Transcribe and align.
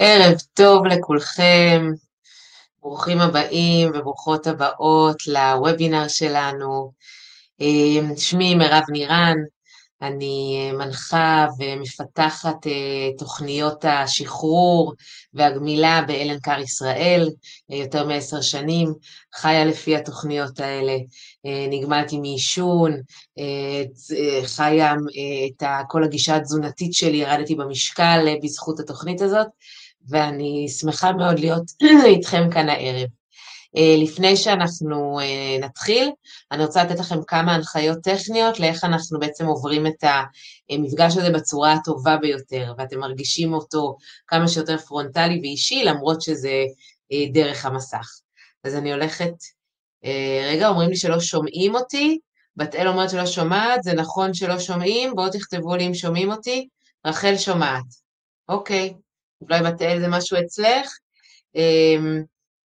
ערב 0.00 0.34
טוב 0.54 0.86
לכולכם, 0.86 1.86
ברוכים 2.82 3.20
הבאים 3.20 3.90
וברוכות 3.94 4.46
הבאות 4.46 5.26
לוובינר 5.26 6.08
שלנו. 6.08 6.92
אה, 7.60 8.16
שמי 8.16 8.54
מירב 8.54 8.82
נירן, 8.88 9.36
אני 10.02 10.70
מנחה 10.72 11.46
ומפתחת 11.58 12.66
אה, 12.66 13.10
תוכניות 13.18 13.84
השחרור 13.84 14.94
והגמילה 15.34 16.02
באלן 16.06 16.38
קאר 16.40 16.60
ישראל, 16.60 17.28
אה, 17.70 17.76
יותר 17.76 18.06
מעשר 18.06 18.40
שנים, 18.40 18.94
חיה 19.34 19.64
לפי 19.64 19.96
התוכניות 19.96 20.60
האלה, 20.60 20.96
נגמלתי 21.70 22.18
מעישון, 22.18 22.96
חיה 24.44 24.94
את 25.46 25.62
כל 25.88 26.04
הגישה 26.04 26.36
התזונתית 26.36 26.94
שלי, 26.94 27.16
ירדתי 27.16 27.54
במשקל 27.54 28.26
בזכות 28.42 28.80
התוכנית 28.80 29.20
הזאת, 29.20 29.46
ואני 30.08 30.68
שמחה 30.68 31.12
מאוד 31.12 31.38
להיות 31.38 31.64
איתכם 32.04 32.50
כאן 32.50 32.68
הערב. 32.68 33.08
אה, 33.76 33.96
לפני 34.02 34.36
שאנחנו 34.36 35.20
אה, 35.20 35.58
נתחיל, 35.60 36.10
אני 36.52 36.64
רוצה 36.64 36.84
לתת 36.84 36.98
לכם 36.98 37.22
כמה 37.26 37.54
הנחיות 37.54 37.98
טכניות 38.02 38.60
לאיך 38.60 38.84
אנחנו 38.84 39.18
בעצם 39.18 39.46
עוברים 39.46 39.86
את 39.86 40.04
המפגש 40.70 41.16
הזה 41.16 41.30
בצורה 41.30 41.72
הטובה 41.72 42.16
ביותר, 42.16 42.74
ואתם 42.78 42.98
מרגישים 42.98 43.52
אותו 43.52 43.96
כמה 44.26 44.48
שיותר 44.48 44.78
פרונטלי 44.78 45.40
ואישי, 45.40 45.84
למרות 45.84 46.22
שזה 46.22 46.64
אה, 47.12 47.24
דרך 47.32 47.66
המסך. 47.66 48.08
אז 48.64 48.74
אני 48.74 48.92
הולכת, 48.92 49.32
רגע, 50.50 50.68
אומרים 50.68 50.88
לי 50.90 50.96
שלא 50.96 51.20
שומעים 51.20 51.74
אותי, 51.74 52.18
בת 52.56 52.74
אל 52.74 52.88
אומרת 52.88 53.10
שלא 53.10 53.26
שומעת, 53.26 53.82
זה 53.82 53.92
נכון 53.92 54.34
שלא 54.34 54.58
שומעים, 54.58 55.14
בואו 55.14 55.30
תכתבו 55.30 55.76
לי 55.76 55.86
אם 55.86 55.94
שומעים 55.94 56.30
אותי, 56.30 56.68
רחל 57.06 57.36
שומעת. 57.36 57.84
אוקיי, 58.48 58.94
אולי 59.40 59.62
בת 59.62 59.82
אל 59.82 60.00
זה 60.00 60.08
משהו 60.08 60.36
אצלך? 60.40 60.90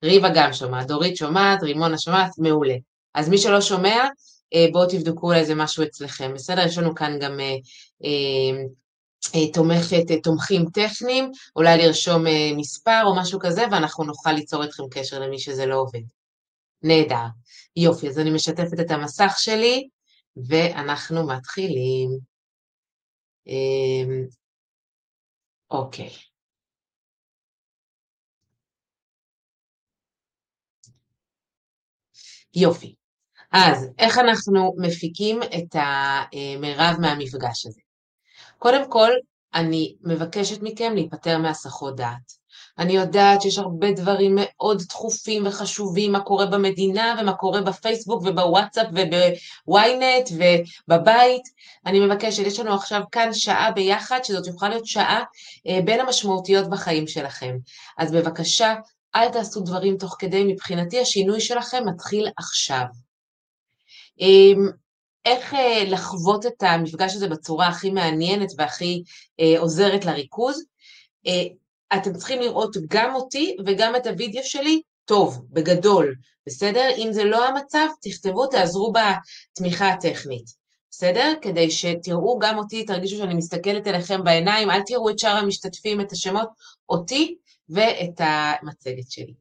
ריבה 0.04 0.30
גם 0.36 0.54
שומעת, 0.54 0.88
דורית 0.88 1.18
שומעת, 1.18 1.64
רימונה 1.64 1.98
שומעת, 1.98 2.32
מעולה. 2.38 2.76
אז 3.14 3.30
מי 3.30 3.38
שלא 3.38 3.62
שומע, 3.62 4.08
אה, 4.54 4.66
בואו 4.72 4.90
תבדקו 4.90 5.28
אולי 5.28 5.40
איזה 5.40 5.56
משהו 5.56 5.84
אצלכם, 5.84 6.34
בסדר? 6.34 6.66
יש 6.66 6.78
לנו 6.78 6.96
כאן 6.96 7.20
גם 7.20 7.40
אה, 7.40 7.56
אה, 8.04 8.64
אה, 9.36 9.52
תומכת, 9.54 10.24
תומכים 10.24 10.66
טכניים, 10.74 11.32
אולי 11.56 11.78
לרשום 11.78 12.24
מספר 12.58 13.02
או 13.06 13.16
משהו 13.16 13.40
כזה, 13.40 13.64
ואנחנו 13.72 14.04
נוכל 14.04 14.32
ליצור 14.32 14.64
אתכם 14.64 14.84
קשר 14.92 15.20
למי 15.20 15.40
שזה 15.40 15.66
לא 15.66 15.76
עובד. 15.76 16.02
נהדר. 16.82 17.26
יופי, 17.76 18.08
אז 18.08 18.20
אני 18.20 18.32
משתפת 18.32 18.80
את 18.80 18.92
המסך 18.92 19.34
שלי, 19.38 19.88
ואנחנו 20.48 21.28
מתחילים. 21.28 22.10
אה, 23.48 24.24
אוקיי. 25.72 26.33
יופי. 32.56 32.96
אז 33.52 33.88
איך 34.00 34.18
אנחנו 34.18 34.74
מפיקים 34.78 35.44
את 35.44 35.76
המרב 35.76 36.96
מהמפגש 37.00 37.66
הזה? 37.66 37.82
קודם 38.60 38.92
כל, 38.92 39.10
אני 39.54 39.96
מבקשת 40.02 40.62
מכם 40.62 40.92
להיפטר 40.96 41.38
מהסחות 41.38 41.96
דעת. 41.96 42.44
אני 42.78 42.94
יודעת 42.94 43.42
שיש 43.42 43.58
הרבה 43.58 43.92
דברים 43.92 44.38
מאוד 44.38 44.82
דחופים 44.90 45.48
וחשובים, 45.48 46.12
מה 46.12 46.20
קורה 46.20 46.46
במדינה 46.46 47.16
ומה 47.22 47.34
קורה 47.34 47.62
בפייסבוק 47.62 48.22
ובוואטסאפ 48.26 48.88
ובוויינט 48.92 50.30
ובבית. 50.32 51.42
אני 51.86 52.00
מבקשת, 52.00 52.44
יש 52.48 52.60
לנו 52.60 52.74
עכשיו 52.74 53.02
כאן 53.12 53.34
שעה 53.34 53.72
ביחד, 53.72 54.20
שזאת 54.24 54.48
יכולה 54.48 54.72
להיות 54.72 54.86
שעה 54.86 55.24
אה, 55.68 55.80
בין 55.86 56.00
המשמעותיות 56.00 56.70
בחיים 56.70 57.08
שלכם. 57.08 57.58
אז 57.98 58.12
בבקשה, 58.12 58.76
אל 59.16 59.30
תעשו 59.30 59.62
דברים 59.62 59.98
תוך 59.98 60.16
כדי, 60.20 60.44
מבחינתי 60.44 61.00
השינוי 61.00 61.42
שלכם 61.42 61.84
מתחיל 61.86 62.28
עכשיו. 62.38 62.86
אמ, 64.20 64.70
איך 65.26 65.54
אה, 65.54 65.84
לחוות 65.88 66.46
את 66.46 66.64
המפגש 66.64 67.16
הזה 67.16 67.28
בצורה 67.28 67.68
הכי 67.68 67.90
מעניינת 67.92 68.50
והכי 68.58 69.04
אה, 69.40 69.60
עוזרת 69.60 70.06
לריכוז? 70.06 70.64
אה, 71.28 71.44
אתם 71.98 72.14
צריכים 72.14 72.42
לראות 72.42 72.78
גם 72.88 73.16
אותי 73.16 73.56
וגם 73.66 73.96
את 73.96 74.08
הוידאו 74.08 74.44
שלי 74.44 74.82
טוב, 75.06 75.46
בגדול, 75.50 76.16
בסדר? 76.48 76.90
אם 76.98 77.08
זה 77.12 77.24
לא 77.24 77.48
המצב, 77.48 77.88
תכתבו, 78.02 78.48
תעזרו 78.48 78.94
בתמיכה 78.94 79.90
הטכנית, 79.90 80.46
בסדר? 80.92 81.34
כדי 81.42 81.72
שתראו 81.72 82.40
גם 82.40 82.58
אותי, 82.58 82.86
תרגישו 82.86 83.18
שאני 83.18 83.34
מסתכלת 83.34 83.88
אליכם 83.88 84.24
בעיניים, 84.24 84.72
אל 84.72 84.82
תראו 84.86 85.10
את 85.10 85.20
שאר 85.20 85.36
המשתתפים, 85.36 86.02
את 86.02 86.12
השמות, 86.12 86.50
אותי, 86.90 87.36
ואת 87.70 88.20
המצגת 88.20 89.12
שלי. 89.12 89.34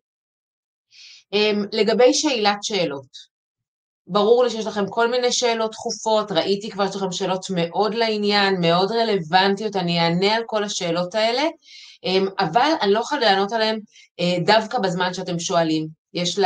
אמ, 1.32 1.64
לגבי 1.72 2.14
שאלת 2.14 2.64
שאלות, 2.64 3.32
ברור 4.06 4.44
לי 4.44 4.50
שיש 4.50 4.66
לכם 4.66 4.88
כל 4.88 5.10
מיני 5.10 5.32
שאלות 5.32 5.70
דחופות, 5.70 6.32
ראיתי 6.32 6.70
כבר 6.70 6.86
שיש 6.86 6.96
לכם 6.96 7.12
שאלות 7.12 7.46
מאוד 7.54 7.94
לעניין, 7.94 8.60
מאוד 8.60 8.92
רלוונטיות, 8.92 9.76
אני 9.76 10.00
אענה 10.00 10.34
על 10.34 10.42
כל 10.46 10.64
השאלות 10.64 11.14
האלה, 11.14 11.42
אמ, 12.04 12.26
אבל 12.38 12.70
אני 12.80 12.92
לא 12.92 13.00
יכולה 13.00 13.20
לענות 13.20 13.52
עליהן 13.52 13.80
אה, 14.20 14.36
דווקא 14.44 14.78
בזמן 14.78 15.14
שאתם 15.14 15.38
שואלים. 15.38 16.01
יש 16.14 16.38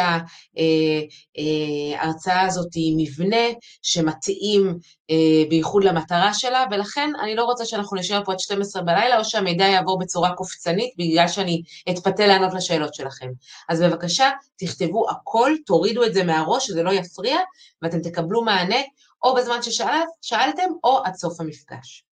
להרצאה 1.96 2.36
אה, 2.36 2.46
הזאת 2.46 2.70
מבנה 2.96 3.46
שמתאים 3.82 4.78
אה, 5.10 5.44
בייחוד 5.48 5.84
למטרה 5.84 6.34
שלה, 6.34 6.64
ולכן 6.70 7.10
אני 7.22 7.34
לא 7.34 7.44
רוצה 7.44 7.64
שאנחנו 7.64 7.96
נשאר 7.96 8.24
פה 8.24 8.32
עד 8.32 8.38
12 8.38 8.82
בלילה, 8.82 9.18
או 9.18 9.24
שהמידע 9.24 9.64
יעבור 9.64 9.98
בצורה 9.98 10.34
קופצנית, 10.34 10.94
בגלל 10.98 11.28
שאני 11.28 11.62
אתפתה 11.90 12.26
לענות 12.26 12.54
לשאלות 12.54 12.94
שלכם. 12.94 13.28
אז 13.68 13.82
בבקשה, 13.82 14.30
תכתבו 14.56 15.10
הכל, 15.10 15.52
תורידו 15.66 16.04
את 16.04 16.14
זה 16.14 16.24
מהראש, 16.24 16.66
שזה 16.66 16.82
לא 16.82 16.90
יפריע, 16.90 17.36
ואתם 17.82 18.00
תקבלו 18.00 18.44
מענה 18.44 18.80
או 19.22 19.34
בזמן 19.34 19.58
ששאלתם, 19.62 20.70
או 20.84 21.00
עד 21.04 21.14
סוף 21.14 21.40
המפגש. 21.40 22.04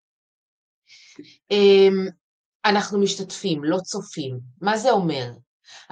אמ, 1.51 2.07
אנחנו 2.65 2.99
משתתפים, 2.99 3.63
לא 3.63 3.77
צופים. 3.77 4.39
מה 4.61 4.77
זה 4.77 4.91
אומר? 4.91 5.31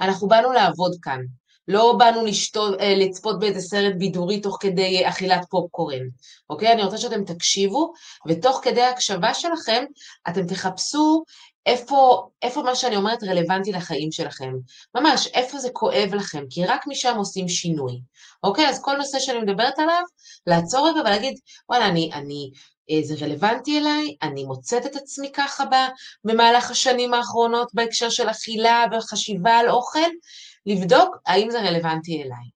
אנחנו 0.00 0.28
באנו 0.28 0.52
לעבוד 0.52 0.92
כאן, 1.02 1.20
לא 1.68 1.94
באנו 1.98 2.24
לשתות, 2.24 2.80
אה, 2.80 2.94
לצפות 2.94 3.38
באיזה 3.38 3.60
סרט 3.60 3.94
בידורי 3.98 4.40
תוך 4.40 4.56
כדי 4.60 5.08
אכילת 5.08 5.44
פופקורן, 5.50 6.02
אוקיי? 6.50 6.72
אני 6.72 6.84
רוצה 6.84 6.98
שאתם 6.98 7.24
תקשיבו, 7.24 7.92
ותוך 8.28 8.60
כדי 8.62 8.82
ההקשבה 8.82 9.34
שלכם, 9.34 9.84
אתם 10.28 10.46
תחפשו 10.46 11.24
איפה, 11.66 12.28
איפה 12.42 12.62
מה 12.62 12.74
שאני 12.74 12.96
אומרת 12.96 13.22
רלוונטי 13.22 13.72
לחיים 13.72 14.12
שלכם. 14.12 14.52
ממש, 14.94 15.26
איפה 15.26 15.58
זה 15.58 15.68
כואב 15.72 16.14
לכם, 16.14 16.44
כי 16.50 16.64
רק 16.64 16.86
משם 16.86 17.16
עושים 17.16 17.48
שינוי. 17.48 18.00
אוקיי? 18.42 18.68
אז 18.68 18.82
כל 18.82 18.96
נושא 18.96 19.18
שאני 19.18 19.38
מדברת 19.38 19.78
עליו, 19.78 20.02
לעצור 20.46 20.88
רגע 20.88 21.00
ולהגיד, 21.00 21.38
וואלה, 21.68 21.86
אני, 21.86 22.10
אני, 22.12 22.50
אה, 22.90 23.00
זה 23.02 23.14
רלוונטי 23.24 23.78
אליי, 23.78 24.16
אני 24.22 24.44
מוצאת 24.44 24.86
את 24.86 24.96
עצמי 24.96 25.30
ככה 25.32 25.64
במהלך 26.24 26.70
השנים 26.70 27.14
האחרונות 27.14 27.70
בהקשר 27.74 28.10
של 28.10 28.30
אכילה 28.30 28.84
וחשיבה 28.92 29.56
על 29.56 29.70
אוכל, 29.70 30.10
לבדוק 30.66 31.16
האם 31.26 31.50
זה 31.50 31.60
רלוונטי 31.60 32.22
אליי. 32.22 32.50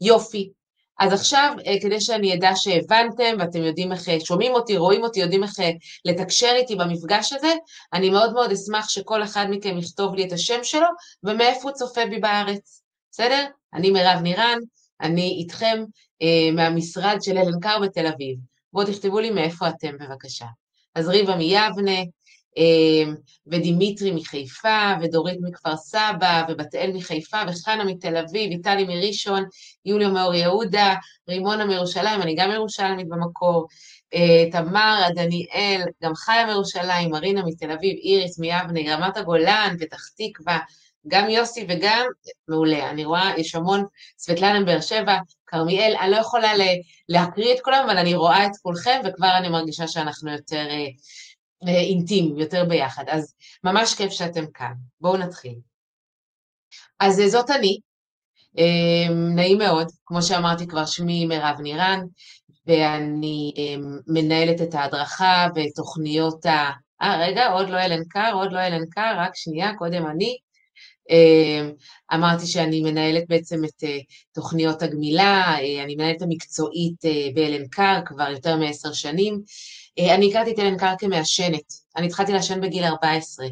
יופי. 0.00 0.50
אז 0.98 1.12
עכשיו, 1.12 1.54
אה, 1.66 1.74
כדי 1.82 2.00
שאני 2.00 2.34
אדע 2.34 2.50
שהבנתם 2.54 3.36
ואתם 3.38 3.62
יודעים 3.62 3.92
איך, 3.92 4.08
אה, 4.08 4.20
שומעים 4.20 4.52
אותי, 4.52 4.76
רואים 4.76 5.04
אותי, 5.04 5.20
יודעים 5.20 5.42
איך 5.42 5.60
אה, 5.60 5.70
לתקשר 6.04 6.52
איתי 6.56 6.76
במפגש 6.76 7.32
הזה, 7.32 7.52
אני 7.92 8.10
מאוד 8.10 8.32
מאוד 8.32 8.52
אשמח 8.52 8.88
שכל 8.88 9.22
אחד 9.22 9.46
מכם 9.50 9.78
יכתוב 9.78 10.14
לי 10.14 10.26
את 10.26 10.32
השם 10.32 10.58
שלו 10.64 10.86
ומאיפה 11.22 11.62
הוא 11.62 11.72
צופה 11.72 12.06
בי 12.06 12.18
בארץ. 12.18 12.82
בסדר? 13.10 13.44
אני 13.74 13.90
מירב 13.90 14.20
נירן, 14.22 14.58
אני 15.00 15.36
איתכם 15.40 15.84
אה, 16.22 16.50
מהמשרד 16.52 17.16
של 17.22 17.38
אלן 17.38 17.60
קאר 17.60 17.78
בתל 17.78 18.06
אביב. 18.06 18.38
בואו 18.72 18.86
תכתבו 18.86 19.20
לי 19.20 19.30
מאיפה 19.30 19.68
אתם 19.68 19.92
בבקשה. 20.00 20.46
אז 20.94 21.08
ריבה 21.08 21.36
מיבנה, 21.36 22.00
ודימיטרי 23.46 24.10
מחיפה, 24.10 24.92
ודורית 25.02 25.38
מכפר 25.42 25.76
סבא, 25.76 26.42
ובת 26.48 26.74
אל 26.74 26.92
מחיפה, 26.94 27.36
וחנה 27.48 27.84
מתל 27.84 28.16
אביב, 28.16 28.50
איטלי 28.50 28.84
מראשון, 28.84 29.44
יוליה 29.84 30.08
מאור 30.08 30.34
יהודה, 30.34 30.94
רימונה 31.28 31.64
מירושלים, 31.64 32.22
אני 32.22 32.34
גם 32.34 32.50
ירושלמית 32.50 33.08
במקור, 33.08 33.66
אה, 34.14 34.50
תמר, 34.52 35.02
דניאל, 35.14 35.82
גם 36.02 36.14
חיה 36.14 36.46
מירושלים, 36.46 37.10
מרינה 37.10 37.42
מתל 37.44 37.70
אביב, 37.70 37.96
איריס 38.02 38.38
מיבנה, 38.38 38.96
רמת 38.96 39.16
הגולן, 39.16 39.76
פתח 39.80 40.00
תקווה, 40.16 40.58
גם 41.08 41.30
יוסי 41.30 41.66
וגם, 41.68 42.06
מעולה, 42.48 42.90
אני 42.90 43.04
רואה, 43.04 43.32
יש 43.36 43.54
המון, 43.54 43.84
סבטלנה 44.18 44.64
באר 44.64 44.80
שבע, 44.80 45.16
כרמיאל, 45.46 45.96
אני 46.00 46.10
לא 46.10 46.16
יכולה 46.16 46.52
להקריא 47.08 47.54
את 47.54 47.60
כולם, 47.60 47.84
אבל 47.84 47.98
אני 47.98 48.14
רואה 48.14 48.46
את 48.46 48.50
כולכם, 48.62 49.00
וכבר 49.04 49.36
אני 49.38 49.48
מרגישה 49.48 49.88
שאנחנו 49.88 50.32
יותר... 50.32 50.66
אה, 51.68 51.80
אינטימיים, 51.80 52.38
יותר 52.38 52.64
ביחד. 52.64 53.04
אז 53.08 53.34
ממש 53.64 53.94
כיף 53.94 54.12
שאתם 54.12 54.44
כאן. 54.54 54.72
בואו 55.00 55.16
נתחיל. 55.16 55.54
אז 57.00 57.22
זאת 57.26 57.50
אני, 57.50 57.78
אמ, 58.58 59.34
נעים 59.34 59.58
מאוד, 59.58 59.86
כמו 60.06 60.22
שאמרתי 60.22 60.66
כבר, 60.66 60.86
שמי 60.86 61.26
מירב 61.26 61.56
נירן, 61.60 62.00
ואני 62.66 63.52
מנהלת 64.06 64.62
את 64.62 64.74
ההדרכה 64.74 65.46
ותוכניות 65.54 66.46
אה, 66.46 66.72
רגע, 67.02 67.52
עוד 67.52 67.70
לא 67.70 67.76
אלן 67.84 68.04
קאר, 68.08 68.32
עוד 68.34 68.52
לא 68.52 68.58
אלן 68.58 68.86
קאר, 68.90 69.14
רק 69.18 69.36
שנייה, 69.36 69.74
קודם 69.78 70.06
אני. 70.06 70.36
אמ, 71.10 71.72
אמרתי 72.14 72.46
שאני 72.46 72.80
מנהלת 72.80 73.24
בעצם 73.28 73.64
את 73.64 73.84
אה, 73.84 73.98
תוכניות 74.34 74.82
הגמילה, 74.82 75.56
אה, 75.58 75.84
אני 75.84 75.94
מנהלת 75.94 76.22
המקצועית 76.22 77.04
אה, 77.04 77.28
באלן 77.34 77.68
קאר 77.68 78.00
כבר 78.06 78.30
יותר 78.30 78.56
מעשר 78.56 78.92
שנים. 78.92 79.42
אני 79.98 80.30
הכרתי 80.30 80.50
את 80.50 80.58
אלן 80.58 80.78
קאר 80.78 80.94
כמעשנת, 80.98 81.72
אני 81.96 82.06
התחלתי 82.06 82.32
לעשן 82.32 82.60
בגיל 82.60 82.84
14, 82.84 83.46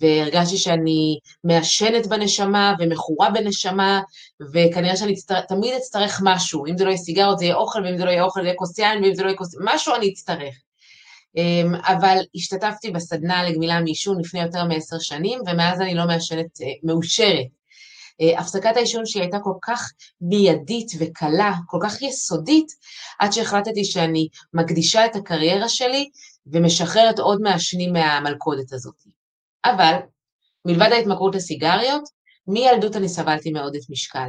והרגשתי 0.00 0.56
שאני 0.56 1.18
מעשנת 1.44 2.06
בנשמה 2.06 2.74
ומכורה 2.78 3.30
בנשמה, 3.30 4.00
וכנראה 4.52 4.96
שאני 4.96 5.12
אצטר... 5.12 5.40
תמיד 5.40 5.74
אצטרך 5.74 6.20
משהו, 6.24 6.66
אם 6.66 6.78
זה 6.78 6.84
לא 6.84 6.88
יהיה 6.88 6.98
סיגרות 6.98 7.38
זה 7.38 7.44
יהיה 7.44 7.54
אוכל, 7.54 7.84
ואם 7.84 7.96
זה 7.96 8.04
לא 8.04 8.10
יהיה 8.10 8.22
אוכל 8.22 8.40
זה 8.40 8.46
יהיה 8.46 8.56
כוס 8.56 8.78
יין, 8.78 9.04
ואם 9.04 9.14
זה 9.14 9.22
לא 9.22 9.28
יהיה 9.28 9.38
כוס... 9.38 9.54
משהו 9.64 9.94
אני 9.94 10.08
אצטרך. 10.08 10.54
אמ, 11.36 11.74
אבל 11.74 12.16
השתתפתי 12.34 12.90
בסדנה 12.90 13.42
לגמילה 13.42 13.80
מעישון 13.80 14.20
לפני 14.20 14.42
יותר 14.42 14.64
מעשר 14.64 14.98
שנים, 14.98 15.40
ומאז 15.46 15.80
אני 15.80 15.94
לא 15.94 16.06
מעשנת 16.06 16.60
אה, 16.62 16.66
מאושרת. 16.82 17.61
אה, 18.20 18.40
הפסקת 18.40 18.76
העישון 18.76 19.06
שלי 19.06 19.22
הייתה 19.22 19.38
כל 19.42 19.54
כך 19.62 19.90
מיידית 20.20 20.92
וקלה, 20.98 21.52
כל 21.66 21.78
כך 21.82 22.02
יסודית, 22.02 22.72
עד 23.18 23.32
שהחלטתי 23.32 23.84
שאני 23.84 24.28
מקדישה 24.54 25.06
את 25.06 25.16
הקריירה 25.16 25.68
שלי 25.68 26.08
ומשחררת 26.46 27.18
עוד 27.18 27.40
מעשנים 27.40 27.92
מהמלכודת 27.92 28.72
הזאת. 28.72 28.94
אבל, 29.64 29.96
מלבד 30.64 30.88
ההתמכרות 30.92 31.34
לסיגריות, 31.34 32.02
מילדות 32.46 32.96
אני 32.96 33.08
סבלתי 33.08 33.50
מעודף 33.50 33.90
משקל. 33.90 34.28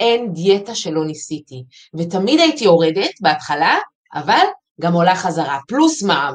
אין 0.00 0.32
דיאטה 0.32 0.74
שלא 0.74 1.04
ניסיתי, 1.04 1.64
ותמיד 1.94 2.40
הייתי 2.40 2.64
יורדת 2.64 3.20
בהתחלה, 3.20 3.78
אבל 4.14 4.44
גם 4.80 4.92
עולה 4.92 5.16
חזרה, 5.16 5.58
פלוס 5.68 6.02
מע"מ. 6.02 6.34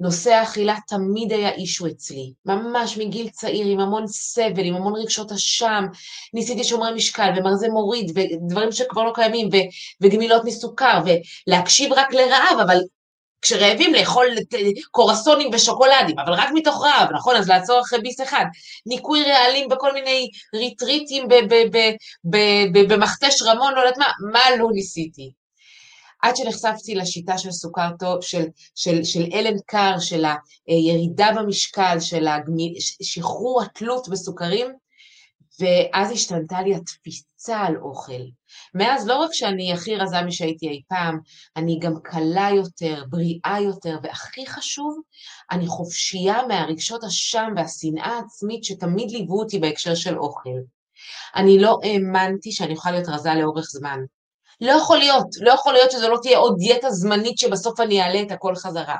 נושא 0.00 0.30
האכילה 0.30 0.74
תמיד 0.86 1.32
היה 1.32 1.50
אישו 1.50 1.86
אצלי, 1.86 2.32
ממש 2.46 2.98
מגיל 2.98 3.28
צעיר, 3.28 3.66
עם 3.66 3.80
המון 3.80 4.06
סבל, 4.06 4.64
עם 4.64 4.74
המון 4.74 4.96
רגשות 4.96 5.32
אשם, 5.32 5.84
ניסיתי 6.34 6.64
שומרי 6.64 6.94
משקל 6.94 7.30
ומרזה 7.36 7.68
מוריד 7.68 8.12
ודברים 8.14 8.72
שכבר 8.72 9.04
לא 9.04 9.12
קיימים 9.14 9.48
ו- 9.52 9.68
וגמילות 10.00 10.44
מסוכר 10.44 11.00
ולהקשיב 11.46 11.92
רק 11.92 12.14
לרעב, 12.14 12.58
אבל 12.62 12.78
כשרעבים 13.42 13.94
לאכול 13.94 14.26
קורסונים 14.90 15.50
ושוקולדים, 15.52 16.18
אבל 16.18 16.32
רק 16.32 16.48
מתוך 16.54 16.84
רעב, 16.84 17.08
נכון? 17.12 17.36
אז 17.36 17.48
לעצור 17.48 17.80
אחרי 17.80 18.00
ביס 18.00 18.20
אחד. 18.20 18.44
ניקוי 18.86 19.22
רעלים 19.22 19.68
בכל 19.68 19.92
מיני 19.92 20.28
ריטריטים 20.54 21.28
במכתש 22.88 23.42
רמון, 23.42 23.74
לא 23.74 23.80
יודעת 23.80 23.98
מה, 23.98 24.06
מה 24.32 24.56
לא 24.58 24.68
ניסיתי? 24.72 25.30
עד 26.22 26.36
שנחשפתי 26.36 26.94
לשיטה 26.94 27.38
של 27.38 27.50
סוכר 27.50 27.90
טוב, 27.98 28.22
של, 28.22 28.44
של, 28.74 29.04
של 29.04 29.24
אלן 29.32 29.56
קאר, 29.66 29.98
של 29.98 30.24
הירידה 30.66 31.28
במשקל, 31.36 32.00
של 32.00 32.26
הגמי, 32.28 32.74
שחרור 33.02 33.62
התלות 33.62 34.08
בסוכרים, 34.08 34.66
ואז 35.60 36.12
השתנתה 36.12 36.62
לי 36.62 36.74
התפיסה 36.74 37.58
על 37.60 37.76
אוכל. 37.76 38.22
מאז 38.74 39.06
לא 39.06 39.16
רק 39.16 39.32
שאני 39.32 39.72
הכי 39.72 39.96
רזה 39.96 40.22
משהייתי 40.22 40.68
אי 40.68 40.82
פעם, 40.88 41.18
אני 41.56 41.78
גם 41.78 41.94
קלה 42.02 42.48
יותר, 42.56 43.04
בריאה 43.08 43.56
יותר, 43.60 43.98
והכי 44.02 44.46
חשוב, 44.46 45.00
אני 45.50 45.66
חופשייה 45.66 46.46
מהרגשות 46.48 47.04
אשם 47.04 47.52
והשנאה 47.56 48.06
העצמית 48.06 48.64
שתמיד 48.64 49.10
ליוו 49.10 49.40
אותי 49.40 49.58
בהקשר 49.58 49.94
של 49.94 50.18
אוכל. 50.18 50.58
אני 51.36 51.58
לא 51.58 51.78
האמנתי 51.82 52.52
שאני 52.52 52.72
אוכל 52.72 52.90
להיות 52.90 53.08
רזה 53.08 53.34
לאורך 53.34 53.64
זמן. 53.64 53.98
לא 54.60 54.72
יכול 54.72 54.98
להיות, 54.98 55.26
לא 55.40 55.50
יכול 55.50 55.72
להיות 55.72 55.90
שזו 55.90 56.08
לא 56.08 56.18
תהיה 56.22 56.38
עוד 56.38 56.56
דיאטה 56.58 56.90
זמנית 56.90 57.38
שבסוף 57.38 57.80
אני 57.80 58.02
אעלה 58.02 58.22
את 58.22 58.30
הכל 58.30 58.54
חזרה. 58.54 58.96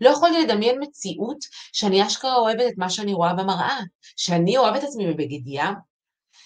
לא 0.00 0.08
יכולתי 0.10 0.42
לדמיין 0.42 0.76
מציאות 0.80 1.38
שאני 1.72 2.06
אשכרה 2.06 2.36
אוהבת 2.36 2.66
את 2.68 2.74
מה 2.76 2.90
שאני 2.90 3.12
רואה 3.12 3.34
במראה, 3.34 3.78
שאני 4.16 4.58
אוהבת 4.58 4.78
את 4.78 4.88
עצמי 4.88 5.06
בבגדיה, 5.06 5.70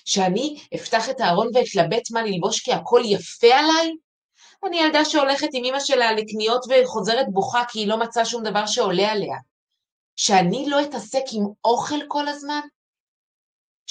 שאני 0.05 0.59
אפתח 0.75 1.11
את 1.11 1.21
הארון 1.21 1.49
ואתלבט 1.55 2.11
מה 2.11 2.23
ללבוש 2.23 2.61
כי 2.61 2.73
הכל 2.73 3.03
יפה 3.05 3.55
עליי? 3.55 3.93
אני 4.67 4.81
ילדה 4.81 5.05
שהולכת 5.05 5.49
עם 5.53 5.65
אמא 5.65 5.81
שלה 5.81 6.13
לקניות 6.13 6.65
וחוזרת 6.69 7.27
בוכה 7.29 7.63
כי 7.69 7.79
היא 7.79 7.89
לא 7.89 7.97
מצאה 7.97 8.25
שום 8.25 8.43
דבר 8.43 8.67
שעולה 8.67 9.13
עליה. 9.13 9.37
שאני 10.17 10.67
לא 10.69 10.83
אתעסק 10.83 11.23
עם 11.33 11.45
אוכל 11.65 11.99
כל 12.09 12.29
הזמן? 12.29 12.61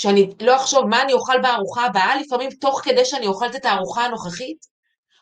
שאני 0.01 0.33
לא 0.41 0.55
אחשוב 0.55 0.85
מה 0.85 1.01
אני 1.01 1.13
אוכל 1.13 1.41
בארוחה 1.41 1.85
הבאה, 1.85 2.21
לפעמים 2.21 2.49
תוך 2.49 2.81
כדי 2.83 3.05
שאני 3.05 3.27
אוכלת 3.27 3.55
את 3.55 3.65
הארוחה 3.65 4.05
הנוכחית, 4.05 4.57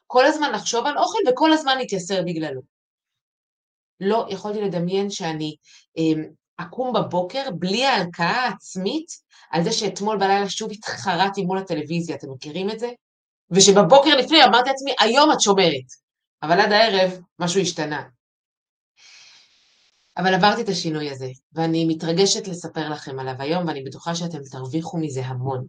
כל 0.07 0.25
הזמן 0.25 0.51
לחשוב 0.51 0.85
על 0.85 0.97
אוכל 0.97 1.19
וכל 1.29 1.53
הזמן 1.53 1.77
להתייסר 1.77 2.21
בגללו. 2.21 2.61
לא 3.99 4.25
יכולתי 4.29 4.61
לדמיין 4.61 5.09
שאני 5.09 5.55
אה, 5.97 6.23
אקום 6.57 6.93
בבוקר 6.93 7.43
בלי 7.59 7.85
ההלקאה 7.85 8.45
העצמית 8.45 9.07
על 9.51 9.63
זה 9.63 9.71
שאתמול 9.71 10.17
בלילה 10.17 10.49
שוב 10.49 10.71
התחרתי 10.71 11.41
מול 11.41 11.57
הטלוויזיה, 11.57 12.15
אתם 12.15 12.27
מכירים 12.31 12.69
את 12.69 12.79
זה? 12.79 12.89
ושבבוקר 13.51 14.15
לפני 14.15 14.43
אמרתי 14.43 14.69
לעצמי, 14.69 14.91
היום 14.99 15.31
את 15.31 15.41
שומרת, 15.41 15.87
אבל 16.43 16.59
עד 16.59 16.71
הערב 16.71 17.19
משהו 17.39 17.61
השתנה. 17.61 18.03
אבל 20.19 20.33
עברתי 20.33 20.61
את 20.61 20.69
השינוי 20.69 21.09
הזה, 21.09 21.27
ואני 21.53 21.85
מתרגשת 21.85 22.47
לספר 22.47 22.89
לכם 22.89 23.19
עליו 23.19 23.33
היום, 23.39 23.67
ואני 23.67 23.83
בטוחה 23.83 24.15
שאתם 24.15 24.39
תרוויחו 24.51 24.97
מזה 24.97 25.25
המון. 25.25 25.65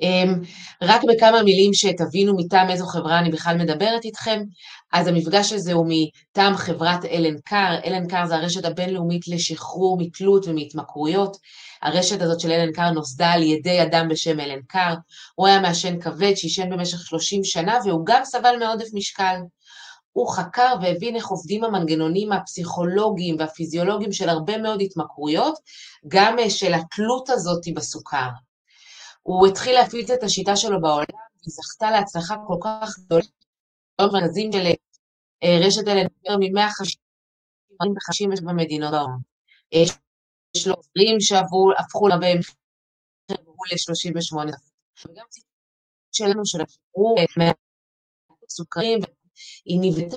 אמ, 0.00 0.40
רק 0.82 1.00
בכמה 1.04 1.42
מילים 1.42 1.74
שתבינו 1.74 2.36
מטעם 2.36 2.70
איזו 2.70 2.86
חברה 2.86 3.18
אני 3.18 3.30
בכלל 3.30 3.56
מדברת 3.56 4.04
איתכם, 4.04 4.40
אז 4.92 5.06
המפגש 5.06 5.52
הזה 5.52 5.72
הוא 5.72 5.86
מטעם 5.88 6.56
חברת 6.56 7.04
אלן 7.04 7.38
קאר, 7.44 7.78
אלן 7.84 8.06
קאר 8.08 8.26
זה 8.26 8.36
הרשת 8.36 8.64
הבינלאומית 8.64 9.28
לשחרור 9.28 9.98
מתלות 10.00 10.46
ומהתמכרויות. 10.46 11.36
הרשת 11.82 12.22
הזאת 12.22 12.40
של 12.40 12.50
אלן 12.50 12.72
קאר 12.72 12.90
נוסדה 12.90 13.30
על 13.30 13.42
ידי 13.42 13.82
אדם 13.82 14.08
בשם 14.08 14.40
אלן 14.40 14.60
קאר, 14.68 14.94
הוא 15.34 15.46
היה 15.46 15.60
מעשן 15.60 16.00
כבד 16.00 16.34
שעישן 16.34 16.70
במשך 16.70 16.98
30 16.98 17.44
שנה 17.44 17.78
והוא 17.84 18.06
גם 18.06 18.24
סבל 18.24 18.56
מעודף 18.60 18.88
משקל. 18.94 19.36
הוא 20.12 20.36
חקר 20.36 20.74
והבין 20.82 21.16
איך 21.16 21.26
עובדים 21.26 21.64
המנגנונים 21.64 22.32
הפסיכולוגיים 22.32 23.36
והפיזיולוגיים 23.38 24.12
של 24.12 24.28
הרבה 24.28 24.58
מאוד 24.58 24.80
התמכרויות, 24.80 25.58
גם 26.08 26.38
אה, 26.38 26.50
של 26.50 26.74
התלות 26.74 27.30
הזאת 27.30 27.62
בסוכר. 27.74 28.28
הוא 29.22 29.46
התחיל 29.46 29.74
להפיץ 29.74 30.10
את 30.10 30.22
השיטה 30.22 30.56
שלו 30.56 30.80
בעולם, 30.80 31.06
היא 31.42 31.52
זכתה 31.52 31.90
להצלחה 31.90 32.34
כל 32.46 32.56
כך 32.64 32.98
גדולה, 32.98 33.22
מרכזים 34.00 34.52
של 34.52 34.66
אה, 35.42 35.58
רשת 35.66 35.88
אלה 35.88 36.00
יותר 36.00 36.36
מ-150 36.38 38.46
במדינות 38.46 38.94
העולם. 38.94 39.18
יש 39.72 40.66
לו 40.66 40.74
עוזרים 40.74 41.20
שהפכו 41.20 42.08
לה 42.08 42.16
בהם 42.16 42.38
ל-38. 43.30 44.36
וגם 45.06 45.24
שלנו 46.12 46.46
של 46.46 46.58
השחרור 46.62 47.16
סוכרים 48.48 48.98
היא 49.64 49.78
נבנתה 49.82 50.16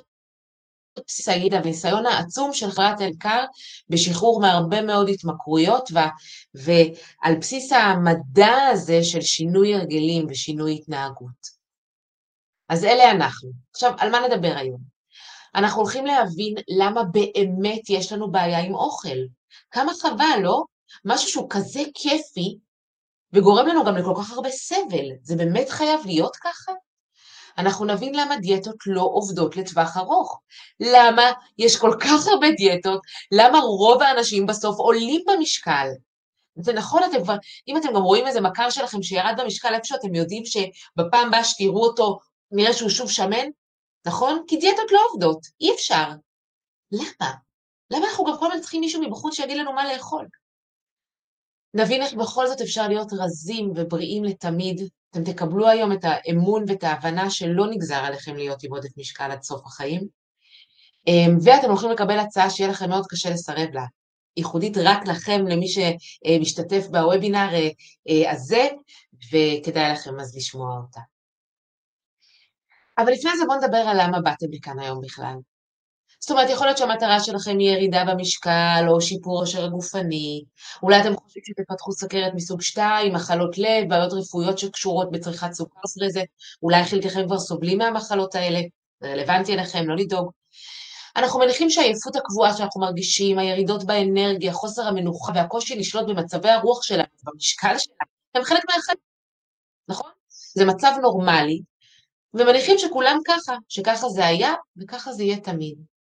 בסיס 1.08 1.30
הידע 1.30 1.58
והניסיון 1.58 2.06
העצום 2.06 2.54
של 2.54 2.72
חברת 2.72 3.02
אלקר 3.02 3.46
בשחרור 3.90 4.42
מהרבה 4.42 4.82
מאוד 4.82 5.10
התמכרויות 5.10 5.90
ו... 5.92 5.98
ועל 6.54 7.36
בסיס 7.40 7.72
המדע 7.72 8.56
הזה 8.72 9.04
של 9.04 9.22
שינוי 9.22 9.76
הרגלים 9.76 10.26
ושינוי 10.30 10.76
התנהגות. 10.76 11.64
אז 12.70 12.84
אלה 12.84 13.12
אנחנו. 13.12 13.50
עכשיו, 13.72 13.94
על 13.98 14.12
מה 14.12 14.20
נדבר 14.28 14.54
היום? 14.58 14.80
אנחנו 15.56 15.82
הולכים 15.82 16.06
להבין 16.06 16.54
למה 16.68 17.04
באמת 17.04 17.90
יש 17.90 18.12
לנו 18.12 18.32
בעיה 18.32 18.60
עם 18.60 18.76
אוכל. 18.76 19.18
כמה 19.72 19.92
חבל, 20.02 20.40
לא? 20.44 20.64
משהו 21.06 21.30
שהוא 21.30 21.48
כזה 21.50 21.82
כיפי 21.94 22.58
וגורם 23.34 23.68
לנו 23.68 23.86
גם 23.86 23.96
לכל 23.98 24.14
כך 24.18 24.32
הרבה 24.32 24.50
סבל. 24.50 25.06
זה 25.22 25.36
באמת 25.36 25.70
חייב 25.70 26.00
להיות 26.06 26.36
ככה? 26.36 26.72
אנחנו 27.58 27.86
נבין 27.86 28.16
למה 28.16 28.38
דיאטות 28.38 28.76
לא 28.86 29.02
עובדות 29.02 29.58
לטווח 29.58 29.98
ארוך. 29.98 30.40
למה 30.80 31.32
יש 31.58 31.78
כל 31.78 31.96
כך 32.02 32.28
הרבה 32.28 32.52
דיאטות, 32.52 33.02
למה 33.32 33.60
רוב 33.60 34.02
האנשים 34.02 34.46
בסוף 34.46 34.80
עולים 34.80 35.22
במשקל. 35.28 35.88
זה 36.56 36.74
נכון, 36.74 37.02
אתם 37.04 37.24
כבר, 37.24 37.36
אם 37.68 37.78
אתם 37.78 37.88
גם 37.96 38.02
רואים 38.02 38.28
איזה 38.28 38.42
מכר 38.42 38.70
שלכם 38.70 39.04
שירד 39.04 39.34
במשקל 39.38 39.74
איפשהו, 39.74 39.98
אתם 39.98 40.16
יודעים 40.16 40.44
שבפעם 40.46 41.28
הבאה 41.28 41.44
שתראו 41.44 41.86
אותו, 41.86 42.20
נראה 42.52 42.74
שהוא 42.74 42.90
שוב 42.90 43.10
שמן, 43.10 43.48
נכון? 44.06 44.44
כי 44.48 44.58
דיאטות 44.58 44.92
לא 44.92 45.00
עובדות, 45.10 45.40
אי 45.62 45.74
אפשר. 45.76 46.06
למה? 46.92 47.32
למה 47.92 48.08
אנחנו 48.08 48.24
גם 48.26 48.38
כל 48.40 48.46
הזמן 48.46 48.62
צריכים 48.62 48.82
מישהו 48.82 49.02
מבחוץ 49.02 49.36
שיגיד 49.36 49.58
לנו 49.58 49.74
מה 49.74 49.94
לאכול? 49.94 50.28
נבין 51.74 52.02
איך 52.02 52.14
בכל 52.14 52.48
זאת 52.48 52.62
אפשר 52.62 52.88
להיות 52.88 53.14
רזים 53.14 53.72
ובריאים 53.76 54.24
לתמיד, 54.24 54.90
אתם 55.14 55.24
תקבלו 55.24 55.70
היום 55.70 55.92
את 55.92 56.00
האמון 56.04 56.66
ואת 56.68 56.84
ההבנה 56.84 57.30
שלא 57.30 57.68
נגזר 57.70 57.96
עליכם 57.96 58.36
להיות 58.36 58.64
עם 58.64 58.74
עודף 58.74 58.98
משקל 58.98 59.32
עד 59.32 59.42
סוף 59.42 59.66
החיים, 59.66 60.08
אמ, 61.08 61.38
ואתם 61.44 61.70
הולכים 61.70 61.90
לקבל 61.90 62.20
הצעה 62.20 62.50
שיהיה 62.50 62.70
לכם 62.70 62.90
מאוד 62.90 63.06
קשה 63.10 63.30
לסרב 63.30 63.70
לה, 63.74 63.86
ייחודית 64.38 64.78
רק 64.78 65.08
לכם, 65.08 65.48
למי 65.48 65.66
שמשתתף 65.68 66.88
בוובינר 66.92 67.50
אה, 67.54 67.70
אה, 68.10 68.32
הזה, 68.32 68.68
וכדאי 69.32 69.94
לכם 69.94 70.20
אז 70.20 70.36
לשמוע 70.38 70.78
אותה. 70.78 71.02
אבל 72.98 73.12
לפני 73.12 73.38
זה 73.38 73.44
בואו 73.48 73.58
נדבר 73.58 73.78
על 73.78 73.98
למה 74.02 74.22
באתם 74.22 74.46
לכאן 74.52 74.80
היום 74.80 75.02
בכלל. 75.02 75.36
זאת 76.24 76.32
אומרת, 76.32 76.50
יכול 76.50 76.68
להיות 76.68 76.78
שהמטרה 76.78 77.20
שלכם 77.20 77.58
היא 77.60 77.70
ירידה 77.70 78.04
במשקל, 78.08 78.86
או 78.88 79.02
שיפור 79.02 79.40
עושר 79.40 79.66
הגופני, 79.66 80.44
אולי 80.84 81.02
אתם 81.02 81.16
חושבים 81.16 81.44
שתפתחו 81.46 81.92
סוכרת 81.92 82.32
מסוג 82.36 82.62
2, 82.62 83.14
מחלות 83.14 83.58
לב, 83.58 83.90
בעיות 83.90 84.14
רפואיות 84.14 84.58
שקשורות 84.58 85.12
בצריכת 85.12 85.54
סוכר 85.54 85.80
זה, 86.10 86.22
אולי 86.64 86.84
חלקכם 86.84 87.26
כבר 87.26 87.40
סובלים 87.40 87.78
מהמחלות 87.78 88.36
האלה, 88.36 88.60
זה 89.02 89.14
רלוונטי 89.14 89.54
אליכם, 89.54 89.90
לא 89.90 89.96
לדאוג. 89.96 90.32
אנחנו 91.16 91.40
מניחים 91.40 91.70
שהעייפות 91.70 92.16
הקבועה 92.16 92.58
שאנחנו 92.58 92.82
מרגישים, 92.82 93.40
הירידות 93.40 93.84
באנרגיה, 93.84 94.54
חוסר 94.54 94.88
המנוחה 94.88 95.32
והקושי 95.36 95.76
לשלוט 95.76 96.08
במצבי 96.08 96.50
הרוח 96.50 96.84
שלנו, 96.84 97.04
במשקל 97.24 97.78
שלנו, 97.78 97.98
הם 98.36 98.44
חלק 98.44 98.64
מהחיים, 98.70 98.98
נכון? 99.88 100.12
זה 100.56 100.66
מצב 100.66 100.92
נורמלי, 101.02 101.62
ומניחים 102.34 102.78
שכולם 102.78 103.18
ככה, 103.28 103.58
שככה 103.70 104.10
זה 104.10 104.26
היה 104.26 104.54
וככה 104.78 105.14
זה 105.14 105.24
יהיה 105.24 105.40
תמיד. 105.40 105.93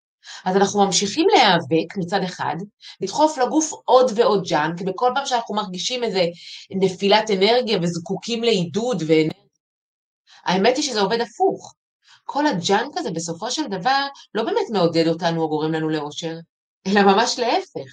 אז 0.45 0.55
אנחנו 0.55 0.85
ממשיכים 0.85 1.27
להיאבק 1.33 1.97
מצד 1.97 2.19
אחד, 2.23 2.55
לדחוף 3.01 3.37
לגוף 3.37 3.71
עוד 3.85 4.11
ועוד 4.15 4.43
junk, 4.47 4.81
וכל 4.87 5.11
פעם 5.15 5.25
שאנחנו 5.25 5.55
מרגישים 5.55 6.03
איזה 6.03 6.25
נפילת 6.71 7.31
אנרגיה 7.31 7.79
וזקוקים 7.81 8.43
לעידוד 8.43 9.03
ואנרגיה. 9.07 9.41
האמת 10.43 10.77
היא 10.77 10.83
שזה 10.83 11.01
עובד 11.01 11.21
הפוך. 11.21 11.73
כל 12.23 12.47
ה 12.47 12.57
junk 12.57 12.97
הזה 12.97 13.11
בסופו 13.11 13.51
של 13.51 13.67
דבר 13.67 14.07
לא 14.33 14.43
באמת 14.43 14.69
מעודד 14.69 15.07
אותנו 15.07 15.41
או 15.41 15.49
גורם 15.49 15.71
לנו 15.71 15.89
לאושר, 15.89 16.35
אלא 16.87 17.01
ממש 17.01 17.39
להפך. 17.39 17.91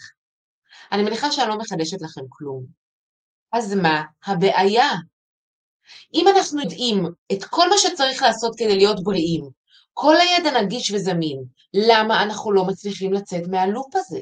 אני 0.93 1.03
מניחה 1.03 1.33
שאני 1.33 1.49
לא 1.49 1.59
מחדשת 1.59 2.03
לכם 2.03 2.21
כלום. 2.29 2.65
אז 3.53 3.75
מה 3.75 4.03
הבעיה? 4.27 4.91
אם 6.15 6.29
אנחנו 6.29 6.61
יודעים 6.61 7.07
את 7.33 7.45
כל 7.45 7.69
מה 7.69 7.79
שצריך 7.79 8.23
לעשות 8.23 8.53
כדי 8.57 8.77
להיות 8.77 9.03
בריאים, 9.03 9.58
כל 10.01 10.17
הידע 10.17 10.61
נגיש 10.61 10.91
וזמין, 10.91 11.45
למה 11.75 12.23
אנחנו 12.23 12.53
לא 12.53 12.65
מצליחים 12.65 13.13
לצאת 13.13 13.43
מהלופ 13.51 13.97
הזה? 13.97 14.21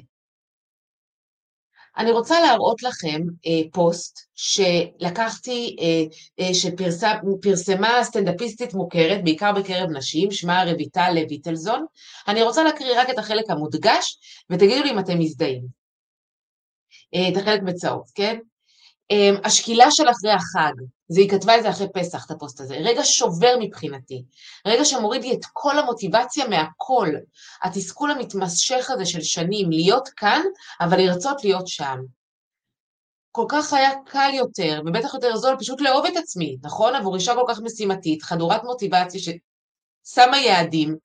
אני 1.96 2.10
רוצה 2.10 2.40
להראות 2.40 2.82
לכם 2.82 3.20
אה, 3.46 3.70
פוסט 3.72 4.18
שלקחתי, 4.34 5.76
אה, 5.80 6.16
אה, 6.40 6.54
שפרסמה 6.54 8.04
סטנדאפיסטית 8.04 8.74
מוכרת, 8.74 9.24
בעיקר 9.24 9.52
בקרב 9.52 9.90
נשים, 9.90 10.30
שמה 10.30 10.64
רויטל 10.64 11.12
לויטלזון. 11.14 11.86
אני 12.28 12.42
רוצה 12.42 12.64
להקריא 12.64 13.00
רק 13.00 13.10
את 13.10 13.18
החלק 13.18 13.50
המודגש, 13.50 14.18
ותגידו 14.50 14.82
לי 14.82 14.90
אם 14.90 14.98
אתם 14.98 15.18
מזדהים. 15.18 15.62
אה, 17.14 17.28
את 17.28 17.36
החלק 17.36 17.62
בצהוב, 17.62 18.04
כן? 18.14 18.38
אה, 19.10 19.30
השקילה 19.44 19.86
של 19.90 20.04
אחרי 20.10 20.30
החג, 20.30 20.74
זה 21.08 21.20
היא 21.20 21.30
כתבה 21.30 21.58
את 21.58 21.62
זה 21.62 21.70
אחרי 21.70 21.86
פסח, 21.94 22.26
את 22.26 22.30
הפוסט 22.30 22.60
הזה, 22.60 22.74
רגע 22.74 23.00
שובר 23.04 23.54
מבחינתי, 23.60 24.24
רגע 24.66 24.84
שמוריד 24.84 25.22
לי 25.22 25.34
את 25.34 25.44
כל 25.52 25.78
המוטיבציה 25.78 26.48
מהכל, 26.48 27.08
התסכול 27.62 28.10
המתמשך 28.10 28.90
הזה 28.90 29.06
של 29.06 29.22
שנים, 29.22 29.70
להיות 29.70 30.08
כאן, 30.08 30.42
אבל 30.80 30.98
לרצות 30.98 31.44
להיות 31.44 31.68
שם. 31.68 31.96
כל 33.32 33.44
כך 33.48 33.72
היה 33.72 33.90
קל 34.06 34.30
יותר, 34.34 34.82
ובטח 34.86 35.14
יותר 35.14 35.36
זול, 35.36 35.56
פשוט 35.58 35.80
לאהוב 35.80 36.06
את 36.06 36.16
עצמי, 36.16 36.56
נכון? 36.62 36.94
עבור 36.94 37.14
אישה 37.14 37.34
כל 37.34 37.44
כך 37.48 37.60
משימתית, 37.60 38.22
חדורת 38.22 38.64
מוטיבציה 38.64 39.20
ששמה 39.20 40.38
יעדים, 40.38 40.96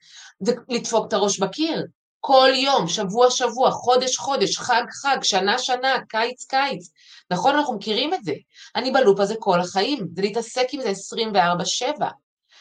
ולדפוק 0.42 1.08
את 1.08 1.14
הראש 1.14 1.40
בקיר. 1.40 1.86
כל 2.24 2.50
יום, 2.56 2.88
שבוע 2.88 3.32
שבוע, 3.32 3.72
חודש 3.72 4.18
חודש, 4.18 4.58
חג 4.58 4.84
חג, 5.02 5.18
שנה 5.22 5.60
שנה, 5.60 5.96
קיץ 6.10 6.46
קיץ. 6.46 6.90
נכון, 7.32 7.56
אנחנו 7.56 7.74
מכירים 7.74 8.14
את 8.14 8.24
זה. 8.24 8.34
אני 8.76 8.92
בלופ 8.92 9.20
הזה 9.20 9.36
כל 9.40 9.60
החיים, 9.60 10.08
זה 10.16 10.22
להתעסק 10.22 10.68
עם 10.72 10.82
זה 10.82 10.92
24-7. 12.00 12.04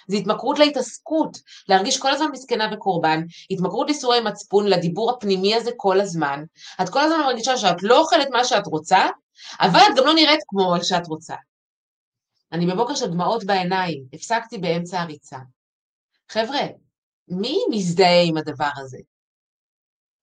זה 0.09 0.17
התמכרות 0.17 0.59
להתעסקות, 0.59 1.39
להרגיש 1.69 1.99
כל 1.99 2.11
הזמן 2.11 2.27
מסכנה 2.33 2.69
וקורבן, 2.73 3.21
התמכרות 3.51 3.87
לייסורי 3.87 4.21
מצפון, 4.21 4.67
לדיבור 4.67 5.11
הפנימי 5.11 5.55
הזה 5.55 5.71
כל 5.77 6.01
הזמן. 6.01 6.45
את 6.83 6.89
כל 6.89 7.01
הזמן 7.01 7.21
מרגישה 7.21 7.57
שאת 7.57 7.83
לא 7.83 8.01
אוכלת 8.01 8.29
מה 8.31 8.45
שאת 8.45 8.67
רוצה, 8.67 9.09
אבל 9.61 9.81
את 9.81 9.97
גם 9.97 10.07
לא 10.07 10.15
נראית 10.15 10.41
כמו 10.49 10.75
שאת 10.83 11.07
רוצה. 11.07 11.35
אני 12.53 12.67
בבוקר 12.67 12.95
של 12.95 13.07
דמעות 13.07 13.45
בעיניים, 13.45 14.05
הפסקתי 14.13 14.59
באמצע 14.59 15.01
הריצה. 15.01 15.39
חבר'ה, 16.29 16.61
מי 17.29 17.59
מזדהה 17.71 18.23
עם 18.23 18.37
הדבר 18.37 18.71
הזה? 18.77 18.99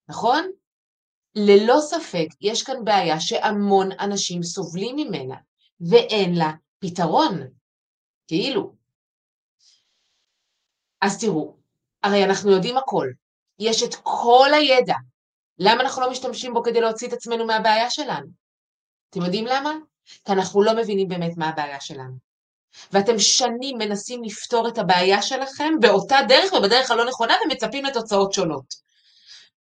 נכון? 0.09 0.51
ללא 1.35 1.79
ספק 1.79 2.27
יש 2.41 2.63
כאן 2.63 2.83
בעיה 2.83 3.19
שהמון 3.19 3.89
אנשים 3.99 4.43
סובלים 4.43 4.95
ממנה, 4.95 5.35
ואין 5.91 6.35
לה 6.35 6.51
פתרון. 6.79 7.47
כאילו. 8.27 8.73
אז 11.01 11.19
תראו, 11.19 11.55
הרי 12.03 12.23
אנחנו 12.23 12.51
יודעים 12.51 12.77
הכל, 12.77 13.07
יש 13.59 13.83
את 13.83 13.95
כל 14.03 14.49
הידע. 14.53 14.95
למה 15.59 15.81
אנחנו 15.83 16.01
לא 16.01 16.11
משתמשים 16.11 16.53
בו 16.53 16.63
כדי 16.63 16.81
להוציא 16.81 17.07
את 17.07 17.13
עצמנו 17.13 17.45
מהבעיה 17.45 17.89
שלנו? 17.89 18.27
אתם 19.09 19.21
יודעים 19.21 19.45
למה? 19.45 19.71
כי 20.25 20.31
אנחנו 20.31 20.63
לא 20.63 20.75
מבינים 20.75 21.07
באמת 21.07 21.37
מה 21.37 21.49
הבעיה 21.49 21.81
שלנו. 21.81 22.13
ואתם 22.91 23.19
שנים 23.19 23.77
מנסים 23.77 24.23
לפתור 24.23 24.67
את 24.67 24.77
הבעיה 24.77 25.21
שלכם 25.21 25.73
באותה 25.81 26.17
דרך 26.27 26.53
ובדרך 26.53 26.91
הלא 26.91 27.05
נכונה 27.05 27.33
ומצפים 27.45 27.85
לתוצאות 27.85 28.33
שונות. 28.33 28.86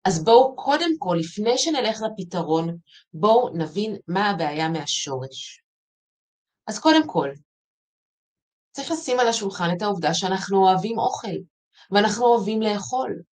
אז 0.04 0.24
בואו 0.24 0.56
קודם 0.56 0.90
כל, 0.98 1.16
לפני 1.20 1.58
שנלך 1.58 2.00
לפתרון, 2.02 2.76
בואו 3.14 3.48
נבין 3.54 3.96
מה 4.08 4.30
הבעיה 4.30 4.68
מהשורש. 4.68 5.62
אז 6.66 6.78
קודם 6.78 7.06
כל, 7.06 7.28
צריך 8.72 8.90
לשים 8.90 9.20
על 9.20 9.28
השולחן 9.28 9.68
את 9.76 9.82
העובדה 9.82 10.14
שאנחנו 10.14 10.58
אוהבים 10.58 10.98
אוכל, 10.98 11.36
ואנחנו 11.90 12.26
אוהבים 12.26 12.62
לאכול. 12.62 13.22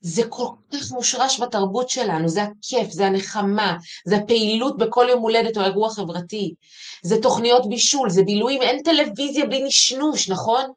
זה 0.00 0.22
כל 0.28 0.46
כך 0.72 0.92
מושרש 0.92 1.40
בתרבות 1.40 1.88
שלנו, 1.88 2.28
זה 2.28 2.42
הכיף, 2.42 2.90
זה 2.90 3.06
הנחמה, 3.06 3.76
זה 4.06 4.16
הפעילות 4.16 4.78
בכל 4.78 5.06
יום 5.10 5.22
הולדת 5.22 5.56
או 5.56 5.62
אירוע 5.62 5.90
חברתי, 5.90 6.54
זה 7.02 7.16
תוכניות 7.22 7.68
בישול, 7.68 8.10
זה 8.10 8.22
בילויים, 8.22 8.62
אין 8.62 8.82
טלוויזיה 8.82 9.46
בלי 9.46 9.62
נשנוש, 9.62 10.30
נכון? 10.30 10.72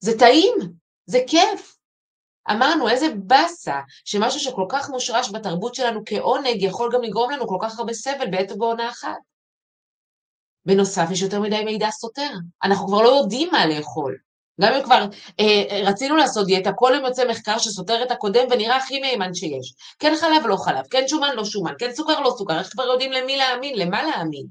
זה 0.00 0.18
טעים, 0.18 0.54
זה 1.06 1.18
כיף. 1.26 1.73
אמרנו, 2.50 2.88
איזה 2.88 3.06
באסה, 3.16 3.80
שמשהו 4.04 4.40
שכל 4.40 4.66
כך 4.68 4.90
מושרש 4.90 5.30
בתרבות 5.30 5.74
שלנו 5.74 6.00
כעונג 6.06 6.62
יכול 6.62 6.90
גם 6.92 7.02
לגרום 7.02 7.30
לנו 7.30 7.48
כל 7.48 7.58
כך 7.60 7.78
הרבה 7.78 7.92
סבל 7.92 8.30
בעת 8.30 8.52
ובעונה 8.52 8.88
אחת. 8.88 9.18
בנוסף, 10.66 11.08
יש 11.10 11.22
יותר 11.22 11.40
מדי 11.40 11.64
מידע 11.64 11.90
סותר. 11.90 12.30
אנחנו 12.64 12.86
כבר 12.86 13.02
לא 13.02 13.08
יודעים 13.08 13.48
מה 13.52 13.66
לאכול. 13.66 14.16
גם 14.60 14.72
אם 14.72 14.82
כבר 14.82 15.06
אה, 15.40 15.82
רצינו 15.84 16.16
לעשות 16.16 16.46
דיאטה, 16.46 16.72
כל 16.72 16.92
יום 16.94 17.04
יוצא 17.04 17.28
מחקר 17.28 17.58
שסותר 17.58 18.02
את 18.02 18.10
הקודם 18.10 18.46
ונראה 18.50 18.76
הכי 18.76 19.00
מהימן 19.00 19.34
שיש. 19.34 19.74
כן 19.98 20.12
חלב, 20.20 20.46
לא 20.46 20.56
חלב, 20.56 20.86
כן 20.90 21.04
שומן, 21.08 21.34
לא 21.36 21.44
שומן, 21.44 21.72
כן 21.78 21.92
סוכר, 21.94 22.20
לא 22.20 22.34
סוכר, 22.38 22.58
איך 22.58 22.72
כבר 22.72 22.84
יודעים 22.84 23.12
למי 23.12 23.36
להאמין, 23.36 23.78
למה 23.78 24.02
להאמין? 24.02 24.46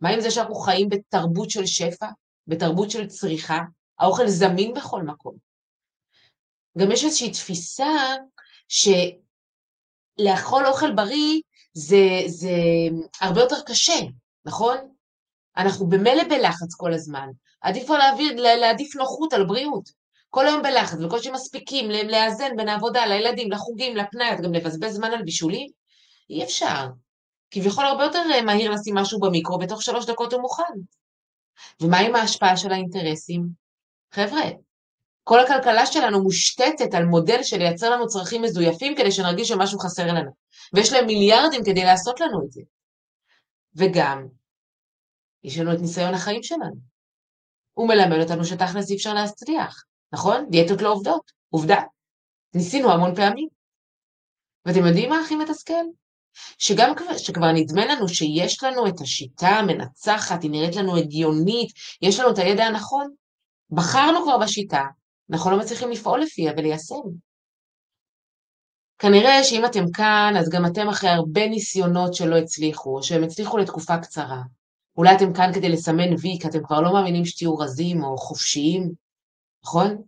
מה 0.00 0.08
עם 0.08 0.20
זה 0.20 0.30
שאנחנו 0.30 0.54
חיים 0.54 0.88
בתרבות 0.88 1.50
של 1.50 1.66
שפע, 1.66 2.06
בתרבות 2.46 2.90
של 2.90 3.06
צריכה? 3.06 3.58
האוכל 3.98 4.28
זמין 4.28 4.74
בכל 4.74 5.02
מקום. 5.02 5.43
גם 6.78 6.92
יש 6.92 7.04
איזושהי 7.04 7.30
תפיסה 7.30 8.16
שלאכול 10.18 10.66
אוכל 10.66 10.92
בריא 10.92 11.40
זה, 11.72 12.22
זה 12.26 12.52
הרבה 13.20 13.40
יותר 13.40 13.56
קשה, 13.66 14.00
נכון? 14.44 14.76
אנחנו 15.56 15.86
במילא 15.86 16.24
בלחץ 16.24 16.74
כל 16.76 16.92
הזמן. 16.92 17.28
עדיף 17.60 17.84
כבר 17.84 17.98
להעביר, 17.98 18.34
להעדיף 18.36 18.96
נוחות 18.96 19.32
על 19.32 19.46
בריאות. 19.46 19.90
כל 20.30 20.46
היום 20.46 20.62
בלחץ, 20.62 20.98
בקושי 20.98 21.30
מספיקים 21.30 21.90
לאזן 21.90 22.56
בין 22.56 22.68
העבודה, 22.68 23.06
לילדים, 23.06 23.50
לחוגים, 23.50 23.96
לפנאי, 23.96 24.36
גם 24.42 24.54
לבזבז 24.54 24.94
זמן 24.94 25.12
על 25.12 25.22
בישולים? 25.22 25.70
אי 26.30 26.44
אפשר. 26.44 26.86
כביכול 27.50 27.84
הרבה 27.84 28.04
יותר 28.04 28.22
אה, 28.34 28.42
מהיר 28.42 28.70
לשים 28.70 28.94
משהו 28.94 29.20
במיקרו, 29.20 29.58
בתוך 29.58 29.82
שלוש 29.82 30.06
דקות 30.06 30.32
הוא 30.32 30.42
מוכן. 30.42 30.72
ומה 31.80 31.98
עם 31.98 32.16
ההשפעה 32.16 32.56
של 32.56 32.72
האינטרסים? 32.72 33.46
חבר'ה, 34.12 34.42
כל 35.24 35.40
הכלכלה 35.40 35.86
שלנו 35.86 36.22
מושתתת 36.22 36.94
על 36.94 37.04
מודל 37.04 37.42
של 37.42 37.58
לייצר 37.58 37.90
לנו 37.90 38.06
צרכים 38.06 38.42
מזויפים 38.42 38.96
כדי 38.96 39.12
שנרגיש 39.12 39.48
שמשהו 39.48 39.78
חסר 39.78 40.06
לנו. 40.06 40.30
ויש 40.72 40.92
להם 40.92 41.06
מיליארדים 41.06 41.64
כדי 41.64 41.84
לעשות 41.84 42.20
לנו 42.20 42.42
את 42.46 42.52
זה. 42.52 42.60
וגם, 43.76 44.26
יש 45.44 45.58
לנו 45.58 45.72
את 45.72 45.80
ניסיון 45.80 46.14
החיים 46.14 46.42
שלנו. 46.42 46.76
הוא 47.72 47.88
מלמד 47.88 48.22
אותנו 48.22 48.44
שתכלס 48.44 48.90
אי 48.90 48.96
אפשר 48.96 49.14
להצליח, 49.14 49.84
נכון? 50.12 50.46
דיאטות 50.50 50.82
לא 50.82 50.92
עובדות, 50.92 51.32
עובדה. 51.50 51.80
ניסינו 52.54 52.92
המון 52.92 53.14
פעמים. 53.14 53.48
ואתם 54.66 54.86
יודעים 54.86 55.10
מה 55.10 55.20
הכי 55.20 55.36
מתסכל? 55.36 55.84
שגם 56.58 56.92
שכבר 57.18 57.52
נדמה 57.52 57.86
לנו 57.86 58.08
שיש 58.08 58.62
לנו 58.62 58.86
את 58.88 59.00
השיטה 59.00 59.48
המנצחת, 59.48 60.42
היא 60.42 60.50
נראית 60.50 60.76
לנו 60.76 60.96
הגיונית, 60.96 61.72
יש 62.02 62.20
לנו 62.20 62.30
את 62.30 62.38
הידע 62.38 62.64
הנכון, 62.64 63.14
בחרנו 63.70 64.22
כבר 64.22 64.38
בשיטה, 64.38 64.82
אנחנו 65.30 65.50
לא 65.50 65.58
מצליחים 65.58 65.90
לפעול 65.90 66.20
לפיה 66.20 66.52
וליישם. 66.56 66.94
כנראה 68.98 69.44
שאם 69.44 69.64
אתם 69.64 69.84
כאן, 69.94 70.34
אז 70.38 70.48
גם 70.50 70.66
אתם 70.66 70.88
אחרי 70.88 71.10
הרבה 71.10 71.48
ניסיונות 71.48 72.14
שלא 72.14 72.36
הצליחו, 72.36 72.96
או 72.96 73.02
שהם 73.02 73.24
הצליחו 73.24 73.58
לתקופה 73.58 73.98
קצרה. 73.98 74.42
אולי 74.96 75.16
אתם 75.16 75.32
כאן 75.32 75.50
כדי 75.54 75.68
לסמן 75.68 76.12
וי, 76.20 76.38
כי 76.40 76.48
אתם 76.48 76.64
כבר 76.64 76.80
לא 76.80 76.92
מאמינים 76.92 77.24
שתהיו 77.24 77.56
רזים 77.56 78.04
או 78.04 78.16
חופשיים, 78.16 78.92
נכון? 79.64 80.02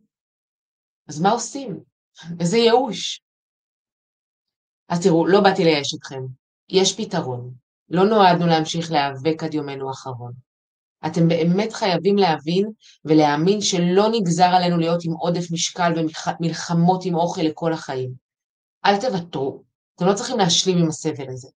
אז 1.08 1.20
מה 1.20 1.30
עושים? 1.30 1.80
איזה 2.40 2.56
ייאוש. 2.56 3.20
אז 4.88 5.02
תראו, 5.02 5.26
לא 5.26 5.40
באתי 5.40 5.64
לייאש 5.64 5.94
אתכם. 5.94 6.22
יש 6.68 7.00
פתרון. 7.00 7.54
לא 7.88 8.04
נועדנו 8.04 8.46
להמשיך 8.46 8.90
להיאבק 8.90 9.42
עד 9.42 9.54
יומנו 9.54 9.88
האחרון. 9.88 10.32
אתם 11.06 11.28
באמת 11.28 11.72
חייבים 11.72 12.16
להבין 12.16 12.70
ולהאמין 13.04 13.60
שלא 13.60 14.08
נגזר 14.12 14.44
עלינו 14.44 14.78
להיות 14.78 15.04
עם 15.04 15.12
עודף 15.12 15.50
משקל 15.52 15.92
ומלחמות 15.96 17.04
עם 17.04 17.14
אוכל 17.14 17.42
לכל 17.42 17.72
החיים. 17.72 18.10
אל 18.86 19.00
תוותרו, 19.00 19.62
אתם 19.96 20.06
לא 20.06 20.14
צריכים 20.14 20.38
להשלים 20.38 20.78
עם 20.78 20.88
הסבל 20.88 21.28
הזה. 21.28 21.48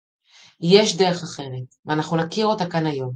יש 0.60 0.96
דרך 0.96 1.22
אחרת, 1.22 1.74
ואנחנו 1.86 2.16
נכיר 2.16 2.46
אותה 2.46 2.66
כאן 2.66 2.86
היום. 2.86 3.12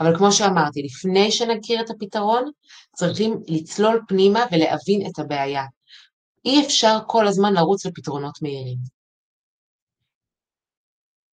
אבל 0.00 0.16
כמו 0.18 0.32
שאמרתי, 0.32 0.82
לפני 0.82 1.30
שנכיר 1.30 1.80
את 1.80 1.90
הפתרון, 1.90 2.50
צריכים 2.96 3.40
לצלול 3.46 4.02
פנימה 4.08 4.44
ולהבין 4.50 5.06
את 5.10 5.18
הבעיה. 5.18 5.64
אי 6.44 6.66
אפשר 6.66 6.98
כל 7.06 7.26
הזמן 7.26 7.54
לרוץ 7.54 7.86
לפתרונות 7.86 8.42
מהירים. 8.42 8.78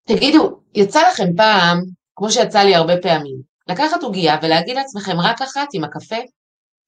תגידו, 0.07 0.61
יצא 0.75 1.01
לכם 1.09 1.37
פעם, 1.37 1.81
כמו 2.17 2.31
שיצא 2.31 2.59
לי 2.59 2.75
הרבה 2.75 2.95
פעמים, 3.03 3.54
לקחת 3.69 4.03
עוגייה 4.03 4.37
ולהגיד 4.43 4.77
לעצמכם 4.77 5.21
רק 5.21 5.43
אחת 5.43 5.69
עם 5.73 5.85
הקפה? 5.85 6.17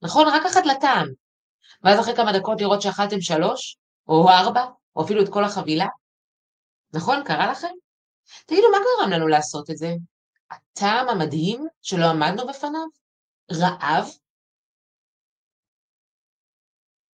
נכון? 0.03 0.29
רק 0.29 0.43
אחת 0.47 0.67
לטעם. 0.67 1.09
ואז 1.83 2.01
אחרי 2.01 2.17
כמה 2.17 2.33
דקות 2.33 2.61
לראות 2.61 2.83
שאכלתם 2.83 3.21
שלוש, 3.21 3.77
או 4.09 4.29
ארבע, 4.29 4.65
או 4.97 5.05
אפילו 5.05 5.23
את 5.23 5.29
כל 5.29 5.45
החבילה? 5.45 5.87
נכון? 6.93 7.25
קרה 7.25 7.51
לכם? 7.51 7.73
תגידו, 8.47 8.67
מה 8.73 8.79
גרם 8.79 9.11
לנו 9.11 9.29
לעשות 9.29 9.71
את 9.71 9.77
זה? 9.77 9.95
הטעם 10.51 11.09
המדהים 11.09 11.67
שלא 11.83 12.07
עמדנו 12.07 12.47
בפניו? 12.47 12.87
רעב? 13.53 14.11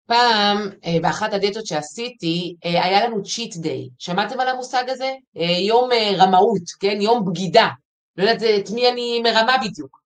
פעם, 0.07 0.59
אה, 0.85 1.00
באחת 1.02 1.33
הדיאטות 1.33 1.66
שעשיתי, 1.66 2.57
אה, 2.64 2.85
היה 2.85 3.07
לנו 3.07 3.23
צ'יט 3.23 3.57
דיי. 3.57 3.88
שמעתם 3.99 4.40
על 4.40 4.49
המושג 4.49 4.85
הזה? 4.88 5.12
אה, 5.37 5.59
יום 5.66 5.90
רמאות, 6.19 6.62
כן? 6.81 7.00
יום 7.00 7.25
בגידה. 7.25 7.69
לא 8.16 8.31
יודעת 8.31 8.64
את 8.64 8.71
מי 8.71 8.88
אני 8.88 9.21
מרמה 9.23 9.57
בדיוק. 9.64 10.02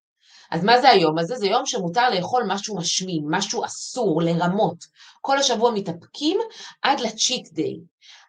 אז 0.50 0.64
מה 0.64 0.80
זה 0.80 0.88
היום 0.88 1.18
הזה? 1.18 1.36
זה 1.36 1.46
יום 1.46 1.66
שמותר 1.66 2.10
לאכול 2.10 2.44
משהו 2.46 2.76
משמין, 2.76 3.24
משהו 3.28 3.64
אסור, 3.64 4.22
לרמות. 4.22 4.84
כל 5.20 5.38
השבוע 5.38 5.70
מתאפקים 5.70 6.38
עד 6.82 7.00
לצ'יט 7.00 7.52
דיי. 7.52 7.76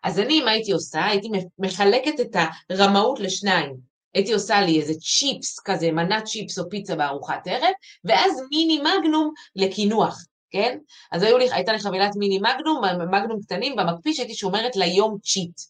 אז 0.03 0.19
אני, 0.19 0.41
מה 0.41 0.51
הייתי 0.51 0.71
עושה? 0.71 1.05
הייתי 1.05 1.29
מחלקת 1.59 2.19
את 2.19 2.35
הרמאות 2.69 3.19
לשניים. 3.19 3.75
הייתי 4.13 4.33
עושה 4.33 4.61
לי 4.61 4.81
איזה 4.81 4.93
צ'יפס 4.93 5.59
כזה, 5.59 5.91
מנת 5.91 6.23
צ'יפס 6.23 6.59
או 6.59 6.69
פיצה 6.69 6.95
בארוחת 6.95 7.47
ערב, 7.47 7.73
ואז 8.05 8.31
מיני 8.51 8.79
מגנום 8.79 9.31
לקינוח. 9.55 10.17
כן? 10.51 10.77
אז 11.11 11.23
לי, 11.23 11.51
הייתה 11.51 11.73
לי 11.73 11.79
חבילת 11.79 12.15
מיני 12.15 12.39
מגנום, 12.39 12.81
מגנום 13.11 13.41
קטנים 13.41 13.75
במקפיא 13.75 14.13
שהייתי 14.13 14.35
שומרת 14.35 14.75
ליום 14.75 15.17
צ'יט. 15.23 15.61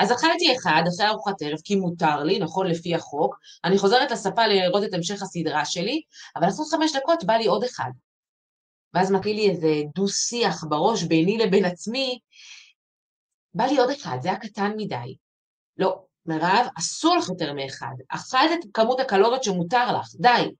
אז 0.00 0.12
אכלתי 0.12 0.56
אחד 0.56 0.82
אחרי 0.88 1.06
ארוחת 1.08 1.42
ערב, 1.42 1.58
כי 1.64 1.76
מותר 1.76 2.22
לי, 2.22 2.38
נכון, 2.38 2.66
לפי 2.66 2.94
החוק, 2.94 3.38
אני 3.64 3.78
חוזרת 3.78 4.10
לספה 4.10 4.46
לראות 4.46 4.84
את 4.84 4.94
המשך 4.94 5.22
הסדרה 5.22 5.64
שלי, 5.64 6.02
אבל 6.36 6.46
לעשות 6.46 6.66
חמש 6.70 6.96
דקות 6.96 7.24
בא 7.24 7.34
לי 7.34 7.46
עוד 7.46 7.64
אחד. 7.64 7.90
ואז 8.94 9.10
מקיא 9.10 9.34
לי 9.34 9.50
איזה 9.50 9.82
דו-שיח 9.94 10.64
בראש 10.68 11.02
ביני 11.02 11.38
לבין 11.38 11.64
עצמי, 11.64 12.18
בא 13.54 13.64
לי 13.64 13.78
עוד 13.78 13.90
אחד, 13.90 14.18
זה 14.22 14.28
היה 14.28 14.38
קטן 14.38 14.72
מדי. 14.76 15.16
לא, 15.76 16.02
מירב, 16.26 16.66
אסור 16.78 17.16
לך 17.16 17.28
יותר 17.28 17.52
מאחד. 17.52 17.94
אכלת 18.08 18.50
את 18.52 18.68
כמות 18.74 19.00
הקלוריות 19.00 19.44
שמותר 19.44 19.98
לך, 19.98 20.06
די. 20.20 20.50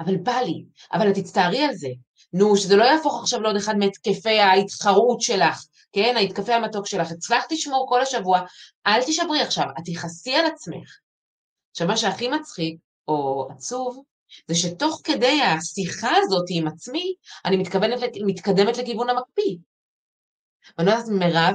אבל 0.00 0.16
בא 0.16 0.36
לי, 0.36 0.64
אבל 0.92 1.10
את 1.10 1.14
תצטערי 1.14 1.64
על 1.64 1.74
זה. 1.74 1.88
נו, 2.32 2.56
שזה 2.56 2.76
לא 2.76 2.84
יהפוך 2.84 3.20
עכשיו 3.20 3.40
לעוד 3.40 3.56
אחד 3.56 3.76
מהתקפי 3.76 4.40
ההתחרות 4.40 5.20
שלך, 5.20 5.64
כן? 5.92 6.14
ההתקפי 6.16 6.52
המתוק 6.52 6.86
שלך. 6.86 7.10
הצלחת 7.10 7.52
לשמור 7.52 7.86
כל 7.88 8.00
השבוע, 8.00 8.40
אל 8.86 9.02
תשברי 9.02 9.40
עכשיו, 9.40 9.64
את 9.78 9.82
תכעסי 9.92 10.34
על 10.34 10.46
עצמך. 10.46 10.98
עכשיו, 11.70 11.86
מה 11.86 11.96
שהכי 11.96 12.28
מצחיק, 12.28 12.76
או 13.08 13.48
עצוב, 13.50 14.02
זה 14.48 14.54
שתוך 14.54 15.00
כדי 15.04 15.42
השיחה 15.42 16.10
הזאת 16.22 16.44
עם 16.50 16.68
עצמי, 16.68 17.14
אני 17.44 17.56
מתכוונת, 17.56 18.00
מתקדמת 18.26 18.78
לכיוון 18.78 19.10
המקפיא. 19.10 19.56
ואני 20.78 20.90
אומרת, 20.90 21.08
מירב, 21.08 21.54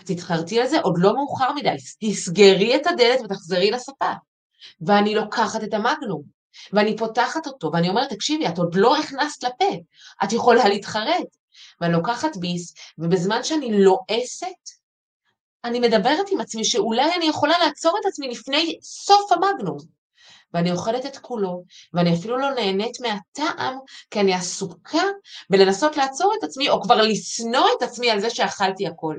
את 0.00 0.10
התחרתי 0.10 0.60
על 0.60 0.66
זה, 0.66 0.80
עוד 0.80 0.94
לא 0.98 1.14
מאוחר 1.14 1.52
מדי, 1.52 1.76
תסגרי 2.00 2.76
את 2.76 2.86
הדלת 2.86 3.20
ותחזרי 3.24 3.70
לספה. 3.70 4.12
ואני 4.80 5.14
לוקחת 5.14 5.64
את 5.64 5.74
המגנום, 5.74 6.22
ואני 6.72 6.96
פותחת 6.96 7.46
אותו, 7.46 7.70
ואני 7.72 7.88
אומרת, 7.88 8.12
תקשיבי, 8.12 8.48
את 8.48 8.58
עוד 8.58 8.74
לא 8.74 8.96
הכנסת 8.96 9.42
לפה, 9.42 9.74
את 10.24 10.32
יכולה 10.32 10.68
להתחרט. 10.68 11.26
ואני 11.80 11.92
לוקחת 11.92 12.36
ביס, 12.36 12.74
ובזמן 12.98 13.44
שאני 13.44 13.82
לועסת, 13.84 14.76
אני 15.64 15.80
מדברת 15.80 16.26
עם 16.30 16.40
עצמי 16.40 16.64
שאולי 16.64 17.14
אני 17.16 17.26
יכולה 17.26 17.58
לעצור 17.58 17.98
את 18.00 18.06
עצמי 18.06 18.28
לפני 18.28 18.78
סוף 18.82 19.32
המגנום. 19.32 19.78
ואני 20.54 20.72
אוכלת 20.72 21.06
את 21.06 21.16
כולו, 21.16 21.64
ואני 21.94 22.14
אפילו 22.14 22.38
לא 22.38 22.54
נהנית 22.54 23.00
מהטעם, 23.00 23.78
כי 24.10 24.20
אני 24.20 24.34
עסוקה 24.34 25.02
בלנסות 25.50 25.96
לעצור 25.96 26.34
את 26.38 26.44
עצמי, 26.44 26.70
או 26.70 26.82
כבר 26.82 27.02
לשנוא 27.02 27.66
את 27.78 27.82
עצמי 27.82 28.10
על 28.10 28.20
זה 28.20 28.30
שאכלתי 28.30 28.86
הכל. 28.86 29.16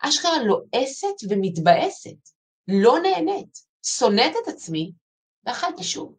אשכרה 0.00 0.42
לועסת 0.42 1.14
ומתבאסת, 1.28 2.28
לא 2.68 2.98
נהנית, 3.02 3.58
שונאת 3.86 4.32
את 4.42 4.48
עצמי, 4.48 4.92
ואכלתי 5.46 5.84
שוב. 5.84 6.14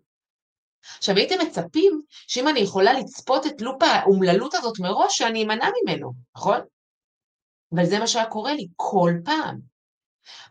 עכשיו 0.98 1.16
הייתם 1.16 1.36
מצפים 1.42 2.02
שאם 2.28 2.48
אני 2.48 2.60
יכולה 2.60 2.94
לצפות 2.94 3.46
את 3.46 3.62
לופ 3.62 3.84
האומללות 3.84 4.54
הזאת 4.54 4.80
מראש, 4.80 5.18
שאני 5.18 5.44
אמנע 5.44 5.70
ממנו, 5.84 6.14
נכון? 6.36 6.60
אבל 7.76 7.86
זה 7.86 8.00
מה 8.00 8.08
שהיה 8.08 8.26
קורה 8.26 8.54
לי 8.54 8.68
כל 8.76 9.12
פעם. 9.26 9.60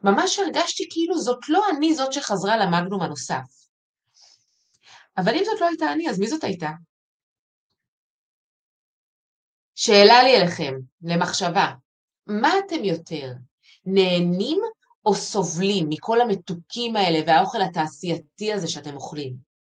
ממש 0.03 0.39
הרגשתי 0.39 0.89
כאילו 0.91 1.19
זאת 1.19 1.39
לא 1.49 1.63
אני 1.77 1.95
זאת 1.95 2.13
שחזרה 2.13 2.57
למגנום 2.57 3.03
הנוסף. 3.03 3.65
אבל 5.17 5.35
אם 5.35 5.45
זאת 5.45 5.61
לא 5.61 5.67
הייתה 5.67 5.93
אני, 5.93 6.11
אז 6.11 6.19
מי 6.19 6.27
זאת 6.27 6.45
הייתה? 6.45 6.71
שאלה 9.75 10.23
לי 10.23 10.37
אליכם, 10.37 10.75
למחשבה, 11.03 11.73
מה 12.27 12.53
אתם 12.59 12.85
יותר, 12.85 13.33
נהנים 13.85 14.61
או 15.07 15.15
סובלים 15.15 15.87
מכל 15.89 16.21
המתוקים 16.21 16.97
האלה 16.97 17.19
והאוכל 17.27 17.63
התעשייתי 17.63 18.53
הזה 18.53 18.69
שאתם 18.69 18.95
אוכלים? 18.95 19.54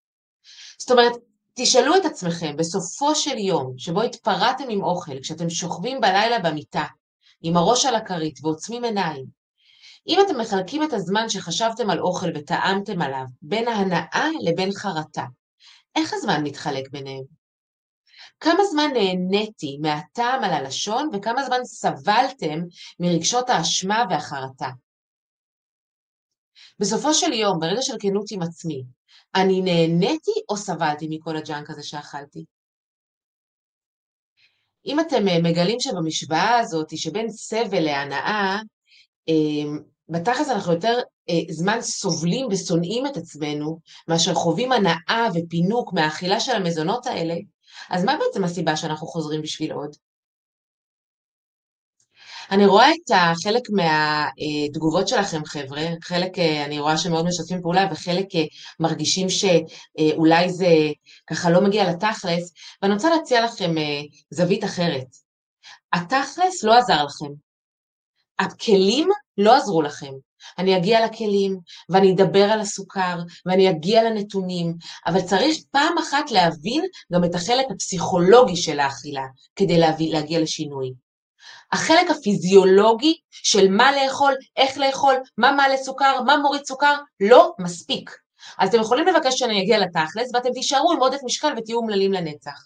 זאת 0.80 0.92
אומרת, 0.92 1.14
תשאלו 1.54 1.96
את 1.96 2.06
עצמכם, 2.06 2.58
בסופו 2.58 3.16
של 3.16 3.38
יום, 3.38 3.74
שבו 3.78 4.02
התפרעתם 4.02 4.70
עם 4.70 4.84
אוכל, 4.84 5.20
כשאתם 5.22 5.50
שוכבים 5.50 6.02
בלילה 6.02 6.40
במיטה, 6.40 6.86
עם 7.42 7.58
הראש 7.58 7.86
על 7.86 7.96
הכרית 7.96 8.40
ועוצמים 8.44 8.84
עיניים, 8.84 9.26
אם 10.08 10.20
אתם 10.26 10.40
מחלקים 10.40 10.84
את 10.84 10.94
הזמן 10.94 11.30
שחשבתם 11.30 11.90
על 11.90 12.00
אוכל 12.00 12.30
וטעמתם 12.36 13.02
עליו 13.02 13.26
בין 13.42 13.68
ההנאה 13.68 14.28
לבין 14.42 14.72
חרטה, 14.72 15.26
איך 15.96 16.14
הזמן 16.14 16.44
מתחלק 16.44 16.90
ביניהם? 16.92 17.24
כמה 18.40 18.66
זמן 18.72 18.90
נהניתי 18.94 19.78
מהטעם 19.82 20.44
על 20.44 20.52
הלשון 20.52 21.10
וכמה 21.14 21.46
זמן 21.46 21.64
סבלתם 21.64 22.60
מרגשות 23.00 23.50
האשמה 23.50 24.04
והחרטה? 24.10 24.70
בסופו 26.80 27.14
של 27.14 27.34
יום, 27.34 27.60
ברגע 27.60 27.82
של 27.82 27.94
כנות 28.00 28.32
עם 28.32 28.42
עצמי, 28.42 28.84
אני 29.36 29.62
נהניתי 29.62 30.32
או 30.50 30.58
סבלתי 30.58 31.08
מכל 31.10 31.38
הג'אנק 31.38 31.70
הזה 31.70 31.84
שאכלתי? 31.84 32.46
אם 34.86 35.00
אתם 35.00 35.28
אה, 35.28 35.42
מגלים 35.42 35.80
שבמשוואה 35.80 36.58
הזאת, 36.60 36.98
שבין 36.98 37.30
סבל 37.32 37.80
להנאה, 37.80 38.60
אמ, 39.28 39.80
בתכלס 40.10 40.50
אנחנו 40.50 40.74
יותר 40.74 41.00
אה, 41.30 41.54
זמן 41.54 41.82
סובלים 41.82 42.48
ושונאים 42.52 43.06
את 43.08 43.18
עצמנו, 43.18 43.80
מאשר 44.08 44.34
חווים 44.34 44.72
הנאה 44.72 45.28
ופינוק 45.34 45.94
מהאכילה 45.94 46.40
של 46.40 46.52
המזונות 46.52 47.06
האלה, 47.06 47.36
אז 47.90 48.04
מה 48.04 48.18
בעצם 48.18 48.44
הסיבה 48.44 48.78
שאנחנו 48.78 49.08
חוזרים 49.08 49.42
בשביל 49.42 49.72
עוד? 49.72 49.96
אני 52.52 52.66
רואה 52.66 52.92
את 52.92 53.12
חלק 53.44 53.62
מהתגובות 53.70 55.08
שלכם, 55.08 55.46
חבר'ה, 55.46 55.82
חלק 56.04 56.40
אה, 56.40 56.66
אני 56.66 56.80
רואה 56.80 56.98
שמאוד 56.98 57.26
משתפים 57.26 57.62
פעולה 57.62 57.88
וחלק 57.92 58.36
אה, 58.36 58.44
מרגישים 58.80 59.28
שאולי 59.30 60.50
זה 60.50 60.68
ככה 61.30 61.50
לא 61.50 61.62
מגיע 61.62 61.90
לתכלס, 61.90 62.54
ואני 62.82 62.94
רוצה 62.94 63.10
להציע 63.10 63.46
לכם 63.46 63.78
אה, 63.78 64.02
זווית 64.30 64.64
אחרת. 64.64 65.08
התכלס 65.94 66.64
לא 66.64 66.78
עזר 66.78 67.04
לכם. 67.04 67.34
הכלים 68.40 69.10
לא 69.38 69.56
עזרו 69.56 69.82
לכם. 69.82 70.12
אני 70.58 70.78
אגיע 70.78 71.06
לכלים, 71.06 71.60
ואני 71.90 72.14
אדבר 72.14 72.44
על 72.44 72.60
הסוכר, 72.60 73.16
ואני 73.46 73.70
אגיע 73.70 74.04
לנתונים, 74.04 74.74
אבל 75.08 75.22
צריך 75.22 75.58
פעם 75.72 75.98
אחת 75.98 76.32
להבין 76.32 76.86
גם 77.14 77.24
את 77.24 77.36
החלק 77.36 77.66
הפסיכולוגי 77.72 78.56
של 78.56 78.80
האכילה, 78.80 79.26
כדי 79.56 79.78
להביא, 79.78 80.14
להגיע 80.14 80.40
לשינוי. 80.40 80.94
החלק 81.74 82.12
הפיזיולוגי 82.12 83.18
של 83.32 83.72
מה 83.72 83.92
לאכול, 83.92 84.34
איך 84.58 84.78
לאכול, 84.78 85.16
מה 85.38 85.52
מעלה 85.52 85.78
סוכר, 85.78 86.22
מה 86.22 86.38
מוריד 86.38 86.66
סוכר, 86.66 86.96
לא 87.20 87.52
מספיק. 87.60 88.18
אז 88.60 88.70
אתם 88.70 88.82
יכולים 88.82 89.08
לבקש 89.08 89.40
שאני 89.40 89.62
אגיע 89.62 89.80
לתכלס, 89.80 90.32
ואתם 90.34 90.50
תישארו 90.54 90.92
עם 90.92 91.00
עודף 91.00 91.20
משקל 91.26 91.54
ותהיו 91.58 91.78
אומללים 91.78 92.14
לנצח. 92.14 92.66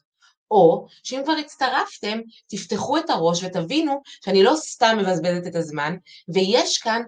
או 0.52 0.86
שאם 1.04 1.22
כבר 1.24 1.34
הצטרפתם, 1.34 2.20
תפתחו 2.48 2.98
את 2.98 3.10
הראש 3.10 3.44
ותבינו 3.44 4.02
שאני 4.26 4.44
לא 4.44 4.56
סתם 4.56 4.98
מבזבזת 5.00 5.48
את 5.48 5.56
הזמן, 5.56 5.96
ויש 6.34 6.78
כאן 6.78 7.02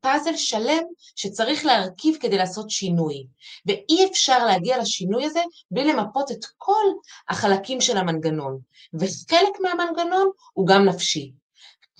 פאזל 0.00 0.36
שלם 0.36 0.82
שצריך 1.16 1.66
להרכיב 1.66 2.16
כדי 2.20 2.36
לעשות 2.36 2.70
שינוי. 2.70 3.26
ואי 3.66 4.06
אפשר 4.10 4.46
להגיע 4.46 4.78
לשינוי 4.78 5.24
הזה 5.24 5.40
בלי 5.70 5.84
למפות 5.84 6.30
את 6.30 6.44
כל 6.56 6.84
החלקים 7.28 7.80
של 7.80 7.96
המנגנון. 7.96 8.58
וחלק 8.94 9.60
מהמנגנון 9.60 10.30
הוא 10.52 10.66
גם 10.66 10.84
נפשי. 10.84 11.32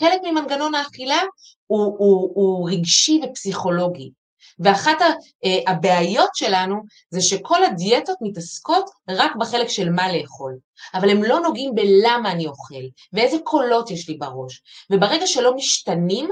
חלק 0.01 0.21
ממנגנון 0.25 0.75
האכילה 0.75 1.23
הוא, 1.67 1.97
הוא, 1.99 2.31
הוא 2.35 2.71
רגשי 2.71 3.21
ופסיכולוגי. 3.25 4.11
ואחת 4.59 5.01
אה, 5.45 5.73
הבעיות 5.73 6.31
שלנו 6.35 6.75
זה 7.11 7.21
שכל 7.21 7.65
הדיאטות 7.65 8.17
מתעסקות 8.21 8.91
רק 9.09 9.37
בחלק 9.37 9.69
של 9.69 9.91
מה 9.91 10.13
לאכול, 10.13 10.59
אבל 10.95 11.11
הם 11.11 11.23
לא 11.23 11.41
נוגעים 11.41 11.75
בלמה 11.75 12.33
אני 12.33 12.47
אוכל, 12.47 12.75
ואיזה 13.13 13.37
קולות 13.45 13.91
יש 13.91 14.09
לי 14.09 14.15
בראש. 14.15 14.63
וברגע 14.91 15.27
שלא 15.27 15.55
משתנים, 15.55 16.29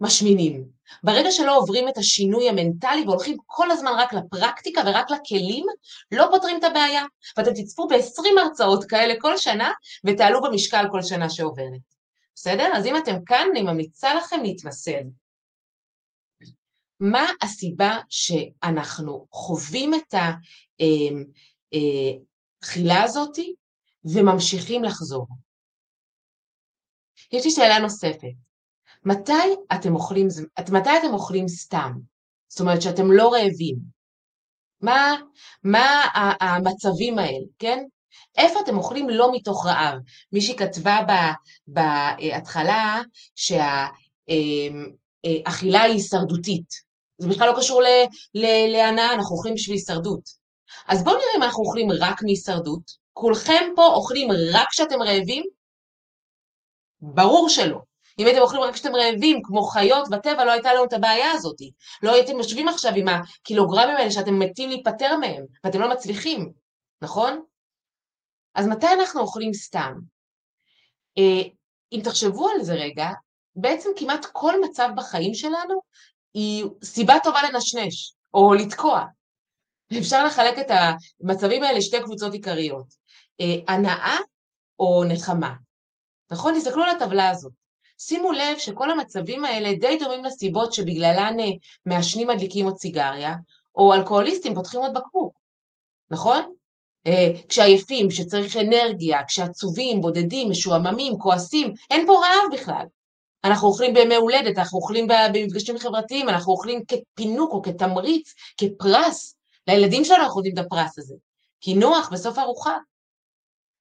משמינים. 0.00 0.64
ברגע 1.02 1.30
שלא 1.30 1.56
עוברים 1.56 1.88
את 1.88 1.98
השינוי 1.98 2.48
המנטלי 2.48 3.04
והולכים 3.06 3.36
כל 3.46 3.70
הזמן 3.70 3.92
רק 3.98 4.12
לפרקטיקה 4.12 4.80
ורק 4.86 5.10
לכלים, 5.10 5.66
לא 6.12 6.26
פותרים 6.30 6.58
את 6.58 6.64
הבעיה. 6.64 7.04
ואתם 7.36 7.50
תצפו 7.54 7.88
ב-20 7.88 8.40
הרצאות 8.40 8.84
כאלה 8.84 9.14
כל 9.20 9.36
שנה 9.36 9.72
ותעלו 10.04 10.42
במשקל 10.42 10.84
כל 10.90 11.02
שנה 11.02 11.30
שעוברת. 11.30 11.80
בסדר? 12.34 12.70
אז 12.74 12.86
אם 12.86 12.96
אתם 12.96 13.24
כאן, 13.26 13.46
אני 13.52 13.62
ממליצה 13.62 14.14
לכם 14.14 14.42
להתמסד. 14.42 15.04
מה 17.00 17.26
הסיבה 17.42 17.98
שאנחנו 18.08 19.26
חווים 19.32 19.94
את 19.94 20.14
התחילה 22.62 22.94
אה, 22.94 23.04
הזאת 23.04 23.38
וממשיכים 24.04 24.84
לחזור? 24.84 25.26
יש 27.32 27.44
לי 27.44 27.50
שאלה 27.50 27.78
נוספת. 27.78 28.47
מתי 29.08 29.56
אתם 29.74 29.94
אוכלים, 29.94 30.28
מתי 30.72 30.90
אתם 31.00 31.14
אוכלים 31.14 31.48
סתם? 31.48 31.92
זאת 32.48 32.60
אומרת 32.60 32.82
שאתם 32.82 33.12
לא 33.12 33.32
רעבים. 33.32 33.76
מה, 34.80 35.14
מה 35.64 36.04
המצבים 36.40 37.18
האלה, 37.18 37.46
כן? 37.58 37.84
איפה 38.36 38.60
אתם 38.60 38.76
אוכלים 38.76 39.10
לא 39.10 39.32
מתוך 39.32 39.66
רעב? 39.66 39.98
מישהי 40.32 40.56
כתבה 40.56 40.98
בהתחלה 41.66 43.02
שהאכילה 43.34 43.68
אה, 45.78 45.84
היא 45.84 45.92
הישרדותית. 45.92 46.88
זה 47.18 47.28
בכלל 47.28 47.48
לא 47.48 47.56
קשור 47.58 47.82
להנאה, 48.34 49.14
אנחנו 49.14 49.36
אוכלים 49.36 49.54
בשביל 49.54 49.76
הישרדות. 49.76 50.22
אז 50.88 51.04
בואו 51.04 51.16
נראה 51.16 51.36
אם 51.36 51.42
אנחנו 51.42 51.64
אוכלים 51.64 51.88
רק 52.00 52.22
מהישרדות. 52.22 52.82
כולכם 53.12 53.64
פה 53.76 53.86
אוכלים 53.86 54.28
רק 54.52 54.68
כשאתם 54.70 55.02
רעבים? 55.02 55.44
ברור 57.00 57.48
שלא. 57.48 57.87
אם 58.18 58.26
הייתם 58.26 58.40
אוכלים 58.40 58.62
רק 58.62 58.74
כשאתם 58.74 58.94
רעבים, 58.94 59.40
כמו 59.42 59.62
חיות 59.62 60.08
בטבע, 60.10 60.44
לא 60.44 60.52
הייתה 60.52 60.74
לנו 60.74 60.84
את 60.84 60.92
הבעיה 60.92 61.32
הזאת. 61.32 61.56
לא 62.02 62.14
הייתם 62.14 62.36
יושבים 62.36 62.68
עכשיו 62.68 62.92
עם 62.96 63.06
הקילוגרמים 63.08 63.96
האלה 63.96 64.10
שאתם 64.10 64.38
מתים 64.38 64.68
להיפטר 64.68 65.16
מהם, 65.16 65.44
ואתם 65.64 65.80
לא 65.80 65.90
מצליחים, 65.90 66.52
נכון? 67.02 67.42
אז 68.54 68.66
מתי 68.66 68.86
אנחנו 68.86 69.20
אוכלים 69.20 69.52
סתם? 69.52 69.92
אה, 71.18 71.42
אם 71.92 72.00
תחשבו 72.04 72.48
על 72.48 72.62
זה 72.62 72.74
רגע, 72.74 73.08
בעצם 73.56 73.90
כמעט 73.96 74.26
כל 74.32 74.54
מצב 74.64 74.88
בחיים 74.96 75.34
שלנו 75.34 75.80
היא 76.34 76.64
סיבה 76.84 77.14
טובה 77.24 77.38
לנשנש, 77.42 78.14
או 78.34 78.54
לתקוע. 78.54 79.04
אפשר 79.98 80.24
לחלק 80.24 80.58
את 80.58 80.70
המצבים 80.70 81.62
האלה 81.62 81.78
לשתי 81.78 82.02
קבוצות 82.02 82.32
עיקריות, 82.32 82.86
אה, 83.40 83.74
הנאה 83.74 84.16
או 84.78 85.04
נחמה. 85.08 85.54
נכון? 86.30 86.54
תסתכלו 86.58 86.82
על 86.82 86.96
הטבלה 86.96 87.30
הזאת. 87.30 87.52
שימו 87.98 88.32
לב 88.32 88.58
שכל 88.58 88.90
המצבים 88.90 89.44
האלה 89.44 89.72
די 89.74 89.98
דומים 89.98 90.24
לסיבות 90.24 90.72
שבגללן 90.72 91.36
אה, 91.40 91.44
מעשנים 91.86 92.28
מדליקים 92.28 92.64
עוד 92.64 92.78
סיגריה, 92.78 93.34
או 93.74 93.94
אלכוהוליסטים 93.94 94.54
פותחים 94.54 94.80
עוד 94.80 94.94
בקבוק, 94.94 95.38
נכון? 96.10 96.52
אה, 97.06 97.30
כשעייפים, 97.48 98.08
כשצריך 98.08 98.56
אנרגיה, 98.56 99.24
כשעצובים, 99.24 100.00
בודדים, 100.00 100.50
משועממים, 100.50 101.18
כועסים, 101.18 101.74
אין 101.90 102.06
פה 102.06 102.12
רעב 102.12 102.52
בכלל. 102.60 102.86
אנחנו 103.44 103.68
אוכלים 103.68 103.94
בימי 103.94 104.14
הולדת, 104.14 104.58
אנחנו 104.58 104.78
אוכלים 104.78 105.06
במפגשים 105.34 105.78
חברתיים, 105.78 106.28
אנחנו 106.28 106.52
אוכלים 106.52 106.82
כפינוק 106.84 107.52
או 107.52 107.62
כתמריץ, 107.62 108.34
כפרס. 108.56 109.34
לילדים 109.66 110.04
שלנו 110.04 110.22
אנחנו 110.22 110.36
נותנים 110.36 110.54
את 110.54 110.58
הפרס 110.58 110.98
הזה. 110.98 111.14
כי 111.60 111.74
נוח 111.74 112.08
בסוף 112.12 112.38
ארוחה. 112.38 112.76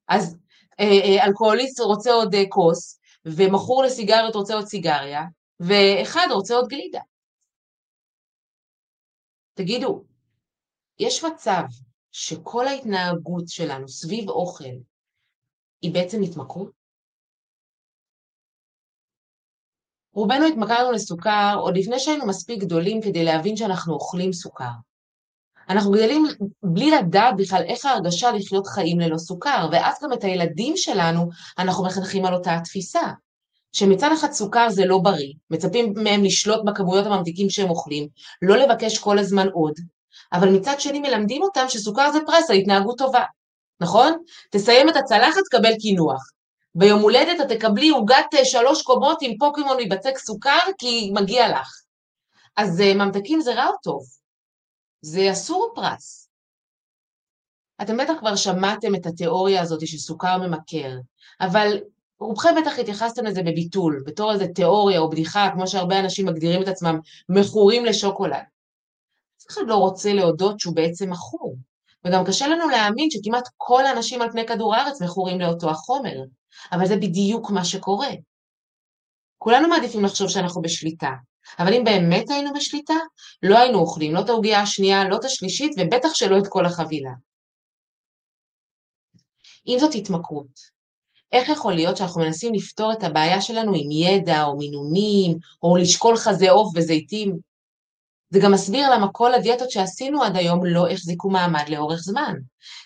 אז 0.07 0.37
אה, 0.79 1.25
אלכוהוליסט 1.25 1.79
רוצה 1.79 2.11
עוד 2.11 2.35
כוס, 2.49 2.99
ומכור 3.35 3.83
לסיגריות 3.83 4.35
רוצה 4.35 4.53
עוד 4.53 4.65
סיגריה, 4.65 5.21
ואחד 5.59 6.27
רוצה 6.31 6.55
עוד 6.55 6.67
גלידה. 6.67 7.01
תגידו, 9.53 10.03
יש 10.99 11.23
מצב 11.23 11.61
שכל 12.11 12.67
ההתנהגות 12.67 13.47
שלנו 13.47 13.87
סביב 13.87 14.29
אוכל 14.29 14.63
היא 15.81 15.93
בעצם 15.93 16.17
התמכרות? 16.23 16.71
רובנו 20.13 20.45
התמכרנו 20.47 20.91
לסוכר 20.91 21.55
עוד 21.61 21.77
לפני 21.77 21.99
שהיינו 21.99 22.27
מספיק 22.27 22.63
גדולים 22.63 23.01
כדי 23.01 23.23
להבין 23.23 23.55
שאנחנו 23.55 23.93
אוכלים 23.93 24.33
סוכר. 24.33 24.86
אנחנו 25.69 25.91
גדלים 25.91 26.25
בלי 26.63 26.91
לדעת 26.91 27.35
בכלל 27.37 27.63
איך 27.67 27.85
ההרגשה 27.85 28.31
לחיות 28.31 28.67
חיים 28.67 28.99
ללא 28.99 29.17
סוכר, 29.17 29.67
ואז 29.71 29.95
גם 30.03 30.13
את 30.13 30.23
הילדים 30.23 30.77
שלנו 30.77 31.29
אנחנו 31.59 31.85
מחנכים 31.85 32.25
על 32.25 32.33
אותה 32.33 32.55
התפיסה. 32.55 33.01
שמצד 33.73 34.09
אחד 34.13 34.31
סוכר 34.31 34.69
זה 34.69 34.85
לא 34.85 34.97
בריא, 34.97 35.33
מצפים 35.49 35.93
מהם 35.95 36.23
לשלוט 36.23 36.59
בכמויות 36.65 37.05
הממתיקים 37.05 37.49
שהם 37.49 37.69
אוכלים, 37.69 38.07
לא 38.41 38.57
לבקש 38.57 38.97
כל 38.97 39.19
הזמן 39.19 39.47
עוד, 39.47 39.73
אבל 40.33 40.49
מצד 40.49 40.79
שני 40.79 40.99
מלמדים 40.99 41.41
אותם 41.41 41.65
שסוכר 41.69 42.11
זה 42.11 42.19
פרס 42.25 42.49
על 42.49 42.55
התנהגות 42.55 42.97
טובה, 42.97 43.23
נכון? 43.81 44.17
תסיים 44.51 44.89
את 44.89 44.95
הצלחת, 44.95 45.41
תקבל 45.51 45.75
קינוח. 45.79 46.21
ביום 46.75 47.01
הולדת 47.01 47.41
את 47.41 47.51
תקבלי 47.51 47.89
עוגת 47.89 48.25
אה, 48.33 48.45
שלוש 48.45 48.81
קומות 48.81 49.17
עם 49.21 49.37
פוקימון 49.37 49.77
מבצק 49.79 50.17
סוכר, 50.17 50.59
כי 50.77 51.11
מגיע 51.13 51.49
לך. 51.49 51.81
אז 52.57 52.81
אה, 52.81 52.93
ממתקים 52.93 53.41
זה 53.41 53.53
רע 53.53 53.67
או 53.67 53.73
טוב? 53.83 54.16
זה 55.01 55.31
אסור 55.31 55.71
פרס. 55.75 56.29
אתם 57.81 57.97
בטח 57.97 58.13
כבר 58.19 58.35
שמעתם 58.35 58.95
את 58.95 59.05
התיאוריה 59.05 59.61
הזאת 59.61 59.87
שסוכר 59.87 60.37
ממכר, 60.37 60.91
אבל 61.41 61.79
רובכם 62.19 62.49
בטח 62.61 62.79
התייחסתם 62.79 63.25
לזה 63.25 63.41
בביטול, 63.43 64.03
בתור 64.05 64.33
איזה 64.33 64.47
תיאוריה 64.47 64.99
או 64.99 65.09
בדיחה, 65.09 65.49
כמו 65.53 65.67
שהרבה 65.67 65.99
אנשים 65.99 66.25
מגדירים 66.25 66.61
את 66.61 66.67
עצמם 66.67 66.99
מכורים 67.29 67.85
לשוקולד. 67.85 68.43
אף 69.41 69.47
אחד 69.49 69.61
לא 69.67 69.75
רוצה 69.75 70.13
להודות 70.13 70.59
שהוא 70.59 70.75
בעצם 70.75 71.09
מכור, 71.09 71.55
וגם 72.05 72.25
קשה 72.25 72.47
לנו 72.47 72.69
להאמין 72.69 73.09
שכמעט 73.11 73.47
כל 73.57 73.85
האנשים 73.85 74.21
על 74.21 74.31
פני 74.31 74.47
כדור 74.47 74.75
הארץ 74.75 75.01
מכורים 75.01 75.39
לאותו 75.39 75.69
החומר. 75.69 76.23
אבל 76.71 76.87
זה 76.87 76.95
בדיוק 76.95 77.51
מה 77.51 77.65
שקורה. 77.65 78.09
כולנו 79.37 79.67
מעדיפים 79.67 80.03
לחשוב 80.05 80.29
שאנחנו 80.29 80.61
בשליטה, 80.61 81.11
אבל 81.59 81.73
אם 81.73 81.83
באמת 81.83 82.29
היינו 82.29 82.53
בשליטה, 82.53 82.93
לא 83.43 83.57
היינו 83.57 83.79
אוכלים 83.79 84.13
לא 84.13 84.19
את 84.19 84.29
העוגיה 84.29 84.61
השנייה, 84.61 85.09
לא 85.09 85.15
את 85.15 85.25
השלישית, 85.25 85.71
ובטח 85.77 86.13
שלא 86.13 86.37
את 86.37 86.47
כל 86.47 86.65
החבילה. 86.65 87.11
אם 89.67 89.77
זאת 89.79 89.95
התמכרות, 89.95 90.77
איך 91.31 91.49
יכול 91.49 91.73
להיות 91.73 91.97
שאנחנו 91.97 92.21
מנסים 92.21 92.53
לפתור 92.53 92.93
את 92.93 93.03
הבעיה 93.03 93.41
שלנו 93.41 93.71
עם 93.75 93.91
ידע 93.91 94.43
או 94.43 94.57
מינונים, 94.57 95.37
או 95.63 95.77
לשקול 95.77 96.17
חזה 96.17 96.51
עוף 96.51 96.73
וזיתים? 96.75 97.37
זה 98.29 98.39
גם 98.43 98.51
מסביר 98.51 98.89
למה 98.89 99.07
כל 99.11 99.33
הדיאטות 99.33 99.71
שעשינו 99.71 100.23
עד 100.23 100.35
היום 100.35 100.65
לא 100.65 100.89
החזיקו 100.89 101.29
מעמד 101.29 101.69
לאורך 101.69 101.99
זמן. 101.99 102.33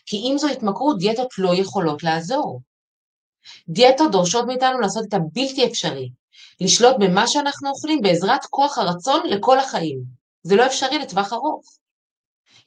כי 0.06 0.18
אם 0.18 0.36
זו 0.38 0.48
התמכרות, 0.48 0.98
דיאטות 1.00 1.30
לא 1.38 1.56
יכולות 1.56 2.04
לעזור. 2.04 2.62
דיאטות 3.70 4.12
דורשות 4.12 4.46
מאיתנו 4.46 4.80
לעשות 4.80 5.04
את 5.08 5.14
הבלתי 5.14 5.66
אפשרי, 5.66 6.10
לשלוט 6.62 6.96
במה 7.00 7.28
שאנחנו 7.28 7.70
אוכלים 7.70 8.02
בעזרת 8.02 8.46
כוח 8.46 8.78
הרצון 8.78 9.22
לכל 9.28 9.60
החיים. 9.60 10.00
זה 10.44 10.56
לא 10.56 10.66
אפשרי 10.66 11.00
לטווח 11.00 11.34
ארוך. 11.34 11.78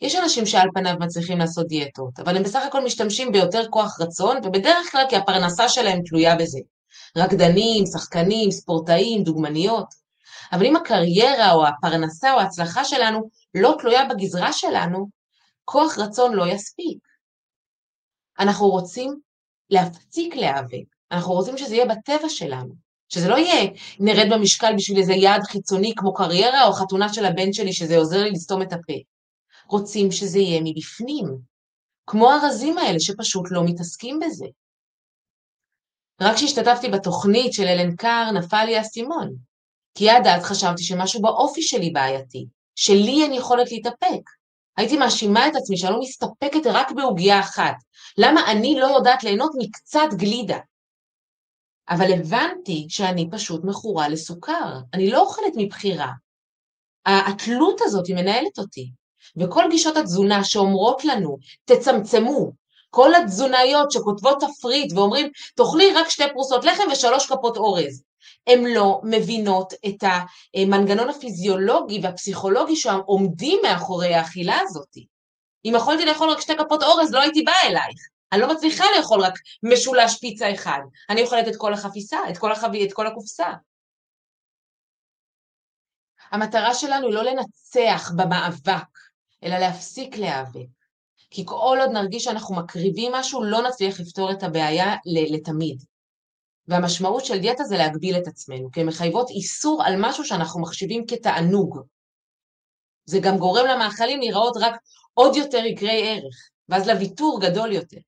יש 0.00 0.14
אנשים 0.14 0.46
שעל 0.46 0.68
פניו 0.74 0.94
מצליחים 1.00 1.38
לעשות 1.38 1.66
דיאטות, 1.66 2.20
אבל 2.20 2.36
הם 2.36 2.42
בסך 2.42 2.62
הכל 2.66 2.84
משתמשים 2.84 3.32
ביותר 3.32 3.68
כוח 3.70 4.00
רצון, 4.00 4.36
ובדרך 4.44 4.92
כלל 4.92 5.04
כי 5.08 5.16
הפרנסה 5.16 5.68
שלהם 5.68 6.02
תלויה 6.06 6.36
בזה. 6.36 6.58
רקדנים, 7.16 7.86
שחקנים, 7.86 8.50
ספורטאים, 8.50 9.22
דוגמניות. 9.22 9.86
אבל 10.52 10.66
אם 10.66 10.76
הקריירה 10.76 11.52
או 11.52 11.66
הפרנסה 11.66 12.34
או 12.34 12.40
ההצלחה 12.40 12.84
שלנו 12.84 13.28
לא 13.54 13.76
תלויה 13.78 14.04
בגזרה 14.04 14.52
שלנו, 14.52 15.08
כוח 15.64 15.98
רצון 15.98 16.34
לא 16.34 16.46
יספיק. 16.46 16.98
אנחנו 18.38 18.68
רוצים 18.68 19.14
להפסיק 19.70 20.36
להיאבק. 20.36 20.84
אנחנו 21.12 21.32
רוצים 21.32 21.58
שזה 21.58 21.74
יהיה 21.74 21.86
בטבע 21.86 22.28
שלנו. 22.28 22.74
שזה 23.08 23.28
לא 23.28 23.36
יהיה 23.36 23.70
נרד 24.00 24.32
במשקל 24.32 24.72
בשביל 24.76 24.98
איזה 24.98 25.12
יעד 25.12 25.42
חיצוני 25.42 25.92
כמו 25.96 26.14
קריירה 26.14 26.66
או 26.66 26.72
חתונה 26.72 27.12
של 27.12 27.24
הבן 27.24 27.52
שלי 27.52 27.72
שזה 27.72 27.96
עוזר 27.96 28.22
לי 28.22 28.30
לסתום 28.30 28.62
את 28.62 28.72
הפה. 28.72 28.92
רוצים 29.68 30.10
שזה 30.10 30.38
יהיה 30.38 30.60
מבפנים. 30.64 31.38
כמו 32.06 32.30
הרזים 32.30 32.78
האלה 32.78 33.00
שפשוט 33.00 33.44
לא 33.50 33.64
מתעסקים 33.64 34.20
בזה. 34.20 34.46
רק 36.20 36.36
כשהשתתפתי 36.36 36.88
בתוכנית 36.88 37.52
של 37.52 37.66
אלן 37.66 37.96
קאר 37.96 38.30
נפל 38.30 38.64
לי 38.64 38.76
האסימון, 38.76 39.34
כי 39.94 40.10
עד 40.10 40.26
אז 40.26 40.44
חשבתי 40.44 40.82
שמשהו 40.82 41.22
באופי 41.22 41.62
שלי 41.62 41.90
בעייתי, 41.90 42.46
שלי 42.74 43.22
אין 43.22 43.32
יכולת 43.32 43.72
להתאפק. 43.72 44.30
הייתי 44.76 44.96
מאשימה 44.96 45.48
את 45.48 45.56
עצמי 45.56 45.76
שאני 45.76 45.92
לא 45.92 46.00
מסתפקת 46.00 46.66
רק 46.66 46.92
בעוגייה 46.92 47.40
אחת. 47.40 47.74
למה 48.18 48.50
אני 48.52 48.74
לא 48.80 48.86
יודעת 48.86 49.24
ליהנות 49.24 49.50
מקצת 49.58 50.08
גלידה? 50.16 50.58
אבל 51.90 52.12
הבנתי 52.12 52.86
שאני 52.88 53.30
פשוט 53.30 53.64
מכורה 53.64 54.08
לסוכר. 54.08 54.78
אני 54.94 55.10
לא 55.10 55.20
אוכלת 55.20 55.52
מבחירה. 55.56 56.12
התלות 57.06 57.80
הזאת 57.84 58.06
היא 58.06 58.16
מנהלת 58.16 58.58
אותי. 58.58 58.90
וכל 59.36 59.64
גישות 59.70 59.96
התזונה 59.96 60.44
שאומרות 60.44 61.04
לנו, 61.04 61.38
תצמצמו, 61.64 62.52
כל 62.90 63.14
התזונאיות 63.14 63.90
שכותבות 63.90 64.38
תפריט 64.40 64.92
ואומרים, 64.92 65.30
תאכלי 65.54 65.92
רק 65.94 66.08
שתי 66.08 66.24
פרוסות 66.32 66.64
לחם 66.64 66.82
ושלוש 66.92 67.26
כפות 67.26 67.56
אורז. 67.56 68.02
הן 68.46 68.64
לא 68.64 69.00
מבינות 69.04 69.72
את 69.86 70.04
המנגנון 70.54 71.08
הפיזיולוגי 71.08 72.00
והפסיכולוגי 72.02 72.76
שעומדים 72.76 73.60
מאחורי 73.62 74.14
האכילה 74.14 74.60
הזאת. 74.62 74.96
אם 75.64 75.72
יכולתי 75.76 76.04
לאכול 76.04 76.30
רק 76.30 76.40
שתי 76.40 76.56
כפות 76.56 76.82
אורז, 76.82 77.12
לא 77.12 77.20
הייתי 77.20 77.42
באה 77.42 77.62
אלייך. 77.66 78.13
אני 78.32 78.40
לא 78.40 78.54
מצליחה 78.54 78.84
לאכול 78.96 79.20
רק 79.20 79.34
משולש 79.62 80.18
פיצה 80.18 80.52
אחד. 80.54 80.80
אני 81.10 81.22
אוכלת 81.22 81.48
את 81.48 81.56
כל 81.56 81.74
החפיסה, 81.74 82.18
את 82.30 82.38
כל, 82.38 82.52
החבי, 82.52 82.86
את 82.86 82.92
כל 82.92 83.06
הקופסה. 83.06 83.52
המטרה 86.30 86.74
שלנו 86.74 87.10
לא 87.10 87.22
לנצח 87.24 88.10
במאבק, 88.16 88.98
אלא 89.42 89.58
להפסיק 89.58 90.16
להיאבק. 90.16 90.66
כי 91.30 91.42
כל 91.46 91.78
עוד 91.80 91.90
נרגיש 91.90 92.24
שאנחנו 92.24 92.54
מקריבים 92.54 93.12
משהו, 93.12 93.44
לא 93.44 93.62
נצליח 93.62 94.00
לפתור 94.00 94.32
את 94.32 94.42
הבעיה 94.42 94.96
לתמיד. 95.32 95.82
והמשמעות 96.68 97.24
של 97.24 97.38
דיאטה 97.38 97.64
זה 97.64 97.76
להגביל 97.76 98.16
את 98.16 98.26
עצמנו, 98.26 98.70
כי 98.72 98.80
הן 98.80 98.86
מחייבות 98.86 99.30
איסור 99.30 99.82
על 99.84 99.94
משהו 99.98 100.24
שאנחנו 100.24 100.62
מחשיבים 100.62 101.06
כתענוג. 101.06 101.80
זה 103.04 103.18
גם 103.22 103.38
גורם 103.38 103.66
למאכלים 103.66 104.20
להיראות 104.20 104.56
רק 104.60 104.74
עוד 105.14 105.36
יותר 105.36 105.64
יקרי 105.64 106.08
ערך, 106.08 106.50
ואז 106.68 106.88
לוויתור 106.88 107.40
גדול 107.42 107.72
יותר. 107.72 107.98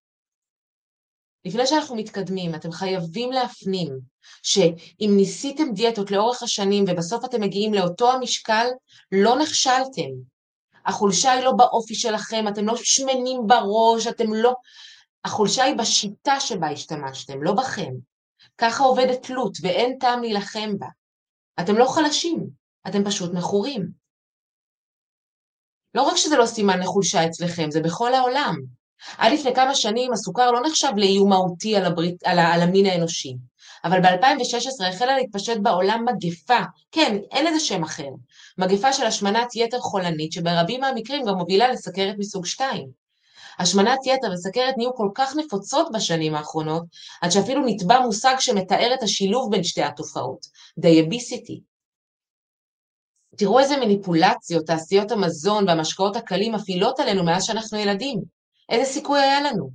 לפני 1.46 1.66
שאנחנו 1.66 1.96
מתקדמים, 1.96 2.54
אתם 2.54 2.72
חייבים 2.72 3.32
להפנים 3.32 3.98
שאם 4.42 5.10
ניסיתם 5.16 5.72
דיאטות 5.72 6.10
לאורך 6.10 6.42
השנים 6.42 6.84
ובסוף 6.88 7.24
אתם 7.24 7.40
מגיעים 7.40 7.74
לאותו 7.74 8.12
המשקל, 8.12 8.66
לא 9.12 9.38
נכשלתם. 9.38 10.10
החולשה 10.86 11.32
היא 11.32 11.44
לא 11.44 11.52
באופי 11.52 11.94
שלכם, 11.94 12.48
אתם 12.48 12.66
לא 12.66 12.76
שמנים 12.76 13.40
בראש, 13.46 14.06
אתם 14.06 14.34
לא... 14.34 14.54
החולשה 15.24 15.64
היא 15.64 15.76
בשיטה 15.76 16.40
שבה 16.40 16.70
השתמשתם, 16.70 17.42
לא 17.42 17.52
בכם. 17.52 17.92
ככה 18.58 18.84
עובדת 18.84 19.22
תלות, 19.22 19.52
ואין 19.62 19.98
טעם 20.00 20.22
להילחם 20.22 20.78
בה. 20.78 20.86
אתם 21.60 21.74
לא 21.78 21.86
חלשים, 21.94 22.46
אתם 22.88 23.04
פשוט 23.04 23.34
מכורים. 23.34 23.88
לא 25.94 26.02
רק 26.02 26.16
שזה 26.16 26.36
לא 26.36 26.46
סימן 26.46 26.80
לחולשה 26.80 27.26
אצלכם, 27.26 27.70
זה 27.70 27.80
בכל 27.80 28.14
העולם. 28.14 28.75
עד 29.18 29.32
לפני 29.32 29.54
כמה 29.54 29.74
שנים 29.74 30.12
הסוכר 30.12 30.50
לא 30.50 30.60
נחשב 30.66 30.88
לאיום 30.96 31.28
מהותי 31.28 31.76
על, 31.76 31.84
הברית, 31.84 32.24
על, 32.24 32.38
על 32.38 32.62
המין 32.62 32.86
האנושי, 32.86 33.34
אבל 33.84 34.00
ב-2016 34.00 34.86
החלה 34.88 35.16
להתפשט 35.16 35.56
בעולם 35.62 36.04
מגפה, 36.04 36.60
כן, 36.92 37.16
אין 37.30 37.46
לזה 37.46 37.60
שם 37.60 37.82
אחר, 37.82 38.08
מגפה 38.58 38.92
של 38.92 39.06
השמנת 39.06 39.56
יתר 39.56 39.80
חולנית 39.80 40.32
שברבים 40.32 40.80
מהמקרים 40.80 41.24
גם 41.24 41.34
מובילה 41.34 41.68
לסכרת 41.68 42.14
מסוג 42.18 42.46
2. 42.46 43.06
השמנת 43.58 43.98
יתר 44.06 44.32
וסכרת 44.32 44.74
נהיו 44.76 44.94
כל 44.94 45.08
כך 45.14 45.36
נפוצות 45.36 45.88
בשנים 45.94 46.34
האחרונות, 46.34 46.84
עד 47.22 47.30
שאפילו 47.30 47.62
נטבע 47.66 48.00
מושג 48.00 48.34
שמתאר 48.38 48.94
את 48.94 49.02
השילוב 49.02 49.50
בין 49.50 49.64
שתי 49.64 49.82
התופעות, 49.82 50.46
דייביסיטי. 50.78 51.60
תראו 53.36 53.58
איזה 53.58 53.76
מניפולציות 53.76 54.66
תעשיות 54.66 55.10
המזון 55.10 55.68
והמשקאות 55.68 56.16
הקלים 56.16 56.54
מפעילות 56.54 57.00
עלינו 57.00 57.24
מאז 57.24 57.44
שאנחנו 57.44 57.78
ילדים. 57.78 58.35
איזה 58.68 58.84
סיכוי 58.92 59.20
היה 59.20 59.40
לנו? 59.40 59.70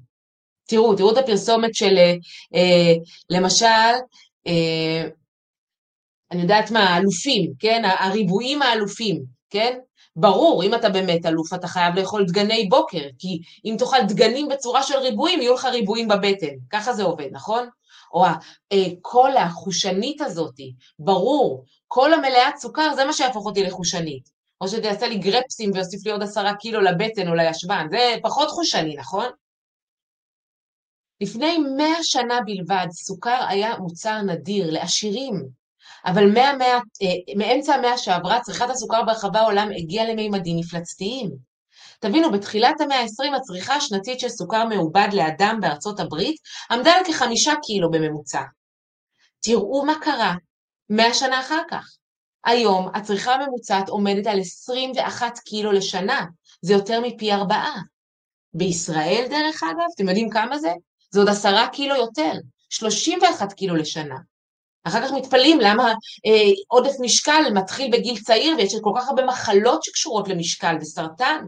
תראו, 0.67 0.95
תראו 0.95 1.11
את 1.11 1.17
הפרסומת 1.17 1.75
של, 1.75 1.97
אה, 1.97 2.13
אה 2.55 2.93
למשל, 3.29 3.65
אה, 4.47 5.07
אני 6.31 6.41
יודעת 6.41 6.71
מה, 6.71 6.79
האלופים, 6.79 7.51
כן? 7.59 7.81
הריבועים 7.85 8.61
האלופים, 8.61 9.23
כן? 9.49 9.77
ברור, 10.15 10.63
אם 10.63 10.75
אתה 10.75 10.89
באמת 10.89 11.25
אלוף, 11.25 11.53
אתה 11.53 11.67
חייב 11.67 11.95
לאכול 11.95 12.25
דגני 12.25 12.67
בוקר, 12.69 13.03
כי 13.19 13.41
אם 13.65 13.75
תאכל 13.79 14.03
דגנים 14.07 14.47
בצורה 14.47 14.83
של 14.83 14.97
ריבועים, 14.97 15.41
יהיו 15.41 15.53
לך 15.53 15.65
ריבועים 15.65 16.07
בבטן. 16.07 16.55
ככה 16.69 16.93
זה 16.93 17.03
עובד, 17.03 17.27
נכון? 17.31 17.69
או 18.13 18.25
הקולה 18.25 19.35
אה, 19.35 19.43
החושנית 19.43 20.21
הזאת, 20.21 20.55
ברור, 20.99 21.65
קולה 21.87 22.17
מלאת 22.17 22.57
סוכר, 22.57 22.95
זה 22.95 23.05
מה 23.05 23.13
שיהפוך 23.13 23.45
אותי 23.45 23.63
לחושנית. 23.63 24.40
או 24.61 24.67
שזה 24.67 24.87
יעשה 24.87 25.07
לי 25.07 25.17
גרפסים 25.17 25.71
ויוסיף 25.73 26.05
לי 26.05 26.11
עוד 26.11 26.23
עשרה 26.23 26.55
קילו 26.55 26.81
לבטן 26.81 27.27
או 27.27 27.35
לישבן, 27.35 27.87
זה 27.91 28.15
פחות 28.23 28.49
חושני, 28.49 28.95
נכון? 28.95 29.25
לפני 31.21 31.57
מאה 31.77 32.03
שנה 32.03 32.39
בלבד, 32.45 32.87
סוכר 32.91 33.45
היה 33.47 33.77
מוצר 33.77 34.21
נדיר 34.21 34.71
לעשירים, 34.71 35.45
אבל 36.05 36.33
מה, 36.33 36.53
מה, 36.57 36.65
אה, 36.65 37.35
מאמצע 37.37 37.73
המאה 37.73 37.97
שעברה 37.97 38.39
צריכת 38.41 38.69
הסוכר 38.69 39.03
ברחבי 39.03 39.39
העולם 39.39 39.69
הגיעה 39.77 40.05
למימדים 40.05 40.57
מפלצתיים. 40.57 41.31
תבינו, 41.99 42.31
בתחילת 42.31 42.81
המאה 42.81 42.99
ה-20 42.99 43.35
הצריכה 43.35 43.75
השנתית 43.75 44.19
של 44.19 44.29
סוכר 44.29 44.65
מעובד 44.65 45.07
לאדם 45.13 45.57
בארצות 45.61 45.99
הברית 45.99 46.35
עמדה 46.71 46.93
על 46.93 47.03
כחמישה 47.05 47.53
קילו 47.63 47.91
בממוצע. 47.91 48.41
תראו 49.39 49.85
מה 49.85 49.93
קרה 50.01 50.35
מאה 50.89 51.13
שנה 51.13 51.39
אחר 51.39 51.61
כך. 51.69 52.00
היום 52.45 52.89
הצריכה 52.93 53.33
הממוצעת 53.33 53.89
עומדת 53.89 54.27
על 54.27 54.39
21 54.39 55.39
קילו 55.39 55.71
לשנה, 55.71 56.25
זה 56.61 56.73
יותר 56.73 56.99
מפי 56.99 57.33
ארבעה. 57.33 57.81
בישראל, 58.53 59.25
דרך 59.29 59.63
אגב, 59.63 59.87
אתם 59.95 60.07
יודעים 60.07 60.29
כמה 60.29 60.59
זה? 60.59 60.71
זה 61.11 61.19
עוד 61.19 61.29
עשרה 61.29 61.67
קילו 61.71 61.95
יותר, 61.95 62.31
31 62.69 63.53
קילו 63.53 63.75
לשנה. 63.75 64.15
אחר 64.83 65.07
כך 65.07 65.11
מתפלאים 65.11 65.59
למה 65.59 65.83
אה, 66.25 66.51
עודף 66.67 66.93
משקל 66.99 67.43
מתחיל 67.53 67.91
בגיל 67.91 68.19
צעיר 68.19 68.55
ויש 68.57 68.75
כל 68.81 68.91
כך 68.97 69.07
הרבה 69.09 69.25
מחלות 69.25 69.83
שקשורות 69.83 70.27
למשקל 70.27 70.75
וסרטן. 70.81 71.45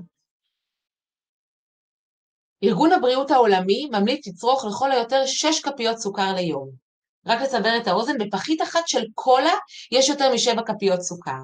ארגון 2.63 2.91
הבריאות 2.91 3.31
העולמי 3.31 3.89
ממליץ 3.91 4.27
לצרוך 4.27 4.65
לכל 4.65 4.91
היותר 4.91 5.25
6 5.25 5.59
כפיות 5.59 5.97
סוכר 5.97 6.33
ליום. 6.35 6.82
רק 7.25 7.41
לסבר 7.41 7.77
את 7.77 7.87
האוזן, 7.87 8.17
בפחית 8.17 8.61
אחת 8.61 8.87
של 8.87 9.03
קולה 9.15 9.53
יש 9.91 10.09
יותר 10.09 10.33
משבע 10.33 10.61
כפיות 10.61 11.01
סוכר. 11.01 11.39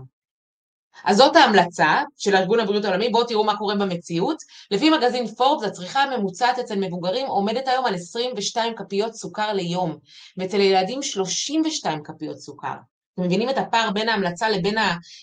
אז 1.06 1.18
זאת 1.18 1.36
ההמלצה 1.36 2.04
של 2.18 2.36
ארגון 2.36 2.60
הבריאות 2.60 2.86
העולמי, 2.86 3.10
בואו 3.10 3.24
תראו 3.24 3.44
מה 3.44 3.58
קורה 3.58 3.76
במציאות. 3.76 4.38
לפי 4.72 4.90
מגזין 4.90 5.28
פורבס, 5.28 5.68
הצריכה 5.68 6.04
הממוצעת 6.04 6.60
אצל 6.60 6.76
מבוגרים 6.76 7.28
עומדת 7.28 7.68
היום 7.68 7.86
על 7.86 7.96
22 7.96 8.76
כפיות 8.76 9.14
סוכר 9.14 9.54
ליום, 9.54 9.98
ואצל 10.38 10.60
ילדים 10.60 11.02
32 11.02 12.04
כפיות 12.04 12.38
סוכר. 12.38 12.76
אתם 13.14 13.24
מבינים 13.24 13.50
את 13.50 13.58
הפער 13.58 13.92
בין 13.92 14.10
ההמלצה 14.10 14.50
לבין 14.50 14.76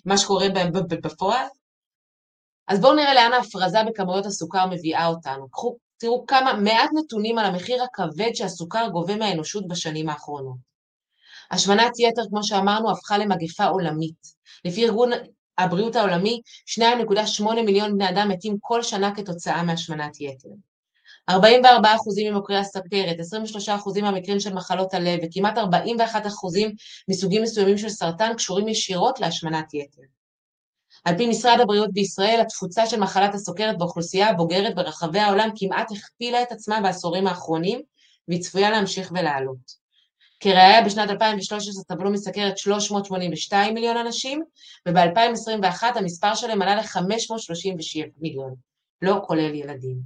מה 0.05 0.19
שקורה 0.19 0.47
בפועל? 0.88 1.47
אז 2.69 2.81
בואו 2.81 2.95
נראה 2.95 3.14
לאן 3.14 3.33
ההפרזה 3.33 3.79
בכמויות 3.87 4.27
הסוכר 4.27 4.66
מביאה 4.66 5.07
אותנו. 5.07 5.49
קחו, 5.51 5.77
תראו 5.98 6.26
כמה, 6.26 6.52
מעט 6.52 6.90
נתונים 6.94 7.38
על 7.38 7.46
המחיר 7.46 7.82
הכבד 7.82 8.30
שהסוכר 8.35 8.88
גובה 8.92 9.16
מהאנושות 9.16 9.68
בשנים 9.68 10.09
האחרונות. 10.09 10.56
השמנת 11.50 11.92
יתר, 11.98 12.22
כמו 12.28 12.44
שאמרנו, 12.44 12.90
הפכה 12.90 13.18
למגפה 13.18 13.64
עולמית. 13.64 14.37
לפי 14.64 14.85
ארגון 14.85 15.11
הבריאות 15.59 15.96
העולמי, 15.96 16.40
2.8 16.80 17.44
מיליון 17.66 17.94
בני 17.94 18.09
אדם 18.09 18.28
מתים 18.28 18.56
כל 18.61 18.82
שנה 18.82 19.14
כתוצאה 19.14 19.62
מהשמנת 19.62 20.20
יתר. 20.20 20.48
44% 21.30 21.35
ממקרי 22.30 22.56
הסכרת, 22.56 23.16
23% 23.96 24.00
מהמקרים 24.02 24.40
של 24.40 24.54
מחלות 24.54 24.94
הלב 24.94 25.18
וכמעט 25.22 25.59
41% 25.59 25.61
מסוגים 27.09 27.42
מסוימים 27.42 27.78
של 27.78 27.88
סרטן 27.88 28.35
קשורים 28.37 28.68
ישירות 28.68 29.20
להשמנת 29.20 29.74
יתר. 29.74 30.02
על 31.07 31.16
פי 31.16 31.27
משרד 31.27 31.61
הבריאות 31.61 31.92
בישראל, 31.92 32.40
התפוצה 32.40 32.87
של 32.87 33.01
מחלת 33.01 33.35
הסוכרת 33.35 33.79
באוכלוסייה 33.79 34.29
הבוגרת 34.29 34.75
ברחבי 34.75 35.19
העולם 35.19 35.49
כמעט 35.57 35.92
הכפילה 35.92 36.42
את 36.42 36.53
עצמה 36.53 36.81
בעשורים 36.81 37.27
האחרונים, 37.27 37.83
והיא 38.29 38.42
צפויה 38.42 38.71
להמשיך 38.71 39.12
ולעלות. 39.14 39.87
כראיה 40.40 40.85
בשנת 40.85 41.11
2013 41.11 41.85
סבלו 41.88 42.11
מסכרת 42.11 42.59
382 42.59 43.75
מיליון 43.75 43.97
אנשים, 43.97 44.42
וב-2021 44.88 45.83
המספר 45.95 46.35
שלהם 46.35 46.62
עלה 46.62 46.77
ל-537 46.77 48.09
מיליון, 48.21 48.55
לא 49.03 49.21
כולל 49.27 49.55
ילדים. 49.55 49.97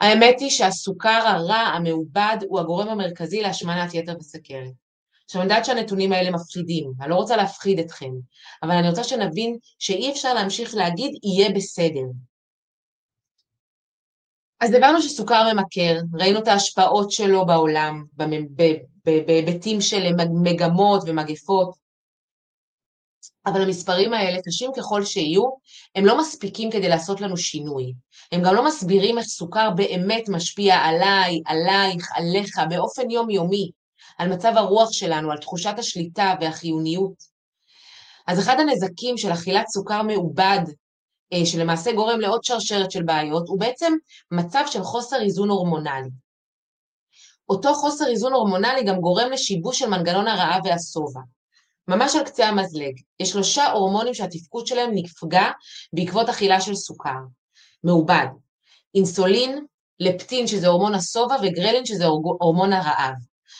האמת 0.00 0.40
היא 0.40 0.50
שהסוכר 0.50 1.22
הרע 1.24 1.54
המעובד 1.54 2.36
הוא 2.48 2.60
הגורם 2.60 2.88
המרכזי 2.88 3.42
להשמנת 3.42 3.94
יתר 3.94 4.16
וסכרת. 4.18 4.87
עכשיו, 5.28 5.42
אני 5.42 5.50
יודעת 5.50 5.64
שהנתונים 5.64 6.12
האלה 6.12 6.30
מפחידים, 6.30 6.92
אני 7.00 7.10
לא 7.10 7.14
רוצה 7.14 7.36
להפחיד 7.36 7.78
אתכם, 7.78 8.10
אבל 8.62 8.70
אני 8.70 8.88
רוצה 8.88 9.04
שנבין 9.04 9.58
שאי 9.78 10.12
אפשר 10.12 10.34
להמשיך 10.34 10.74
להגיד 10.74 11.18
יהיה 11.22 11.50
בסדר. 11.50 12.04
אז 14.60 14.74
הבנו 14.74 15.02
שסוכר 15.02 15.52
ממכר, 15.52 16.00
ראינו 16.14 16.38
את 16.38 16.48
ההשפעות 16.48 17.10
שלו 17.10 17.46
בעולם, 17.46 18.04
בהיבטים 19.04 19.80
של 19.80 20.14
מגמות 20.42 21.02
ומגפות, 21.06 21.74
אבל 23.46 23.62
המספרים 23.62 24.14
האלה, 24.14 24.42
קשים 24.42 24.70
ככל 24.76 25.04
שיהיו, 25.04 25.44
הם 25.94 26.06
לא 26.06 26.18
מספיקים 26.18 26.70
כדי 26.70 26.88
לעשות 26.88 27.20
לנו 27.20 27.36
שינוי. 27.36 27.92
הם 28.32 28.42
גם 28.44 28.54
לא 28.54 28.66
מסבירים 28.66 29.18
איך 29.18 29.26
סוכר 29.26 29.70
באמת 29.70 30.28
משפיע 30.28 30.74
עליי, 30.74 31.40
עלייך, 31.46 32.08
עליך, 32.14 32.60
באופן 32.70 33.10
יומיומי, 33.10 33.70
על 34.18 34.28
מצב 34.28 34.52
הרוח 34.56 34.92
שלנו, 34.92 35.32
על 35.32 35.38
תחושת 35.38 35.74
השליטה 35.78 36.34
והחיוניות. 36.40 37.38
אז 38.26 38.40
אחד 38.40 38.56
הנזקים 38.60 39.18
של 39.18 39.32
אכילת 39.32 39.66
סוכר 39.68 40.02
מעובד, 40.02 40.60
אה, 41.32 41.46
שלמעשה 41.46 41.92
גורם 41.92 42.20
לעוד 42.20 42.44
שרשרת 42.44 42.90
של 42.90 43.02
בעיות, 43.02 43.48
הוא 43.48 43.60
בעצם 43.60 43.92
מצב 44.30 44.64
של 44.66 44.82
חוסר 44.82 45.20
איזון 45.20 45.50
הורמונלי. 45.50 46.10
אותו 47.48 47.74
חוסר 47.74 48.06
איזון 48.06 48.32
הורמונלי 48.32 48.84
גם 48.84 49.00
גורם 49.00 49.30
לשיבוש 49.30 49.78
של 49.78 49.88
מנגנון 49.88 50.26
הרעב 50.26 50.60
והשובע. 50.64 51.20
ממש 51.88 52.16
על 52.16 52.24
קצה 52.24 52.46
המזלג, 52.48 52.92
יש 53.20 53.30
שלושה 53.30 53.70
הורמונים 53.70 54.14
שהתפקוד 54.14 54.66
שלהם 54.66 54.90
נפגע 54.94 55.50
בעקבות 55.92 56.28
אכילה 56.28 56.60
של 56.60 56.74
סוכר, 56.74 57.18
מעובד, 57.84 58.26
אינסולין, 58.94 59.66
לפטין 60.00 60.46
שזה 60.46 60.68
הורמון 60.68 60.94
השובע 60.94 61.36
וגרלין 61.42 61.86
שזה 61.86 62.06
הורמון 62.06 62.72
הרעב. 62.72 63.14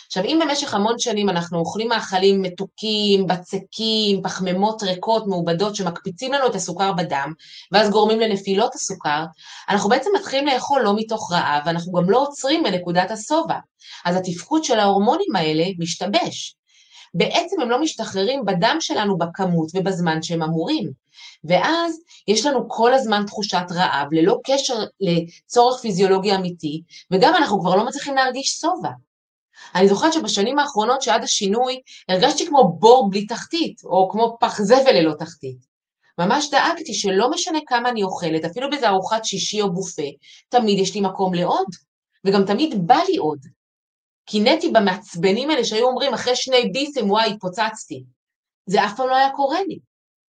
עכשיו, 0.08 0.24
אם 0.24 0.38
במשך 0.42 0.74
המון 0.74 0.98
שנים 0.98 1.28
אנחנו 1.28 1.58
אוכלים 1.58 1.88
מאכלים 1.88 2.42
מתוקים, 2.42 3.26
בצקים, 3.26 4.22
פחמימות 4.22 4.82
ריקות, 4.82 5.26
מעובדות, 5.26 5.76
שמקפיצים 5.76 6.32
לנו 6.32 6.46
את 6.46 6.54
הסוכר 6.54 6.92
בדם, 6.92 7.32
ואז 7.72 7.90
גורמים 7.90 8.20
לנפילות 8.20 8.74
הסוכר, 8.74 9.24
אנחנו 9.68 9.90
בעצם 9.90 10.10
מתחילים 10.16 10.46
לאכול 10.46 10.82
לא 10.82 10.96
מתוך 10.96 11.32
רעב, 11.32 11.62
ואנחנו 11.66 11.92
גם 11.92 12.10
לא 12.10 12.22
עוצרים 12.22 12.62
בנקודת 12.62 13.10
השובע. 13.10 13.58
אז 14.04 14.16
התפקוד 14.16 14.64
של 14.64 14.80
ההורמונים 14.80 15.36
האלה 15.36 15.64
משתבש. 15.78 16.54
בעצם 17.14 17.60
הם 17.60 17.70
לא 17.70 17.80
משתחררים 17.80 18.44
בדם 18.44 18.76
שלנו 18.80 19.18
בכמות 19.18 19.68
ובזמן 19.74 20.22
שהם 20.22 20.42
אמורים. 20.42 20.90
ואז 21.44 21.98
יש 22.28 22.46
לנו 22.46 22.68
כל 22.68 22.94
הזמן 22.94 23.24
תחושת 23.26 23.64
רעב, 23.70 24.06
ללא 24.12 24.38
קשר 24.44 24.74
לצורך 25.00 25.80
פיזיולוגי 25.80 26.34
אמיתי, 26.34 26.82
וגם 27.10 27.34
אנחנו 27.36 27.60
כבר 27.60 27.76
לא 27.76 27.86
מצליחים 27.86 28.14
להרגיש 28.14 28.58
שובע. 28.60 28.90
אני 29.74 29.88
זוכרת 29.88 30.12
שבשנים 30.12 30.59
האחרונות 30.59 31.02
שעד 31.02 31.22
השינוי 31.22 31.81
הרגשתי 32.09 32.46
כמו 32.46 32.76
בור 32.78 33.11
בלי 33.11 33.26
תחתית, 33.26 33.85
או 33.85 34.09
כמו 34.12 34.37
פח 34.40 34.62
זבל 34.62 34.92
ללא 34.94 35.14
תחתית. 35.18 35.59
ממש 36.18 36.50
דאגתי 36.50 36.94
שלא 36.94 37.31
משנה 37.31 37.59
כמה 37.66 37.88
אני 37.88 38.02
אוכלת, 38.02 38.44
אפילו 38.44 38.70
באיזה 38.70 38.88
ארוחת 38.88 39.24
שישי 39.24 39.62
או 39.62 39.72
בופה, 39.72 40.02
תמיד 40.48 40.78
יש 40.78 40.94
לי 40.94 41.00
מקום 41.00 41.35
לעוד, 41.35 41.66
וגם 42.26 42.44
תמיד 42.44 42.87
בא 42.87 42.98
לי 43.09 43.16
עוד. 43.16 43.38
קינאתי 44.26 44.70
במעצבנים 44.70 45.50
האלה 45.50 45.64
שהיו 45.64 45.87
אומרים 45.87 46.14
אחרי 46.14 46.37
שני 46.37 46.70
ביסים, 46.72 47.11
וואי, 47.11 47.31
התפוצצתי. 47.31 48.04
זה 48.66 48.85
אף 48.85 48.96
פעם 48.96 49.09
לא 49.09 49.14
היה 49.14 49.31
קורה 49.37 49.59
לי. 49.68 49.78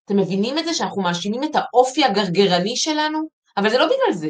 אתם 0.06 0.18
מבינים 0.18 0.58
את 0.58 0.66
זה 0.66 0.74
שאנחנו 0.74 1.02
מאשימים 1.02 1.44
את 1.44 1.56
האופי 1.56 2.06
הגרגרני 2.06 2.76
שלנו? 2.76 3.20
אבל 3.58 3.70
זה 3.70 3.78
לא 3.78 3.86
בגלל 3.86 4.14
זה. 4.14 4.30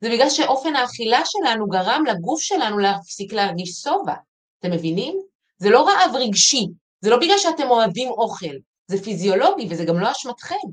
זה 0.00 0.10
בגלל 0.10 0.30
שאופן 0.30 0.76
האכילה 0.76 1.20
שלנו 1.24 1.66
גרם 1.66 2.04
לגוף 2.06 2.40
שלנו 2.40 2.78
להפסיק 2.78 3.32
להרגיש 3.32 3.70
שובע. 3.70 4.14
אתם 4.60 4.70
מבינים? 4.70 5.20
זה 5.58 5.70
לא 5.70 5.88
רעב 5.88 6.16
רגשי, 6.16 6.66
זה 7.00 7.10
לא 7.10 7.16
בגלל 7.16 7.38
שאתם 7.38 7.70
אוהבים 7.70 8.08
אוכל, 8.08 8.56
זה 8.86 9.02
פיזיולוגי 9.02 9.66
וזה 9.70 9.84
גם 9.84 9.98
לא 9.98 10.12
אשמתכם. 10.12 10.68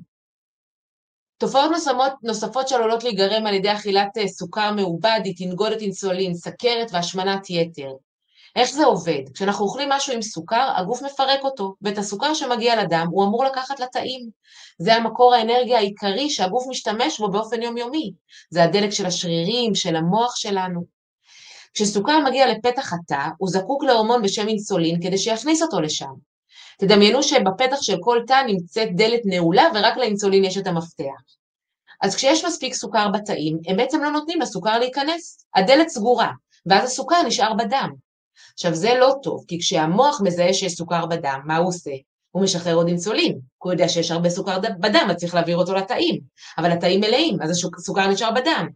תופעות 1.37 1.71
נוספות, 1.71 2.13
נוספות 2.23 2.67
שעלולות 2.67 3.03
להיגרם 3.03 3.47
על 3.47 3.53
ידי 3.53 3.73
אכילת 3.73 4.17
אה, 4.17 4.27
סוכר 4.27 4.71
מעובד 4.71 5.19
היא 5.23 5.33
תנגודת 5.37 5.81
אינסולין, 5.81 6.33
סכרת 6.33 6.87
והשמנת 6.91 7.49
יתר. 7.49 7.91
איך 8.55 8.71
זה 8.71 8.85
עובד? 8.85 9.21
כשאנחנו 9.33 9.65
אוכלים 9.65 9.89
משהו 9.89 10.13
עם 10.13 10.21
סוכר, 10.21 10.71
הגוף 10.75 11.01
מפרק 11.01 11.39
אותו, 11.43 11.75
ואת 11.81 11.97
הסוכר 11.97 12.33
שמגיע 12.33 12.83
לדם 12.83 13.07
הוא 13.11 13.25
אמור 13.25 13.45
לקחת 13.45 13.79
לתאים. 13.79 14.29
זה 14.79 14.95
המקור 14.95 15.33
האנרגיה 15.33 15.77
העיקרי 15.77 16.29
שהגוף 16.29 16.65
משתמש 16.69 17.19
בו 17.19 17.31
באופן 17.31 17.61
יומיומי. 17.61 18.11
זה 18.49 18.63
הדלק 18.63 18.89
של 18.89 19.05
השרירים, 19.05 19.75
של 19.75 19.95
המוח 19.95 20.35
שלנו. 20.35 20.94
כשסוכר 21.75 22.19
מגיע 22.19 22.47
לפתח 22.47 22.93
התא, 22.93 23.27
הוא 23.37 23.49
זקוק 23.49 23.83
להורמון 23.83 24.21
בשם 24.21 24.47
אינסולין 24.47 25.01
כדי 25.01 25.17
שיכניס 25.17 25.61
אותו 25.61 25.81
לשם. 25.81 26.11
תדמיינו 26.79 27.23
שבפתח 27.23 27.81
של 27.81 27.97
כל 27.99 28.19
תא 28.27 28.41
נמצאת 28.47 28.95
דלת 28.95 29.21
נעולה 29.25 29.63
ורק 29.75 29.97
לאינסולין 29.97 30.43
יש 30.43 30.57
את 30.57 30.67
המפתח. 30.67 31.21
אז 32.01 32.15
כשיש 32.15 32.45
מספיק 32.45 32.73
סוכר 32.73 33.09
בתאים, 33.09 33.59
הם 33.67 33.77
בעצם 33.77 34.03
לא 34.03 34.09
נותנים 34.09 34.41
לסוכר 34.41 34.79
להיכנס. 34.79 35.45
הדלת 35.55 35.89
סגורה, 35.89 36.31
ואז 36.65 36.83
הסוכר 36.83 37.23
נשאר 37.27 37.53
בדם. 37.53 37.89
עכשיו 38.53 38.75
זה 38.75 38.93
לא 38.99 39.15
טוב, 39.23 39.43
כי 39.47 39.59
כשהמוח 39.59 40.21
מזהה 40.23 40.53
שיש 40.53 40.73
סוכר 40.73 41.05
בדם, 41.05 41.39
מה 41.45 41.57
הוא 41.57 41.67
עושה? 41.67 41.91
הוא 42.31 42.43
משחרר 42.43 42.75
עוד 42.75 42.87
אינסולין, 42.87 43.33
כי 43.33 43.39
הוא 43.57 43.71
יודע 43.71 43.89
שיש 43.89 44.11
הרבה 44.11 44.29
סוכר 44.29 44.59
בדם, 44.59 45.07
אז 45.09 45.15
צריך 45.15 45.35
להעביר 45.35 45.57
אותו 45.57 45.73
לתאים, 45.73 46.19
אבל 46.57 46.71
התאים 46.71 46.99
מלאים, 46.99 47.41
אז 47.41 47.49
הסוכר 47.77 48.07
נשאר 48.07 48.31
בדם. 48.31 48.67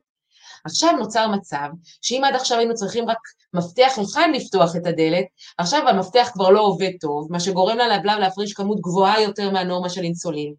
עכשיו 0.66 0.92
נוצר 0.92 1.28
מצב 1.28 1.68
שאם 2.02 2.24
עד 2.24 2.36
עכשיו 2.36 2.58
היינו 2.58 2.74
צריכים 2.74 3.10
רק 3.10 3.18
מפתח 3.54 4.00
אחד 4.00 4.28
לפתוח 4.34 4.76
את 4.76 4.86
הדלת, 4.86 5.26
עכשיו 5.58 5.88
המפתח 5.88 6.30
כבר 6.34 6.50
לא 6.50 6.62
עובד 6.62 6.92
טוב, 7.02 7.28
מה 7.30 7.40
שגורם 7.40 7.78
ללבלב 7.78 8.20
להפריש 8.20 8.54
כמות 8.54 8.82
גבוהה 8.82 9.22
יותר 9.22 9.52
מהנורמה 9.52 9.90
של 9.90 10.04
אינסולין. 10.04 10.54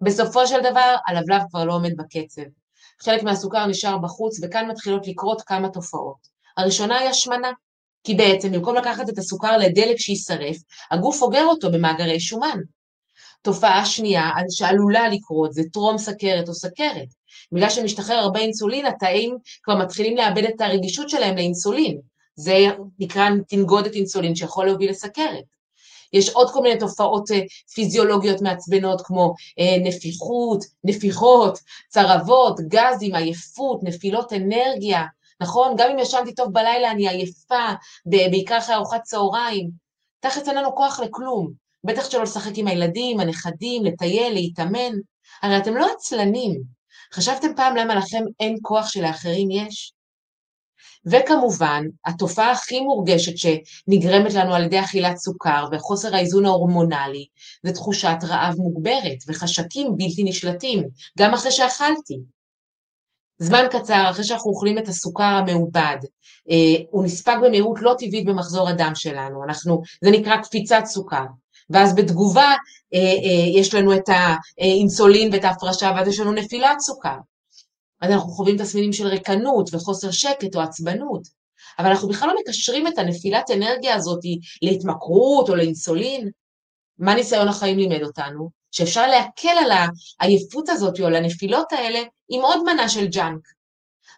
בסופו 0.00 0.46
של 0.46 0.60
דבר, 0.60 0.96
הלבלב 1.06 1.42
כבר 1.50 1.64
לא 1.64 1.74
עומד 1.74 1.96
בקצב. 1.96 2.42
חלק 3.02 3.22
מהסוכר 3.22 3.66
נשאר 3.66 3.98
בחוץ, 3.98 4.38
וכאן 4.42 4.70
מתחילות 4.70 5.06
לקרות 5.06 5.42
כמה 5.42 5.68
תופעות. 5.68 6.16
הראשונה 6.56 6.98
היא 6.98 7.08
השמנה, 7.08 7.50
כי 8.04 8.14
בעצם 8.14 8.52
במקום 8.52 8.76
לקחת 8.76 9.08
את 9.08 9.18
הסוכר 9.18 9.56
לדלק 9.56 9.96
שיישרף, 9.96 10.56
הגוף 10.90 11.22
אוגר 11.22 11.44
אותו 11.44 11.70
במאגרי 11.70 12.20
שומן. 12.20 12.58
תופעה 13.42 13.86
שנייה 13.86 14.30
שעלולה 14.50 15.08
לקרות 15.08 15.52
זה 15.52 15.62
טרום 15.72 15.98
סכרת 15.98 16.48
או 16.48 16.54
סכרת. 16.54 17.08
בגלל 17.52 17.70
שמשתחרר 17.70 18.16
הרבה 18.16 18.40
אינסולין, 18.40 18.86
התאים 18.86 19.36
כבר 19.62 19.76
מתחילים 19.76 20.16
לאבד 20.16 20.44
את 20.44 20.60
הרגישות 20.60 21.08
שלהם 21.08 21.36
לאינסולין. 21.36 22.00
זה 22.36 22.66
נקרא 22.98 23.28
תנגודת 23.48 23.94
אינסולין 23.94 24.34
שיכול 24.34 24.66
להוביל 24.66 24.90
לסכרת. 24.90 25.44
יש 26.12 26.28
עוד 26.28 26.50
כל 26.50 26.62
מיני 26.62 26.78
תופעות 26.78 27.30
אה, 27.30 27.40
פיזיולוגיות 27.74 28.40
מעצבנות 28.40 29.00
כמו 29.04 29.34
אה, 29.58 29.76
נפיחות, 29.82 30.64
נפיחות, 30.84 31.58
צרבות, 31.88 32.60
גזים, 32.60 33.14
עייפות, 33.14 33.80
נפילות 33.82 34.32
אנרגיה, 34.32 35.04
נכון? 35.40 35.74
גם 35.78 35.90
אם 35.90 35.98
ישנתי 35.98 36.34
טוב 36.34 36.52
בלילה 36.52 36.90
אני 36.90 37.08
עייפה, 37.08 37.68
בעיקר 38.06 38.58
אחרי 38.58 38.74
ארוחת 38.74 39.02
צהריים. 39.02 39.70
תכף 40.20 40.48
אין 40.48 40.56
לנו 40.56 40.76
כוח 40.76 41.00
לכלום, 41.00 41.52
בטח 41.84 42.10
שלא 42.10 42.22
לשחק 42.22 42.52
עם 42.54 42.66
הילדים, 42.66 43.20
הנכדים, 43.20 43.84
לטייל, 43.84 44.32
להתאמן. 44.32 44.92
הרי 45.42 45.56
אתם 45.56 45.76
לא 45.76 45.86
עצלנים. 45.96 46.75
חשבתם 47.14 47.48
פעם 47.56 47.76
למה 47.76 47.94
לכם 47.94 48.24
אין 48.40 48.56
כוח 48.62 48.88
שלאחרים 48.88 49.50
יש? 49.50 49.92
וכמובן, 51.06 51.84
התופעה 52.06 52.50
הכי 52.50 52.80
מורגשת 52.80 53.32
שנגרמת 53.36 54.34
לנו 54.34 54.54
על 54.54 54.64
ידי 54.64 54.80
אכילת 54.80 55.16
סוכר 55.16 55.64
וחוסר 55.72 56.14
האיזון 56.14 56.46
ההורמונלי, 56.46 57.26
זה 57.62 57.72
תחושת 57.72 58.16
רעב 58.22 58.54
מוגברת 58.58 59.18
וחשקים 59.28 59.96
בלתי 59.96 60.24
נשלטים, 60.24 60.82
גם 61.18 61.34
אחרי 61.34 61.52
שאכלתי. 61.52 62.18
זמן 63.38 63.64
קצר 63.70 64.06
אחרי 64.10 64.24
שאנחנו 64.24 64.50
אוכלים 64.50 64.78
את 64.78 64.88
הסוכר 64.88 65.22
המעובד, 65.24 65.96
אה, 66.50 66.82
הוא 66.90 67.04
נספג 67.04 67.36
במהירות 67.42 67.82
לא 67.82 67.94
טבעית 67.98 68.26
במחזור 68.26 68.68
הדם 68.68 68.92
שלנו, 68.94 69.44
אנחנו, 69.44 69.82
זה 70.04 70.10
נקרא 70.10 70.36
קפיצת 70.36 70.82
סוכר, 70.84 71.24
ואז 71.70 71.94
בתגובה 71.94 72.52
אה, 72.94 72.98
אה, 72.98 73.60
יש 73.60 73.74
לנו 73.74 73.94
את 73.94 74.08
האינסולין 74.58 75.32
ואת 75.32 75.44
ההפרשה, 75.44 75.92
ואז 75.96 76.08
יש 76.08 76.20
לנו 76.20 76.32
נפילת 76.32 76.80
סוכר. 76.80 77.16
אז 78.00 78.10
אנחנו 78.10 78.28
חווים 78.28 78.58
תסמינים 78.58 78.92
של 78.92 79.06
ריקנות 79.06 79.74
וחוסר 79.74 80.10
שקט 80.10 80.56
או 80.56 80.60
עצבנות, 80.60 81.22
אבל 81.78 81.86
אנחנו 81.86 82.08
בכלל 82.08 82.28
לא 82.28 82.34
מקשרים 82.40 82.86
את 82.86 82.98
הנפילת 82.98 83.50
אנרגיה 83.50 83.94
הזאת 83.94 84.20
להתמכרות 84.62 85.48
או 85.48 85.54
לאינסולין. 85.54 86.30
מה 86.98 87.14
ניסיון 87.14 87.48
החיים 87.48 87.78
לימד 87.78 88.02
אותנו? 88.02 88.50
שאפשר 88.70 89.06
להקל 89.06 89.48
על 89.48 89.70
העייפות 90.20 90.68
הזאת 90.68 91.00
או 91.00 91.06
על 91.06 91.16
הנפילות 91.16 91.72
האלה 91.72 92.02
עם 92.28 92.40
עוד 92.40 92.62
מנה 92.62 92.88
של 92.88 93.06
ג'אנק. 93.06 93.55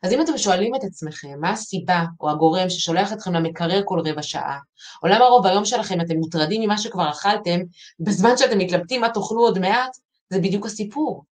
אז 0.03 0.13
אם 0.13 0.21
אתם 0.21 0.39
שואלים 0.39 0.75
את 0.75 0.85
עצמכם 0.85 1.41
מה 1.41 1.51
הסיבה 1.51 2.05
או 2.21 2.31
הגורם 2.31 2.71
ששולח 2.71 3.13
אתכם 3.13 3.33
למקרר 3.33 3.83
כל 3.85 4.01
רבע 4.01 4.23
שעה, 4.23 4.59
או 5.03 5.09
למה 5.09 5.25
רוב 5.25 5.47
היום 5.47 5.65
שלכם 5.65 6.01
אתם 6.01 6.17
מוטרדים 6.17 6.63
ממה 6.63 6.79
שכבר 6.79 7.11
אכלתם, 7.11 7.61
בזמן 8.01 8.37
שאתם 8.37 8.59
מתלבטים 8.59 9.01
מה 9.01 9.09
תאכלו 9.09 9.41
עוד 9.41 9.59
מעט, 9.59 9.91
זה 10.31 10.39
בדיוק 10.39 10.67
הסיפור. 10.67 11.25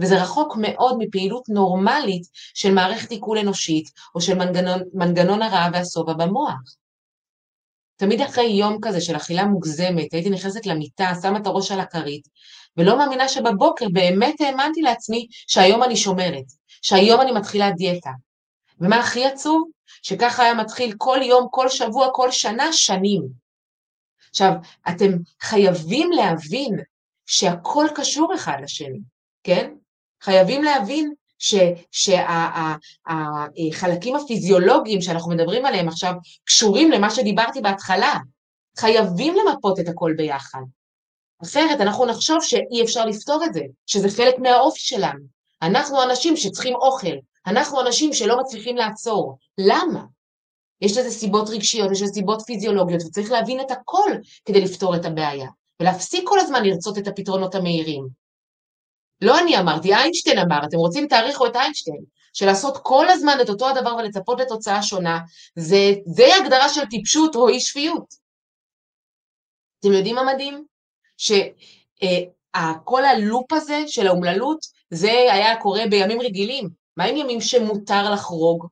וזה 0.00 0.22
רחוק 0.22 0.56
מאוד 0.60 0.96
מפעילות 0.98 1.48
נורמלית 1.48 2.22
של 2.54 2.74
מערכת 2.74 3.10
עיכול 3.10 3.38
אנושית 3.38 3.90
או 4.14 4.20
של 4.20 4.34
מנגנון, 4.34 4.80
מנגנון 4.94 5.42
הרעב 5.42 5.72
והשובע 5.74 6.12
במוח. 6.12 6.74
תמיד 7.96 8.20
אחרי 8.20 8.44
יום 8.44 8.78
כזה 8.82 9.00
של 9.00 9.16
אכילה 9.16 9.46
מוגזמת, 9.46 10.12
הייתי 10.12 10.30
נכנסת 10.30 10.66
למיטה, 10.66 11.12
שמה 11.22 11.38
את 11.38 11.46
הראש 11.46 11.72
על 11.72 11.80
הכרית, 11.80 12.28
ולא 12.76 12.98
מאמינה 12.98 13.28
שבבוקר 13.28 13.86
באמת 13.92 14.40
האמנתי 14.40 14.82
לעצמי 14.82 15.26
שהיום 15.30 15.82
אני 15.82 15.96
שומרת, 15.96 16.44
שהיום 16.82 17.20
אני 17.20 17.32
מתחילה 17.32 17.70
דיאטה. 17.70 18.10
ומה 18.80 18.96
הכי 18.96 19.24
עצוב? 19.24 19.70
שככה 20.02 20.42
היה 20.42 20.54
מתחיל 20.54 20.94
כל 20.98 21.18
יום, 21.22 21.46
כל 21.50 21.68
שבוע, 21.68 22.08
כל 22.12 22.30
שנה, 22.30 22.72
שנים. 22.72 23.22
עכשיו, 24.30 24.52
אתם 24.88 25.10
חייבים 25.40 26.10
להבין 26.10 26.78
שהכל 27.26 27.86
קשור 27.94 28.34
אחד 28.34 28.56
לשני, 28.62 29.00
כן? 29.42 29.74
חייבים 30.22 30.62
להבין 30.62 31.12
שהחלקים 31.90 34.16
הפיזיולוגיים 34.16 35.02
שאנחנו 35.02 35.30
מדברים 35.30 35.66
עליהם 35.66 35.88
עכשיו 35.88 36.14
קשורים 36.44 36.90
למה 36.90 37.10
שדיברתי 37.10 37.60
בהתחלה. 37.60 38.14
חייבים 38.78 39.34
למפות 39.34 39.80
את 39.80 39.88
הכל 39.88 40.14
ביחד. 40.16 40.60
אחרת 41.42 41.80
אנחנו 41.80 42.06
נחשוב 42.06 42.38
שאי 42.40 42.82
אפשר 42.84 43.06
לפתור 43.06 43.44
את 43.44 43.54
זה, 43.54 43.62
שזה 43.86 44.08
חלק 44.08 44.34
מהאופי 44.38 44.80
שלנו. 44.80 45.39
אנחנו 45.62 46.02
אנשים 46.02 46.36
שצריכים 46.36 46.74
אוכל, 46.74 47.16
אנחנו 47.46 47.80
אנשים 47.80 48.12
שלא 48.12 48.40
מצליחים 48.40 48.76
לעצור. 48.76 49.38
למה? 49.58 50.04
יש 50.80 50.96
לזה 50.96 51.10
סיבות 51.10 51.48
רגשיות, 51.48 51.90
יש 51.92 52.02
לזה 52.02 52.12
סיבות 52.12 52.42
פיזיולוגיות, 52.46 53.02
וצריך 53.02 53.30
להבין 53.30 53.60
את 53.60 53.70
הכל 53.70 54.10
כדי 54.44 54.60
לפתור 54.60 54.96
את 54.96 55.04
הבעיה, 55.04 55.48
ולהפסיק 55.80 56.28
כל 56.28 56.38
הזמן 56.40 56.64
לרצות 56.64 56.98
את 56.98 57.08
הפתרונות 57.08 57.54
המהירים. 57.54 58.08
לא 59.20 59.38
אני 59.38 59.58
אמרתי, 59.58 59.94
איינשטיין 59.94 60.38
אמר, 60.38 60.58
אתם 60.64 60.76
רוצים 60.76 61.06
תאריכו 61.06 61.46
את 61.46 61.56
איינשטיין, 61.56 62.04
שלעשות 62.32 62.78
כל 62.82 63.08
הזמן 63.08 63.38
את 63.42 63.48
אותו 63.48 63.68
הדבר 63.68 63.96
ולצפות 63.98 64.40
לתוצאה 64.40 64.82
שונה, 64.82 65.18
זה, 65.56 65.92
זה 66.06 66.24
הגדרה 66.36 66.68
של 66.68 66.84
טיפשות 66.90 67.34
או 67.34 67.48
אי 67.48 67.60
שפיות. 67.60 68.14
אתם 69.80 69.92
יודעים 69.92 70.16
מה 70.16 70.34
מדהים? 70.34 70.64
שכל 71.16 73.04
אה, 73.04 73.10
הלופ 73.10 73.52
הזה 73.52 73.82
של 73.86 74.06
האומללות, 74.06 74.58
זה 74.90 75.10
היה 75.10 75.56
קורה 75.56 75.82
בימים 75.90 76.20
רגילים. 76.20 76.68
מה 76.96 77.04
עם 77.04 77.16
ימים 77.16 77.40
שמותר 77.40 78.12
לחרוג? 78.12 78.66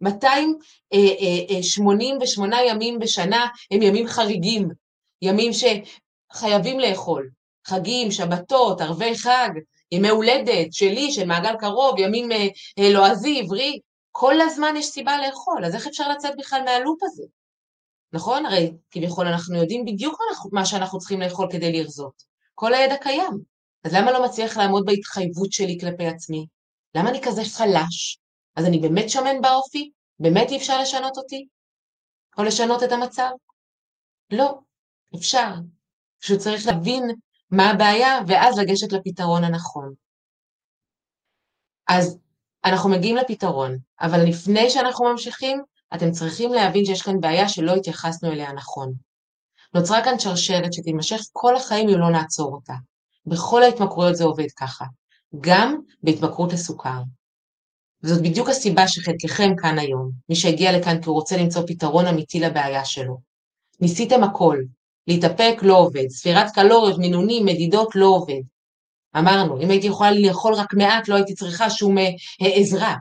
288 0.00 2.56
אה, 2.56 2.62
אה, 2.62 2.66
ימים 2.66 2.98
בשנה 2.98 3.46
הם 3.70 3.82
ימים 3.82 4.06
חריגים, 4.06 4.68
ימים 5.22 5.50
שחייבים 5.52 6.80
לאכול, 6.80 7.30
חגים, 7.66 8.10
שבתות, 8.10 8.80
ערבי 8.80 9.18
חג, 9.18 9.50
ימי 9.92 10.08
הולדת 10.08 10.72
שלי, 10.72 11.12
של 11.12 11.26
מעגל 11.26 11.56
קרוב, 11.56 11.98
ימים 11.98 12.28
לועזי, 12.92 13.40
עברי, 13.40 13.80
כל 14.10 14.40
הזמן 14.40 14.74
יש 14.76 14.86
סיבה 14.86 15.26
לאכול, 15.26 15.64
אז 15.64 15.74
איך 15.74 15.86
אפשר 15.86 16.08
לצאת 16.08 16.32
בכלל 16.38 16.62
מהלופ 16.64 17.02
הזה? 17.02 17.24
נכון? 18.12 18.46
הרי 18.46 18.72
כביכול 18.90 19.26
אנחנו 19.26 19.56
יודעים 19.56 19.84
בדיוק 19.84 20.18
מה 20.52 20.66
שאנחנו 20.66 20.98
צריכים 20.98 21.20
לאכול 21.20 21.48
כדי 21.50 21.72
לרזות. 21.72 22.22
כל 22.54 22.74
הידע 22.74 22.96
קיים. 22.96 23.51
אז 23.84 23.94
למה 23.94 24.12
לא 24.12 24.24
מצליח 24.24 24.56
לעמוד 24.56 24.84
בהתחייבות 24.86 25.52
שלי 25.52 25.78
כלפי 25.80 26.06
עצמי? 26.06 26.46
למה 26.94 27.10
אני 27.10 27.20
כזה 27.22 27.42
חלש? 27.44 28.18
אז 28.56 28.66
אני 28.66 28.78
באמת 28.78 29.10
שמן 29.10 29.40
באופי? 29.42 29.90
באמת 30.18 30.50
אי 30.50 30.56
אפשר 30.56 30.80
לשנות 30.80 31.16
אותי? 31.16 31.46
או 32.38 32.42
לשנות 32.42 32.82
את 32.82 32.92
המצב? 32.92 33.30
לא, 34.30 34.58
אפשר. 35.16 35.54
פשוט 36.22 36.38
צריך 36.38 36.66
להבין 36.66 37.02
מה 37.50 37.70
הבעיה 37.70 38.20
ואז 38.28 38.58
לגשת 38.58 38.92
לפתרון 38.92 39.44
הנכון. 39.44 39.94
אז 41.88 42.18
אנחנו 42.64 42.90
מגיעים 42.90 43.16
לפתרון, 43.16 43.78
אבל 44.00 44.18
לפני 44.28 44.70
שאנחנו 44.70 45.10
ממשיכים, 45.10 45.62
אתם 45.94 46.10
צריכים 46.10 46.52
להבין 46.52 46.84
שיש 46.84 47.02
כאן 47.02 47.20
בעיה 47.20 47.48
שלא 47.48 47.74
התייחסנו 47.74 48.32
אליה 48.32 48.52
נכון. 48.52 48.92
נוצרה 49.74 50.04
כאן 50.04 50.18
שרשרת 50.18 50.72
שתימשך 50.72 51.20
כל 51.32 51.56
החיים 51.56 51.88
אם 51.88 51.98
לא 51.98 52.10
נעצור 52.10 52.54
אותה. 52.54 52.74
בכל 53.26 53.62
ההתמכרויות 53.62 54.16
זה 54.16 54.24
עובד 54.24 54.50
ככה, 54.56 54.84
גם 55.40 55.80
בהתמכרות 56.02 56.52
לסוכר. 56.52 57.00
וזאת 58.02 58.22
בדיוק 58.22 58.48
הסיבה 58.48 58.88
שחלקכם 58.88 59.52
כאן 59.62 59.78
היום, 59.78 60.10
מי 60.28 60.36
שהגיע 60.36 60.78
לכאן 60.78 61.02
כי 61.02 61.08
הוא 61.08 61.14
רוצה 61.14 61.36
למצוא 61.36 61.62
פתרון 61.66 62.06
אמיתי 62.06 62.40
לבעיה 62.40 62.84
שלו. 62.84 63.18
ניסיתם 63.80 64.24
הכל, 64.24 64.58
להתאפק 65.06 65.54
לא 65.62 65.78
עובד, 65.78 66.08
ספירת 66.08 66.50
קלוריות, 66.54 66.98
מינונים, 66.98 67.44
מדידות 67.44 67.88
לא 67.94 68.06
עובד. 68.06 68.40
אמרנו, 69.18 69.62
אם 69.62 69.70
הייתי 69.70 69.86
יכולה 69.86 70.10
לאכול 70.12 70.54
רק 70.54 70.74
מעט 70.74 71.08
לא 71.08 71.14
הייתי 71.14 71.34
צריכה 71.34 71.70
שום 71.70 71.98
אה, 71.98 72.10
עזרה. 72.40 72.96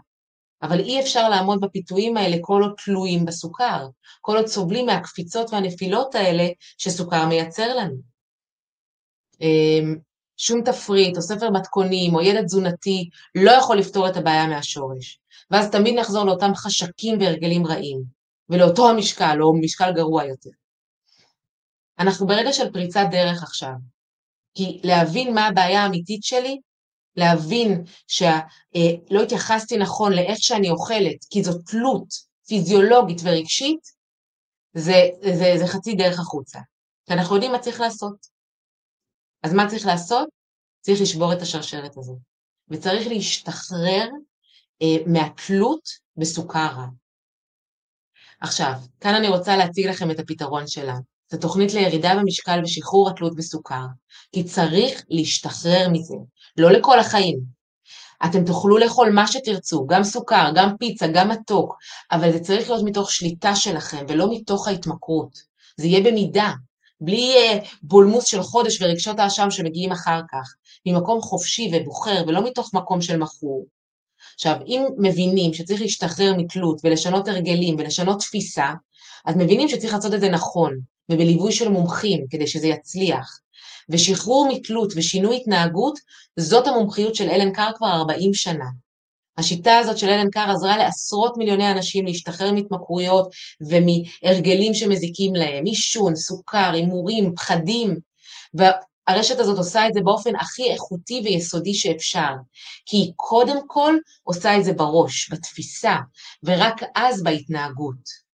אבל 0.62 0.80
אי 0.80 1.00
אפשר 1.00 1.30
לעמוד 1.30 1.62
בפיתויים 1.62 2.18
האלה 2.18 2.38
כל 2.42 2.62
עוד 2.62 2.74
תלויים 2.86 3.26
בסוכר, 3.26 3.88
כל 4.22 4.38
עוד 4.38 4.48
סובלים 4.48 4.86
מהקפיצות 4.86 5.54
והנפילות 5.54 6.16
האלה 6.16 6.48
שסוכר 6.78 7.26
מייצר 7.26 7.76
לנו. 7.76 7.96
שום 10.42 10.62
תפריט 10.64 11.18
או 11.18 11.22
ספר 11.22 11.50
מתכונים 11.50 12.16
או 12.16 12.22
ידע 12.22 12.44
תזונתי 12.44 13.10
לא 13.36 13.52
יכול 13.52 13.78
לפתור 13.78 14.10
את 14.10 14.18
הבעיה 14.18 14.48
מהשורש, 14.48 15.20
ואז 15.52 15.70
תמיד 15.70 16.00
נחזור 16.00 16.26
לאותם 16.26 16.52
חשקים 16.56 17.20
והרגלים 17.20 17.68
רעים, 17.68 18.04
ולאותו 18.50 18.90
המשקל 18.90 19.38
או 19.42 19.54
משקל 19.54 19.92
גרוע 19.96 20.26
יותר. 20.26 20.50
אנחנו 22.00 22.28
ברגע 22.28 22.54
של 22.54 22.72
פריצת 22.72 23.06
דרך 23.12 23.44
עכשיו, 23.44 23.74
כי 24.56 24.82
להבין 24.84 25.34
מה 25.34 25.48
הבעיה 25.48 25.84
האמיתית 25.84 26.24
שלי 26.24 26.60
להבין 27.16 27.84
שלא 28.08 29.20
אה, 29.20 29.24
התייחסתי 29.24 29.78
נכון 29.78 30.14
לאיך 30.14 30.38
שאני 30.40 30.70
אוכלת, 30.70 31.26
כי 31.30 31.44
זו 31.44 31.60
תלות 31.66 32.08
פיזיולוגית 32.48 33.22
ורגשית, 33.24 33.80
זה, 34.74 35.10
זה, 35.22 35.54
זה 35.58 35.68
חצי 35.68 35.96
דרך 35.96 36.20
החוצה. 36.20 36.60
כי 37.06 37.14
אנחנו 37.14 37.36
יודעים 37.36 37.52
מה 37.52 37.60
צריך 37.60 37.80
לעשות. 37.80 38.31
אז 39.44 39.54
מה 39.54 39.70
צריך 39.70 39.86
לעשות? 39.86 40.30
צריך 40.82 41.02
לשבור 41.02 41.34
את 41.34 41.42
השרשרת 41.42 41.98
הזו. 41.98 42.20
וצריך 42.70 43.08
להשתחרר 43.08 44.08
אה, 44.82 44.98
מהתלות 45.06 45.90
בסוכר 46.18 46.68
רע. 46.78 46.86
עכשיו, 48.42 48.74
כאן 49.00 49.16
אני 49.16 49.28
רוצה 49.28 49.58
להציג 49.58 49.88
לכם 49.88 50.12
את 50.12 50.20
הפתרון 50.20 50.68
שלה. 50.68 50.96
זו 51.32 51.38
תוכנית 51.38 51.74
לירידה 51.74 52.16
במשקל 52.16 52.60
ושחרור 52.64 53.10
התלות 53.10 53.36
בסוכר, 53.36 53.86
כי 54.32 54.44
צריך 54.44 55.04
להשתחרר 55.10 55.88
מזה, 55.92 56.16
לא 56.58 56.72
לכל 56.72 57.00
החיים. 57.00 57.40
אתם 58.26 58.46
תוכלו 58.46 58.78
לאכול 58.78 59.10
מה 59.10 59.28
שתרצו, 59.28 59.88
גם 59.88 60.04
סוכר, 60.04 60.52
גם 60.56 60.78
פיצה, 60.78 61.08
גם 61.14 61.30
מתוק, 61.30 61.78
אבל 62.12 62.32
זה 62.32 62.40
צריך 62.40 62.70
להיות 62.70 62.84
מתוך 62.86 63.12
שליטה 63.12 63.56
שלכם 63.56 64.06
ולא 64.08 64.28
מתוך 64.32 64.68
ההתמכרות. 64.68 65.38
זה 65.78 65.88
יהיה 65.88 66.12
במידה, 66.12 66.52
בלי 67.02 67.34
uh, 67.36 67.66
בולמוס 67.84 68.26
של 68.26 68.42
חודש 68.42 68.82
ורגשות 68.82 69.20
האשם 69.20 69.52
שמגיעים 69.52 69.92
אחר 69.92 70.22
כך, 70.32 70.54
ממקום 70.86 71.22
חופשי 71.22 71.72
ובוחר 71.74 72.24
ולא 72.28 72.44
מתוך 72.46 72.74
מקום 72.74 73.02
של 73.02 73.18
מכור. 73.18 73.66
עכשיו, 74.36 74.56
אם 74.68 74.84
מבינים 74.98 75.54
שצריך 75.54 75.82
להשתחרר 75.82 76.34
מתלות 76.38 76.82
ולשנות 76.84 77.28
הרגלים 77.28 77.76
ולשנות 77.80 78.20
תפיסה, 78.20 78.74
אז 79.26 79.36
מבינים 79.36 79.70
שצריך 79.70 79.94
לעשות 79.94 80.14
את 80.14 80.20
זה 80.20 80.30
נכון, 80.30 80.80
ובליווי 81.12 81.52
של 81.52 81.70
מומחים 81.70 82.26
כדי 82.30 82.48
שזה 82.48 82.68
יצליח. 82.68 83.40
ושחרור 83.90 84.48
מתלות 84.52 84.94
ושינוי 84.96 85.38
התנהגות, 85.38 86.00
זאת 86.40 86.68
המומחיות 86.68 87.16
של 87.16 87.30
אלן 87.30 87.54
קאר 87.54 87.72
כבר 87.78 87.88
40 87.88 88.34
שנה. 88.34 88.66
השיטה 89.38 89.78
הזאת 89.78 89.98
של 89.98 90.10
אלן 90.10 90.30
קאר 90.30 90.52
עזרה 90.52 90.78
לעשרות 90.78 91.38
מיליוני 91.38 91.72
אנשים 91.72 92.06
להשתחרר 92.06 92.52
מהתמכרויות 92.52 93.32
ומהרגלים 93.62 94.74
שמזיקים 94.74 95.36
להם, 95.36 95.66
עישון, 95.66 96.16
סוכר, 96.16 96.72
הימורים, 96.74 97.36
פחדים, 97.36 97.98
והרשת 98.54 99.40
הזאת 99.40 99.58
עושה 99.58 99.88
את 99.88 99.94
זה 99.94 100.00
באופן 100.04 100.36
הכי 100.36 100.72
איכותי 100.72 101.22
ויסודי 101.24 101.74
שאפשר, 101.74 102.34
כי 102.86 102.98
היא 102.98 103.14
קודם 103.16 103.58
כל 103.68 103.96
עושה 104.24 104.58
את 104.58 104.64
זה 104.64 104.74
בראש, 104.74 105.32
בתפיסה, 105.32 105.96
ורק 106.44 106.82
אז 106.96 107.24
בהתנהגות. 107.24 108.32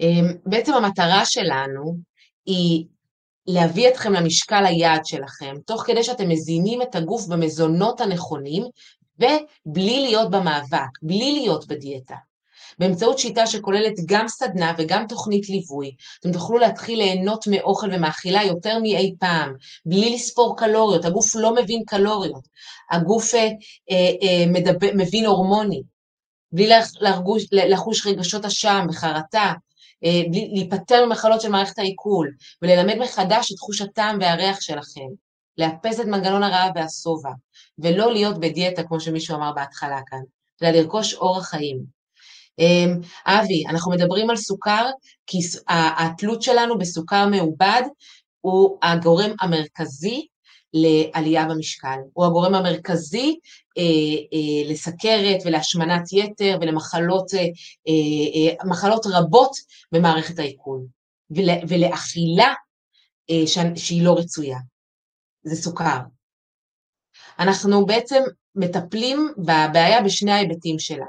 אמ, 0.00 0.26
בעצם 0.46 0.74
המטרה 0.74 1.26
שלנו 1.26 1.96
היא 2.46 2.86
להביא 3.46 3.88
אתכם 3.88 4.12
למשקל 4.12 4.66
היעד 4.66 5.06
שלכם, 5.06 5.54
תוך 5.66 5.82
כדי 5.86 6.02
שאתם 6.04 6.28
מזינים 6.28 6.82
את 6.82 6.94
הגוף 6.94 7.26
במזונות 7.26 8.00
הנכונים, 8.00 8.64
ובלי 9.18 10.02
להיות 10.02 10.30
במאבק, 10.30 10.98
בלי 11.02 11.32
להיות 11.32 11.66
בדיאטה. 11.66 12.14
באמצעות 12.78 13.18
שיטה 13.18 13.46
שכוללת 13.46 13.94
גם 14.06 14.28
סדנה 14.28 14.72
וגם 14.78 15.06
תוכנית 15.08 15.48
ליווי, 15.48 15.94
אתם 16.20 16.32
תוכלו 16.32 16.58
להתחיל 16.58 16.98
ליהנות 16.98 17.44
מאוכל 17.46 17.86
ומאכילה 17.92 18.44
יותר 18.44 18.78
מאי 18.78 19.14
פעם, 19.20 19.54
בלי 19.86 20.14
לספור 20.14 20.56
קלוריות, 20.56 21.04
הגוף 21.04 21.36
לא 21.36 21.54
מבין 21.54 21.82
קלוריות, 21.86 22.48
הגוף 22.90 23.34
אה, 23.34 23.48
אה, 23.90 24.44
מדבר, 24.46 24.88
מבין 24.94 25.26
הורמונים, 25.26 25.82
בלי 26.52 26.68
לחוש, 27.00 27.46
לחוש 27.52 28.06
רגשות 28.06 28.44
אשם 28.44 28.86
וחרטה, 28.90 29.38
אה, 29.38 29.52
להיפטר 30.52 31.06
ממחלות 31.06 31.40
של 31.40 31.48
מערכת 31.48 31.78
העיכול, 31.78 32.30
וללמד 32.62 32.94
מחדש 32.98 33.52
את 33.52 33.56
תחוש 33.56 33.80
הטעם 33.80 34.18
והריח 34.20 34.60
שלכם, 34.60 35.08
לאפס 35.58 36.00
את 36.00 36.06
מנגנון 36.06 36.42
הרעב 36.42 36.70
והשובע, 36.74 37.30
ולא 37.78 38.12
להיות 38.12 38.40
בדיאטה, 38.40 38.82
כמו 38.82 39.00
שמישהו 39.00 39.36
אמר 39.36 39.52
בהתחלה 39.52 40.00
כאן, 40.06 40.20
אלא 40.62 40.70
לרכוש 40.70 41.14
אורח 41.14 41.48
חיים. 41.48 42.02
אמ, 42.58 43.00
אבי, 43.26 43.64
אנחנו 43.68 43.92
מדברים 43.92 44.30
על 44.30 44.36
סוכר, 44.36 44.90
כי 45.26 45.38
התלות 45.68 46.42
שלנו 46.42 46.78
בסוכר 46.78 47.26
מעובד 47.26 47.82
הוא 48.40 48.78
הגורם 48.82 49.30
המרכזי 49.40 50.26
לעלייה 50.74 51.44
במשקל. 51.44 51.98
הוא 52.12 52.26
הגורם 52.26 52.54
המרכזי 52.54 53.38
אה, 53.78 53.82
אה, 54.32 54.70
לסכרת 54.70 55.42
ולהשמנת 55.44 56.12
יתר 56.12 56.58
ולמחלות 56.60 57.34
אה, 57.34 57.40
אה, 57.88 58.64
מחלות 58.68 59.06
רבות 59.12 59.50
במערכת 59.92 60.38
העיכול, 60.38 60.80
ול, 61.30 61.48
ולאכילה 61.68 62.52
אה, 63.30 63.74
שהיא 63.76 64.02
לא 64.04 64.14
רצויה. 64.18 64.58
זה 65.42 65.56
סוכר. 65.56 65.98
אנחנו 67.38 67.86
בעצם 67.86 68.22
מטפלים 68.54 69.32
בבעיה 69.38 70.02
בשני 70.02 70.32
ההיבטים 70.32 70.78
שלה. 70.78 71.06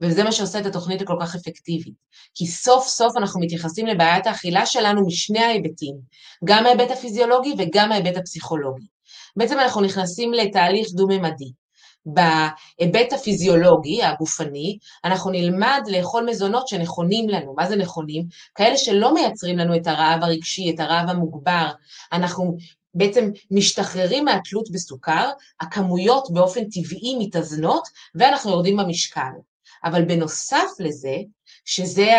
וזה 0.00 0.24
מה 0.24 0.32
שעושה 0.32 0.60
את 0.60 0.66
התוכנית 0.66 1.02
הכל 1.02 1.16
כך 1.20 1.34
אפקטיבית. 1.34 1.94
כי 2.34 2.46
סוף 2.46 2.86
סוף 2.86 3.16
אנחנו 3.16 3.40
מתייחסים 3.40 3.86
לבעיית 3.86 4.26
האכילה 4.26 4.66
שלנו 4.66 5.06
משני 5.06 5.38
ההיבטים, 5.38 5.96
גם 6.44 6.66
ההיבט 6.66 6.90
הפיזיולוגי 6.90 7.54
וגם 7.58 7.92
ההיבט 7.92 8.16
הפסיכולוגי. 8.16 8.86
בעצם 9.36 9.58
אנחנו 9.58 9.80
נכנסים 9.80 10.32
לתהליך 10.32 10.88
דו-ממדי. 10.94 11.52
בהיבט 12.06 13.12
הפיזיולוגי, 13.12 14.02
הגופני, 14.02 14.78
אנחנו 15.04 15.30
נלמד 15.30 15.82
לאכול 15.86 16.26
מזונות 16.30 16.68
שנכונים 16.68 17.28
לנו. 17.28 17.54
מה 17.56 17.66
זה 17.66 17.76
נכונים? 17.76 18.26
כאלה 18.54 18.76
שלא 18.76 19.14
מייצרים 19.14 19.58
לנו 19.58 19.76
את 19.76 19.86
הרעב 19.86 20.22
הרגשי, 20.22 20.70
את 20.70 20.80
הרעב 20.80 21.08
המוגבר. 21.08 21.70
אנחנו 22.12 22.56
בעצם 22.94 23.30
משתחררים 23.50 24.24
מהתלות 24.24 24.70
בסוכר, 24.70 25.30
הכמויות 25.60 26.28
באופן 26.32 26.64
טבעי 26.64 27.16
מתאזנות, 27.18 27.88
ואנחנו 28.14 28.50
יורדים 28.50 28.76
במשקל. 28.76 29.30
אבל 29.84 30.04
בנוסף 30.04 30.68
לזה, 30.78 31.16
שזה 31.64 32.12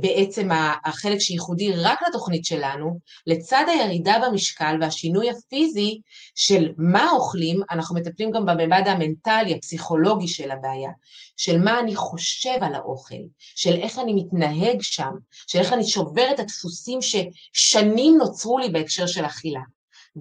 בעצם 0.00 0.48
החלק 0.84 1.18
שייחודי 1.18 1.72
רק 1.72 1.98
לתוכנית 2.08 2.44
שלנו, 2.44 2.98
לצד 3.26 3.64
הירידה 3.68 4.16
במשקל 4.26 4.76
והשינוי 4.80 5.30
הפיזי 5.30 6.00
של 6.34 6.72
מה 6.78 7.10
אוכלים, 7.10 7.60
אנחנו 7.70 7.96
מטפלים 7.96 8.30
גם 8.30 8.46
בממד 8.46 8.82
המנטלי, 8.86 9.54
הפסיכולוגי 9.54 10.28
של 10.28 10.50
הבעיה, 10.50 10.90
של 11.36 11.58
מה 11.58 11.80
אני 11.80 11.96
חושב 11.96 12.56
על 12.60 12.74
האוכל, 12.74 13.22
של 13.38 13.74
איך 13.74 13.98
אני 13.98 14.12
מתנהג 14.14 14.78
שם, 14.80 15.12
של 15.46 15.58
איך 15.58 15.72
אני 15.72 15.84
שובר 15.84 16.30
את 16.34 16.40
הדפוסים 16.40 16.98
ששנים 17.02 18.16
נוצרו 18.18 18.58
לי 18.58 18.68
בהקשר 18.68 19.06
של 19.06 19.26
אכילה. 19.26 19.60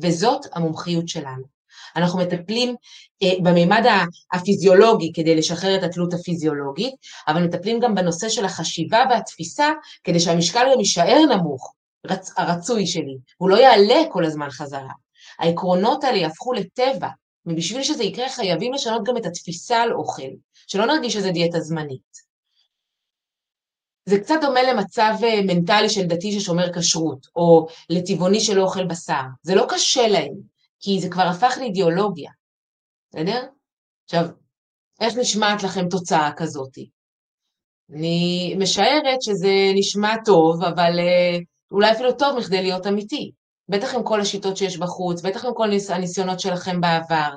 וזאת 0.02 0.42
המומחיות 0.54 1.08
שלנו. 1.08 1.59
אנחנו 1.96 2.20
מטפלים 2.20 2.76
אה, 3.24 3.34
במימד 3.44 3.86
הפיזיולוגי 4.34 5.12
כדי 5.14 5.36
לשחרר 5.36 5.76
את 5.76 5.84
התלות 5.84 6.14
הפיזיולוגית, 6.14 6.94
אבל 7.28 7.44
מטפלים 7.44 7.80
גם 7.80 7.96
בנושא 7.96 8.30
של 8.30 8.46
החשיבה 8.46 9.04
והתפיסה 9.10 9.72
כדי 10.04 10.20
שהמשקל 10.20 10.68
גם 10.74 10.80
יישאר 10.80 11.26
נמוך, 11.36 11.74
רצ, 12.08 12.34
הרצוי 12.38 12.88
שלי, 12.88 13.18
הוא 13.38 13.50
לא 13.50 13.56
יעלה 13.56 14.04
כל 14.12 14.26
הזמן 14.26 14.50
חזרה. 14.50 14.94
העקרונות 15.40 16.04
האלה 16.04 16.18
יהפכו 16.18 16.54
לטבע, 16.54 17.08
ובשביל 17.46 17.84
שזה 17.84 18.04
יקרה 18.04 18.30
חייבים 18.30 18.74
לשנות 18.74 19.04
גם 19.04 19.18
את 19.18 19.26
התפיסה 19.26 19.82
על 19.82 19.94
אוכל, 19.94 20.30
שלא 20.68 20.86
נרגיש 20.86 21.14
שזה 21.14 21.32
דיאטה 21.32 21.60
זמנית. 21.60 22.30
זה 24.06 24.20
קצת 24.20 24.36
דומה 24.42 24.64
למצב 24.64 25.14
אה, 25.24 25.42
מנטלי 25.42 25.90
של 25.90 26.04
דתי 26.04 26.40
ששומר 26.40 26.74
כשרות, 26.74 27.28
או 27.36 27.68
לטבעוני 27.90 28.40
שלא 28.40 28.62
אוכל 28.62 28.86
בשר. 28.86 29.22
זה 29.44 29.56
לא 29.56 29.66
קשה 29.70 30.08
להם, 30.08 30.34
כי 30.80 31.00
זה 31.02 31.10
כבר 31.10 31.24
הפך 31.24 31.58
לאידיאולוגיה, 31.60 32.32
בסדר? 33.10 33.46
עכשיו, 34.06 34.26
איך 35.02 35.18
נשמעת 35.18 35.64
לכם 35.64 35.90
תוצאה 35.90 36.32
כזאת? 36.38 36.78
אני 37.94 38.56
משערת 38.60 39.22
שזה 39.22 39.52
נשמע 39.76 40.16
טוב, 40.26 40.64
אבל 40.64 41.00
אה, 41.00 41.38
אולי 41.72 41.92
אפילו 41.92 42.12
טוב 42.14 42.38
מכדי 42.38 42.62
להיות 42.62 42.88
אמיתי. 42.88 43.32
בטח 43.70 43.96
עם 43.96 44.04
כל 44.04 44.22
השיטות 44.22 44.58
שיש 44.58 44.78
בחוץ, 44.78 45.22
בטח 45.22 45.46
עם 45.46 45.52
כל 45.54 45.70
הניסיונות 45.90 46.40
שלכם 46.40 46.82
בעבר. 46.82 47.36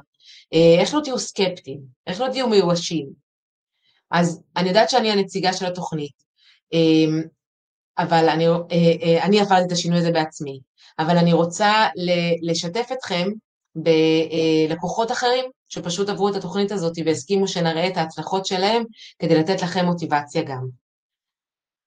אה, 0.52 0.80
איך 0.80 0.94
לא 0.94 1.00
תהיו 1.04 1.18
סקפטיים? 1.18 1.80
איך 2.06 2.20
לא 2.20 2.28
תהיו 2.32 2.48
מיואשים? 2.48 3.08
אז 4.10 4.42
אני 4.56 4.68
יודעת 4.68 4.90
שאני 4.90 5.10
הנציגה 5.10 5.52
של 5.52 5.66
התוכנית, 5.66 6.22
אה, 6.74 7.22
אבל 7.98 8.28
אני, 8.28 8.44
אני 9.22 9.40
עברתי 9.40 9.66
את 9.66 9.72
השינוי 9.72 9.98
הזה 9.98 10.10
בעצמי. 10.10 10.60
אבל 10.98 11.18
אני 11.18 11.32
רוצה 11.32 11.86
לשתף 12.42 12.88
אתכם 12.92 13.28
בלקוחות 13.74 15.12
אחרים 15.12 15.44
שפשוט 15.68 16.08
עברו 16.08 16.28
את 16.28 16.36
התוכנית 16.36 16.72
הזאת 16.72 16.92
והסכימו 17.06 17.48
שנראה 17.48 17.86
את 17.86 17.96
ההצלחות 17.96 18.46
שלהם 18.46 18.82
כדי 19.18 19.34
לתת 19.34 19.62
לכם 19.62 19.84
מוטיבציה 19.84 20.42
גם. 20.42 20.82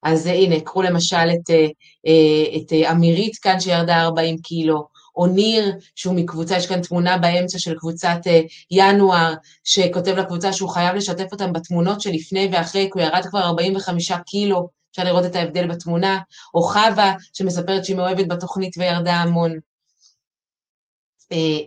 אז 0.03 0.28
הנה, 0.28 0.60
קחו 0.60 0.82
למשל 0.82 1.16
את, 1.16 1.49
אה, 1.49 2.58
את 2.58 2.91
אמירית 2.91 3.36
כאן 3.38 3.60
שירדה 3.60 4.01
40 4.01 4.38
קילו, 4.38 4.88
או 5.16 5.28
ניר, 5.28 5.76
שהוא 5.95 6.16
מקבוצה, 6.16 6.58
יש 6.58 6.68
כאן 6.68 6.82
תמונה 6.82 7.18
באמצע 7.18 7.60
של 7.60 7.76
קבוצת 7.80 8.18
אה, 8.28 8.41
ינואר, 8.72 9.34
שכותב 9.64 10.12
לקבוצה 10.12 10.53
שהוא 10.53 10.70
חייב 10.70 10.95
לשתף 10.95 11.32
אותם 11.32 11.53
בתמונות 11.53 12.01
שלפני 12.01 12.49
ואחרי, 12.51 12.89
כי 12.93 12.99
הוא 12.99 13.01
ירד 13.01 13.26
כבר 13.30 13.39
45 13.39 14.12
קילו, 14.26 14.70
אפשר 14.95 15.03
לראות 15.03 15.25
את 15.25 15.35
ההבדל 15.35 15.67
בתמונה, 15.67 16.19
או 16.53 16.61
חווה 16.61 17.15
שמספרת 17.33 17.85
שהיא 17.85 17.97
מאוהבת 17.97 18.27
בתוכנית 18.27 18.77
וירדה 18.77 19.13
המון. 19.13 19.59
אה, 21.31 21.59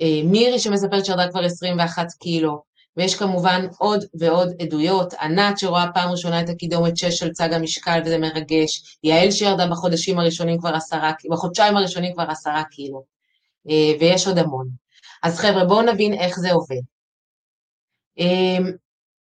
אה, 0.00 0.20
מירי 0.24 0.58
שמספרת 0.58 1.04
שירדה 1.04 1.30
כבר 1.30 1.44
21 1.44 2.12
קילו, 2.12 2.62
ויש 2.96 3.14
כמובן 3.14 3.66
עוד 3.78 4.04
ועוד 4.14 4.48
עדויות, 4.60 5.14
ענת 5.14 5.58
שרואה 5.58 5.92
פעם 5.94 6.10
ראשונה 6.10 6.40
את 6.40 6.48
הקידומת 6.48 6.96
6 6.96 7.18
של 7.18 7.32
צג 7.32 7.52
המשקל 7.52 8.00
וזה 8.04 8.18
מרגש, 8.18 8.98
יעל 9.04 9.30
שירדה 9.30 9.66
בחודשים 9.66 10.18
הראשונים 10.18 10.58
כבר 10.58 10.74
עשרה, 10.74 11.12
בחודשיים 11.30 11.76
הראשונים 11.76 12.12
כבר 12.12 12.30
עשרה 12.30 12.64
קילו, 12.64 13.02
אה, 13.70 13.92
ויש 14.00 14.26
עוד 14.26 14.38
המון. 14.38 14.68
אז 15.22 15.38
חבר'ה, 15.38 15.64
בואו 15.64 15.82
נבין 15.82 16.14
איך 16.14 16.38
זה 16.38 16.52
עובד. 16.52 16.82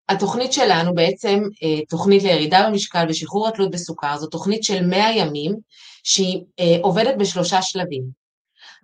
התוכנית 0.10 0.54
שלנו 0.54 0.94
בעצם 0.94 1.44
אה, 1.64 1.86
תוכנית 1.90 2.24
לירידה 2.24 2.68
במשקל 2.70 3.06
ושחרור 3.10 3.48
התלות 3.48 3.72
בסוכר, 3.72 4.18
זו 4.18 4.28
תוכנית 4.28 4.64
של 4.64 4.86
100 4.86 5.12
ימים 5.16 5.56
שהיא 6.04 6.44
אה, 6.60 6.78
עובדת 6.82 7.16
בשלושה 7.20 7.62
שלבים. 7.62 8.04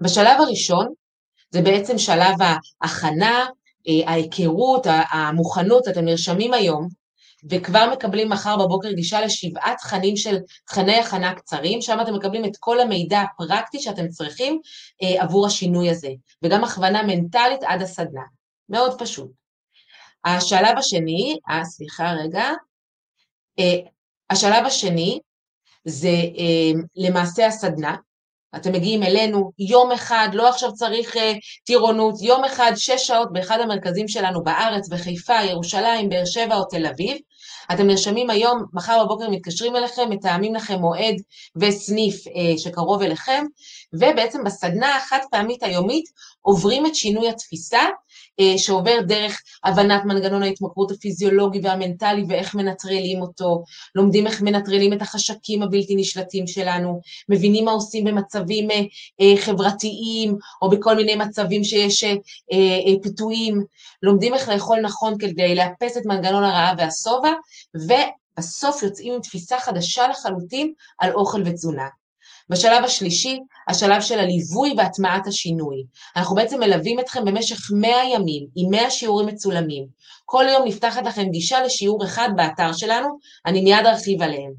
בשלב 0.02 0.42
הראשון 0.42 0.88
זה 1.50 1.62
בעצם 1.62 1.98
שלב 1.98 2.36
ההכנה, 2.82 3.46
אה, 3.88 4.12
ההיכרות, 4.12 4.88
המוכנות, 5.12 5.88
אתם 5.88 6.06
נרשמים 6.06 6.54
היום 6.54 6.88
וכבר 7.50 7.90
מקבלים 7.92 8.30
מחר 8.30 8.58
בבוקר 8.58 8.92
גישה 8.92 9.22
לשבעה 9.22 9.74
תכנים 9.78 10.18
של 10.18 10.38
תכני 10.68 10.96
הכנה 10.96 11.34
קצרים, 11.34 11.82
שם 11.82 11.98
אתם 12.02 12.16
מקבלים 12.16 12.46
את 12.46 12.58
כל 12.60 12.80
המידע 12.80 13.22
הפרקטי 13.22 13.80
שאתם 13.80 14.08
צריכים 14.08 14.60
עבור 15.02 15.46
השינוי 15.46 15.90
הזה, 15.90 16.10
וגם 16.44 16.64
הכוונה 16.64 17.04
מנטלית 17.04 17.64
עד 17.64 17.82
הסדנה. 17.82 18.22
מאוד 18.70 19.00
פשוט. 19.00 19.45
השלב 20.26 20.78
השני, 20.78 21.38
אה, 21.50 21.66
סליחה 21.66 22.12
רגע, 22.12 22.52
אה, 23.60 23.80
השלב 24.30 24.66
השני 24.66 25.20
זה 25.86 26.08
אה, 26.38 26.82
למעשה 26.96 27.48
הסדנה, 27.48 27.96
אתם 28.56 28.72
מגיעים 28.72 29.04
אלינו 29.04 29.52
יום 29.60 29.92
אחד, 29.92 30.30
לא 30.34 30.50
עכשיו 30.50 30.74
צריך 30.74 31.18
אה, 31.18 31.34
טירונות, 31.66 32.22
יום 32.22 32.44
אחד, 32.44 32.72
שש 32.76 33.08
שעות 33.08 33.34
באחד 33.34 33.60
המרכזים 33.60 34.08
שלנו 34.08 34.44
בארץ, 34.44 34.90
בחיפה, 34.90 35.44
ירושלים, 35.44 36.10
באר 36.10 36.26
שבע 36.26 36.56
או 36.56 36.66
תל 36.66 36.86
אביב. 36.86 37.18
אתם 37.74 37.88
נרשמים 37.88 38.30
היום, 38.30 38.64
מחר 38.74 39.04
בבוקר 39.06 39.30
מתקשרים 39.30 39.76
אליכם, 39.76 40.10
מתאמים 40.10 40.56
לכם 40.56 40.80
מועד 40.80 41.16
וסניף 41.56 42.28
אה, 42.28 42.58
שקרוב 42.58 43.02
אליכם, 43.02 43.46
ובעצם 43.94 44.44
בסדנה 44.44 44.96
החד 44.96 45.20
פעמית 45.32 45.64
היומית 45.64 46.06
עוברים 46.42 46.86
את 46.86 46.96
שינוי 46.96 47.30
התפיסה 47.30 47.82
שעובר 48.58 49.02
דרך 49.08 49.42
הבנת 49.64 50.06
מנגנון 50.06 50.44
ההתמכרות 50.44 50.92
הפיזיולוגי 50.92 51.60
והמנטלי 51.64 52.24
ואיך 52.30 52.56
מנטרלים 52.56 53.22
אותו, 53.22 53.64
לומדים 53.96 54.28
איך 54.28 54.42
מנטרלים 54.42 54.94
את 54.94 55.02
החשקים 55.02 55.64
הבלתי 55.64 55.96
נשלטים 55.96 56.48
שלנו, 56.48 57.02
מבינים 57.30 57.66
מה 57.66 57.72
עושים 57.72 58.04
במצבים 58.04 58.72
אה, 58.72 58.82
אה, 59.22 59.38
חברתיים 59.38 60.38
או 60.62 60.70
בכל 60.70 60.96
מיני 60.96 61.16
מצבים 61.16 61.64
שיש 61.64 62.04
פיתויים, 63.02 63.64
לומדים 64.04 64.34
איך 64.34 64.50
לאכול 64.50 64.80
נכון 64.80 65.18
כדי 65.20 65.56
לאפס 65.56 65.98
את 65.98 66.06
מנגנון 66.06 66.44
הרעב 66.44 66.76
והשובע, 66.78 67.32
ובסוף 67.76 68.84
יוצאים 68.84 69.14
עם 69.14 69.22
תפיסה 69.22 69.60
חדשה 69.60 70.08
לחלוטין 70.08 70.74
על 71.00 71.12
אוכל 71.12 71.42
ותזונה. 71.46 71.88
בשלב 72.50 72.84
השלישי, 72.84 73.40
השלב 73.68 74.02
של 74.02 74.20
הליווי 74.20 74.74
והטמעת 74.78 75.28
השינוי. 75.28 75.84
אנחנו 76.16 76.36
בעצם 76.36 76.60
מלווים 76.60 77.00
אתכם 77.00 77.26
במשך 77.26 77.72
100 77.74 77.90
ימים 78.14 78.48
עם 78.56 78.70
100 78.70 78.90
שיעורים 78.92 79.28
מצולמים. 79.28 79.88
כל 80.26 80.46
יום 80.50 80.68
נפתחת 80.68 81.06
לכם 81.06 81.30
גישה 81.30 81.62
לשיעור 81.62 82.06
אחד 82.06 82.30
באתר 82.36 82.74
שלנו, 82.74 83.08
אני 83.46 83.62
מיד 83.62 83.86
ארחיב 83.86 84.22
עליהם. 84.22 84.52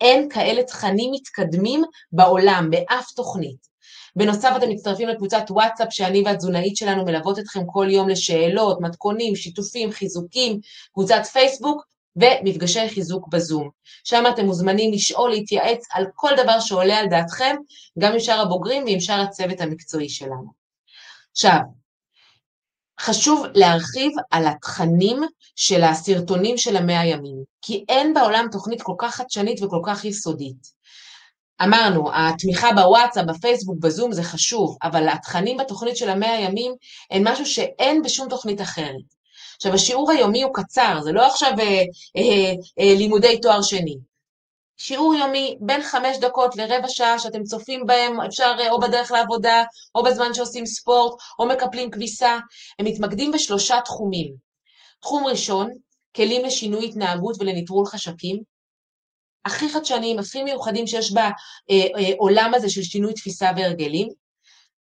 אין 0.00 0.28
כאלה 0.28 0.62
תכנים 0.62 1.10
מתקדמים 1.12 1.82
בעולם, 2.12 2.70
באף 2.70 3.10
תוכנית. 3.16 3.74
בנוסף 4.16 4.52
אתם 4.56 4.70
מצטרפים 4.70 5.08
לקבוצת 5.08 5.44
וואטסאפ 5.50 5.88
שאני 5.90 6.22
והתזונאית 6.24 6.76
שלנו 6.76 7.04
מלוות 7.04 7.38
אתכם 7.38 7.60
כל 7.66 7.86
יום 7.90 8.08
לשאלות, 8.08 8.80
מתכונים, 8.80 9.36
שיתופים, 9.36 9.92
חיזוקים, 9.92 10.60
קבוצת 10.92 11.26
פייסבוק 11.32 11.84
ומפגשי 12.16 12.88
חיזוק 12.88 13.28
בזום. 13.28 13.70
שם 14.04 14.24
אתם 14.34 14.44
מוזמנים 14.44 14.92
לשאול, 14.92 15.30
להתייעץ 15.30 15.84
על 15.92 16.06
כל 16.14 16.30
דבר 16.42 16.60
שעולה 16.60 16.98
על 16.98 17.06
דעתכם, 17.06 17.56
גם 17.98 18.12
עם 18.12 18.20
שאר 18.20 18.40
הבוגרים 18.40 18.84
ועם 18.84 19.00
שאר 19.00 19.20
הצוות 19.20 19.60
המקצועי 19.60 20.08
שלנו. 20.08 20.52
עכשיו, 21.32 21.58
חשוב 23.00 23.46
להרחיב 23.54 24.12
על 24.30 24.46
התכנים 24.46 25.22
של 25.56 25.84
הסרטונים 25.84 26.58
של 26.58 26.76
המאה 26.76 27.06
ימים, 27.06 27.36
כי 27.62 27.84
אין 27.88 28.14
בעולם 28.14 28.46
תוכנית 28.52 28.82
כל 28.82 28.94
כך 28.98 29.14
חדשנית 29.14 29.62
וכל 29.62 29.80
כך 29.86 30.04
יסודית. 30.04 30.74
אמרנו, 31.62 32.10
התמיכה 32.14 32.68
בוואטסאפ, 32.72 33.24
בפייסבוק, 33.24 33.76
בזום 33.80 34.12
זה 34.12 34.22
חשוב, 34.22 34.76
אבל 34.82 35.08
התכנים 35.08 35.56
בתוכנית 35.56 35.96
של 35.96 36.10
המאה 36.10 36.40
ימים 36.40 36.74
הם 37.10 37.28
משהו 37.28 37.46
שאין 37.46 38.02
בשום 38.02 38.28
תוכנית 38.28 38.60
אחרת. 38.60 39.14
עכשיו, 39.56 39.74
השיעור 39.74 40.10
היומי 40.10 40.42
הוא 40.42 40.54
קצר, 40.54 41.00
זה 41.02 41.12
לא 41.12 41.26
עכשיו 41.26 41.52
אה, 41.58 41.82
אה, 42.16 42.52
אה, 42.80 42.94
לימודי 42.94 43.40
תואר 43.40 43.62
שני. 43.62 43.96
שיעור 44.76 45.14
יומי 45.14 45.56
בין 45.60 45.82
חמש 45.82 46.16
דקות 46.16 46.56
לרבע 46.56 46.88
שעה 46.88 47.18
שאתם 47.18 47.42
צופים 47.42 47.86
בהם, 47.86 48.20
אפשר 48.20 48.54
אה, 48.60 48.70
או 48.70 48.80
בדרך 48.80 49.12
לעבודה, 49.12 49.64
או 49.94 50.02
בזמן 50.02 50.34
שעושים 50.34 50.66
ספורט, 50.66 51.20
או 51.38 51.46
מקפלים 51.46 51.90
כביסה. 51.90 52.38
הם 52.78 52.86
מתמקדים 52.86 53.32
בשלושה 53.32 53.80
תחומים. 53.84 54.34
תחום 55.00 55.26
ראשון, 55.26 55.70
כלים 56.16 56.44
לשינוי 56.44 56.86
התנהגות 56.86 57.36
ולנטרול 57.40 57.86
חשקים. 57.86 58.42
הכי 59.44 59.68
חדשניים, 59.68 60.18
הכי 60.18 60.42
מיוחדים 60.42 60.86
שיש 60.86 61.12
בעולם 61.12 62.54
הזה 62.54 62.70
של 62.70 62.82
שינוי 62.82 63.14
תפיסה 63.14 63.50
והרגלים. 63.56 64.08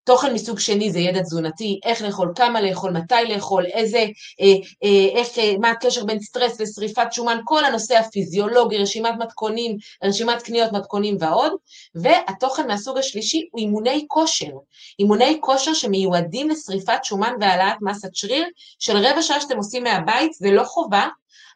תוכן 0.04 0.34
מסוג 0.34 0.60
שני 0.60 0.92
זה 0.92 1.00
ידע 1.00 1.22
תזונתי, 1.22 1.80
איך 1.86 2.02
לאכול, 2.02 2.32
כמה 2.36 2.62
לאכול, 2.62 2.92
מתי 2.92 3.16
לאכול, 3.30 3.66
איזה, 3.66 4.06
אה, 4.42 4.54
אה, 4.84 5.20
איך, 5.20 5.40
אה, 5.40 5.54
מה 5.60 5.70
הקשר 5.70 6.06
בין 6.06 6.20
סטרס 6.20 6.62
לשריפת 6.62 7.08
שומן, 7.12 7.40
כל 7.44 7.66
הנושא 7.66 7.98
הפיזיולוגי, 7.98 8.78
רשימת 8.78 9.14
מתכונים, 9.20 9.78
רשימת 10.04 10.42
קניות 10.42 10.72
מתכונים 10.72 11.18
ועוד, 11.20 11.52
והתוכן 11.96 12.68
מהסוג 12.68 12.98
השלישי 12.98 13.48
הוא 13.52 13.60
אימוני 13.60 14.06
כושר, 14.08 14.52
אימוני 15.00 15.38
כושר 15.42 15.74
שמיועדים 15.74 16.50
לשריפת 16.50 17.00
שומן 17.04 17.34
והעלאת 17.42 17.78
מסת 17.82 18.10
שריר, 18.14 18.46
של 18.80 18.98
רבע 18.98 19.22
שעה 19.22 19.42
שאתם 19.42 19.58
עושים 19.58 19.84
מהבית, 19.84 20.34
זה 20.34 20.52
לא 20.52 20.64
חובה, 20.64 21.08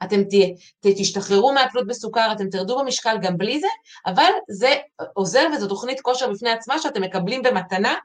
אתם 0.04 0.24
ת, 0.24 0.34
ת, 0.80 0.88
תשתחררו 0.98 1.54
מהתלות 1.54 1.88
בסוכר, 1.88 2.32
אתם 2.32 2.50
תרדו 2.50 2.80
במשקל 2.80 3.18
גם 3.22 3.38
בלי 3.38 3.60
זה, 3.60 3.68
אבל 4.06 4.32
זה 4.50 4.74
עוזר 5.14 5.48
וזו 5.56 5.68
תוכנית 5.68 6.02
כושר 6.02 6.32
בפני 6.32 6.50
עצמה 6.50 6.80
שאתם 6.80 7.02
מקבלים 7.02 7.42
במתנה 7.44 7.96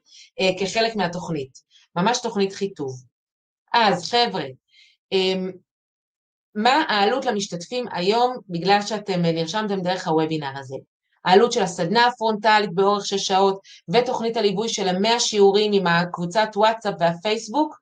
אה, 0.41 0.51
כחלק 0.59 0.97
מהתוכנית. 0.97 1.51
ממש 1.97 2.19
תוכנית 2.23 2.53
חיטוב. 2.53 2.93
אז 3.73 4.11
חבר'ה, 4.11 4.45
אה, 5.13 5.35
מה 6.55 6.85
העלות 6.89 7.25
למשתתפים 7.25 7.85
היום 7.93 8.37
בגלל 8.49 8.83
שאתם 8.83 9.25
אה, 9.25 9.33
נרשמתם 9.33 9.81
דרך 9.81 10.09
הוובינר 10.09 10.59
הזה? 10.59 10.77
העלות 11.25 11.53
של 11.53 11.63
הסדנה 11.63 12.07
הפרונטלית 12.07 12.75
באורך 12.75 13.07
שש 13.07 13.27
שעות 13.27 13.61
ותוכנית 13.89 14.37
הליווי 14.37 14.69
של 14.69 14.89
המאה 14.89 15.21
שיעורים 15.21 15.73
עם 15.73 15.87
הקבוצת 15.87 16.49
וואטסאפ 16.57 16.95
והפייסבוק 17.01 17.80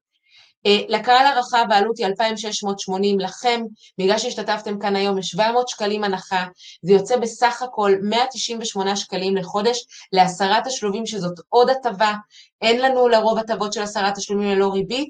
לקהל 0.89 1.27
הרחב 1.27 1.64
העלות 1.71 1.99
היא 1.99 2.07
2,680, 2.07 3.21
לכם, 3.21 3.62
בגלל 3.99 4.19
שהשתתפתם 4.19 4.79
כאן 4.79 4.97
היום, 4.97 5.19
יש 5.19 5.27
700 5.27 5.69
שקלים 5.69 6.05
הנחה, 6.05 6.45
זה 6.83 6.93
יוצא 6.93 7.16
בסך 7.16 7.62
הכל 7.62 7.93
198 8.03 8.97
שקלים 8.97 9.37
לחודש 9.37 9.85
לעשרת 10.12 10.66
תשלומים, 10.66 11.07
שזאת 11.07 11.41
עוד 11.49 11.71
הטבה, 11.71 12.14
אין 12.62 12.81
לנו 12.81 13.09
לרוב 13.09 13.39
הטבות 13.39 13.73
של 13.73 13.83
עשרת 13.83 14.14
תשלומים 14.14 14.49
ללא 14.49 14.69
ריבית, 14.69 15.09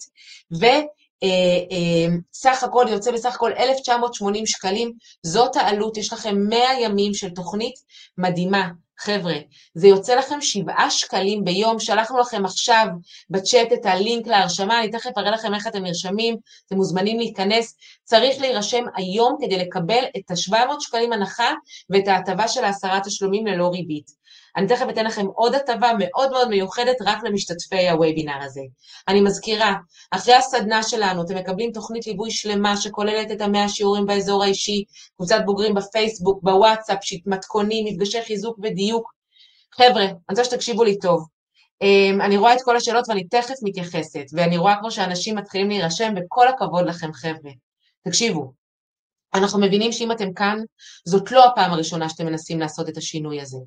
ו... 0.61 0.67
אה, 1.23 1.29
אה, 1.73 2.16
סך 2.33 2.62
הכל 2.62 2.87
יוצא 2.89 3.12
בסך 3.12 3.35
הכל 3.35 3.53
1,980 3.53 4.47
שקלים, 4.47 4.93
זאת 5.23 5.57
העלות, 5.57 5.97
יש 5.97 6.12
לכם 6.12 6.37
100 6.49 6.59
ימים 6.81 7.14
של 7.14 7.31
תוכנית 7.31 7.75
מדהימה, 8.19 8.69
חבר'ה, 8.99 9.35
זה 9.75 9.89
יוצא 9.89 10.14
לכם 10.14 10.41
שבעה 10.41 10.91
שקלים 10.91 11.45
ביום, 11.45 11.81
שלחנו 11.81 12.19
לכם 12.19 12.45
עכשיו 12.45 12.87
בצ'אט 13.31 13.73
את 13.73 13.87
הלינק 13.87 14.27
להרשמה, 14.27 14.81
אני 14.81 14.91
תכף 14.91 15.11
אראה 15.19 15.31
לכם 15.31 15.55
איך 15.55 15.66
אתם 15.66 15.83
נרשמים, 15.83 16.37
אתם 16.66 16.77
מוזמנים 16.77 17.19
להיכנס, 17.19 17.77
צריך 18.05 18.41
להירשם 18.41 18.85
היום 18.97 19.37
כדי 19.41 19.59
לקבל 19.59 20.05
את 20.16 20.31
ה-700 20.31 20.81
שקלים 20.81 21.12
הנחה 21.12 21.53
ואת 21.91 22.09
ההטבה 22.09 22.49
של 22.49 22.64
העשרה 22.64 23.01
תשלומים 23.05 23.47
ללא 23.47 23.69
ריבית. 23.69 24.18
אני 24.59 24.67
תכף 24.67 24.87
אתן 24.91 25.05
לכם 25.05 25.27
עוד 25.27 25.55
הטבה 25.55 25.91
מאוד 25.99 26.31
מאוד 26.31 26.49
מיוחדת 26.49 26.97
רק 27.01 27.25
למשתתפי 27.25 27.89
הוובינר 27.89 28.43
הזה. 28.43 28.61
אני 29.09 29.21
מזכירה, 29.21 29.75
אחרי 30.11 30.35
הסדנה 30.35 30.83
שלנו 30.83 31.23
אתם 31.23 31.37
מקבלים 31.37 31.73
תוכנית 31.73 32.07
ליווי 32.07 32.31
שלמה 32.31 32.77
שכוללת 32.77 33.31
את 33.33 33.41
המאה 33.41 33.69
שיעורים 33.69 34.07
באזור 34.07 34.45
האישי, 34.45 34.85
קבוצת 35.17 35.41
בוגרים 35.47 35.75
בפייסבוק, 35.75 36.43
בוואטסאפ, 36.43 36.99
מתכונים, 37.27 37.85
מפגשי 37.85 38.23
חיזוק 38.23 38.59
ודיוק. 38.63 39.13
חבר'ה, 39.75 40.05
אני 40.05 40.15
רוצה 40.31 40.45
שתקשיבו 40.45 40.85
לי 40.85 40.99
טוב. 40.99 41.27
Um, 41.85 42.25
אני 42.25 42.37
רואה 42.37 42.55
את 42.55 42.63
כל 42.65 42.77
השאלות 42.77 43.09
ואני 43.09 43.25
תכף 43.25 43.55
מתייחסת, 43.63 44.25
ואני 44.33 44.59
רואה 44.59 44.75
כבר 44.81 44.91
שאנשים 44.91 45.37
מתחילים 45.37 45.69
להירשם, 45.69 46.15
וכל 46.17 46.49
הכבוד 46.49 46.87
לכם 46.87 47.13
חבר'ה. 47.13 47.51
תקשיבו, 48.05 48.53
אנחנו 49.35 49.61
מבינים 49.61 49.93
שאם 49.93 50.13
אתם 50.13 50.33
כאן, 50.33 50.59
זאת 51.05 51.33
לא 51.33 51.47
הפעם 51.47 51.73
הראשונה 51.73 52.09
שאתם 52.09 52.27
מנסים 52.27 52.61
לעשות 52.61 52.89
את 52.89 52.97
השינוי 52.97 53.41
הזה. 53.41 53.59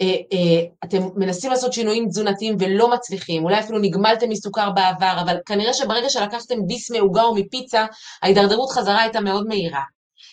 אה, 0.00 0.06
אה, 0.06 0.66
אתם 0.84 0.98
מנסים 1.16 1.50
לעשות 1.50 1.72
שינויים 1.72 2.08
תזונתיים 2.08 2.56
ולא 2.60 2.90
מצליחים, 2.90 3.44
אולי 3.44 3.60
אפילו 3.60 3.78
נגמלתם 3.78 4.28
מסוכר 4.28 4.70
בעבר, 4.70 5.16
אבל 5.24 5.36
כנראה 5.46 5.74
שברגע 5.74 6.08
שלקחתם 6.08 6.66
ביס 6.66 6.90
מעוגה 6.90 7.22
או 7.22 7.34
מפיצה, 7.34 7.86
ההידרדרות 8.22 8.70
חזרה 8.70 9.02
הייתה 9.02 9.20
מאוד 9.20 9.46
מהירה. 9.48 9.82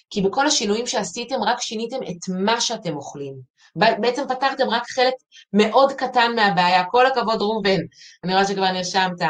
כי 0.10 0.22
בכל 0.22 0.48
השינויים 0.48 0.88
שעשיתם 0.88 1.44
רק 1.44 1.62
שיניתם 1.62 1.98
את 1.98 2.30
מה 2.30 2.62
שאתם 2.62 2.96
אוכלים. 2.96 3.34
בעצם 3.76 4.24
פתרתם 4.30 4.70
רק 4.70 4.84
חלק 4.88 5.14
מאוד 5.54 5.92
קטן 5.94 6.32
מהבעיה. 6.36 6.84
כל 6.92 7.06
הכבוד 7.06 7.42
ראובן, 7.42 7.80
אני 8.24 8.34
רואה 8.34 8.46
שכבר 8.46 8.72
נרשמת. 8.72 9.22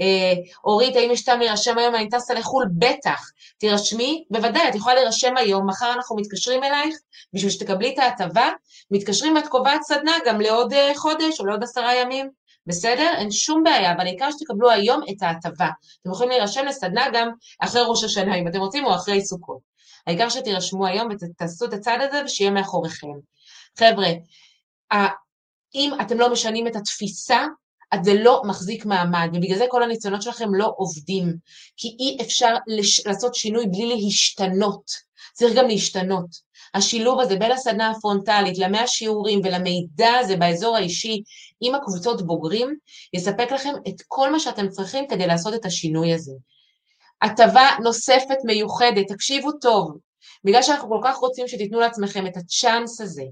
אה, 0.00 0.32
אורית, 0.64 0.96
האם 0.96 1.10
יש 1.10 1.24
טעם 1.24 1.38
להירשם 1.38 1.78
היום? 1.78 1.94
אני 1.94 2.08
טסה 2.08 2.34
לחו"ל? 2.34 2.66
בטח. 2.78 3.30
תירשמי, 3.58 4.24
בוודאי, 4.30 4.68
את 4.68 4.74
יכולה 4.74 4.94
להירשם 4.94 5.36
היום, 5.36 5.68
מחר 5.68 5.92
אנחנו 5.92 6.16
מתקשרים 6.16 6.64
אלייך, 6.64 6.96
בשביל 7.32 7.50
שתקבלי 7.50 7.94
את 7.94 7.98
ההטבה, 7.98 8.50
מתקשרים 8.90 9.36
ואת 9.36 9.46
קובעת 9.46 9.82
סדנה 9.82 10.12
גם 10.26 10.40
לעוד 10.40 10.72
אה, 10.72 10.92
חודש 10.96 11.40
או 11.40 11.46
לעוד 11.46 11.62
עשרה 11.62 11.94
ימים. 11.94 12.30
בסדר? 12.66 13.14
אין 13.18 13.30
שום 13.30 13.62
בעיה, 13.62 13.92
אבל 13.92 14.06
העיקר 14.06 14.30
שתקבלו 14.30 14.70
היום 14.70 15.00
את 15.10 15.22
ההטבה. 15.22 15.68
אתם 16.02 16.10
יכולים 16.10 16.30
להירשם 16.30 16.64
לסדנה 16.64 17.06
גם 17.12 17.30
אחרי 17.60 17.82
ראש 17.86 18.04
השנה, 18.04 18.34
אם 18.34 18.48
אתם 18.48 18.58
רוצים, 18.58 18.84
או 18.84 18.94
אחרי 18.94 19.24
סוכות. 19.24 19.58
העיקר 20.06 20.28
שתירשמו 20.28 20.86
היום 20.86 21.08
ותעשו 21.10 21.64
את 21.64 21.72
הצעד 21.72 22.00
הזה 22.00 22.22
ושיהיה 22.24 22.50
מאחוריכם. 22.50 23.06
חבר'ה, 23.78 24.08
אם 25.74 25.90
אתם 26.00 26.18
לא 26.18 26.32
משנים 26.32 26.66
את 26.66 26.76
התפיסה, 26.76 27.46
אז 27.92 28.04
זה 28.04 28.14
לא 28.14 28.42
מחזיק 28.44 28.86
מעמד, 28.86 29.28
ובגלל 29.34 29.58
זה 29.58 29.66
כל 29.68 29.82
הניסיונות 29.82 30.22
שלכם 30.22 30.54
לא 30.54 30.72
עובדים, 30.76 31.34
כי 31.76 31.96
אי 32.00 32.18
אפשר 32.20 32.54
לש... 32.66 33.06
לעשות 33.06 33.34
שינוי 33.34 33.66
בלי 33.66 33.86
להשתנות, 33.86 34.90
צריך 35.34 35.54
גם 35.54 35.68
להשתנות. 35.68 36.54
השילוב 36.74 37.20
הזה 37.20 37.36
בין 37.36 37.52
הסדנה 37.52 37.90
הפרונטלית 37.90 38.58
למאה 38.58 38.86
שיעורים 38.86 39.40
ולמידע 39.44 40.10
הזה 40.20 40.36
באזור 40.36 40.76
האישי 40.76 41.22
עם 41.60 41.74
הקבוצות 41.74 42.26
בוגרים, 42.26 42.76
יספק 43.12 43.52
לכם 43.52 43.72
את 43.88 44.02
כל 44.08 44.32
מה 44.32 44.40
שאתם 44.40 44.68
צריכים 44.68 45.08
כדי 45.08 45.26
לעשות 45.26 45.54
את 45.54 45.64
השינוי 45.64 46.14
הזה. 46.14 46.32
הטבה 47.22 47.68
נוספת 47.82 48.36
מיוחדת, 48.44 49.06
תקשיבו 49.08 49.52
טוב, 49.52 49.96
בגלל 50.44 50.62
שאנחנו 50.62 50.88
כל 50.88 51.00
כך 51.04 51.16
רוצים 51.16 51.48
שתיתנו 51.48 51.80
לעצמכם 51.80 52.26
את 52.26 52.36
הצ'אנס 52.36 53.00
הזה, 53.00 53.24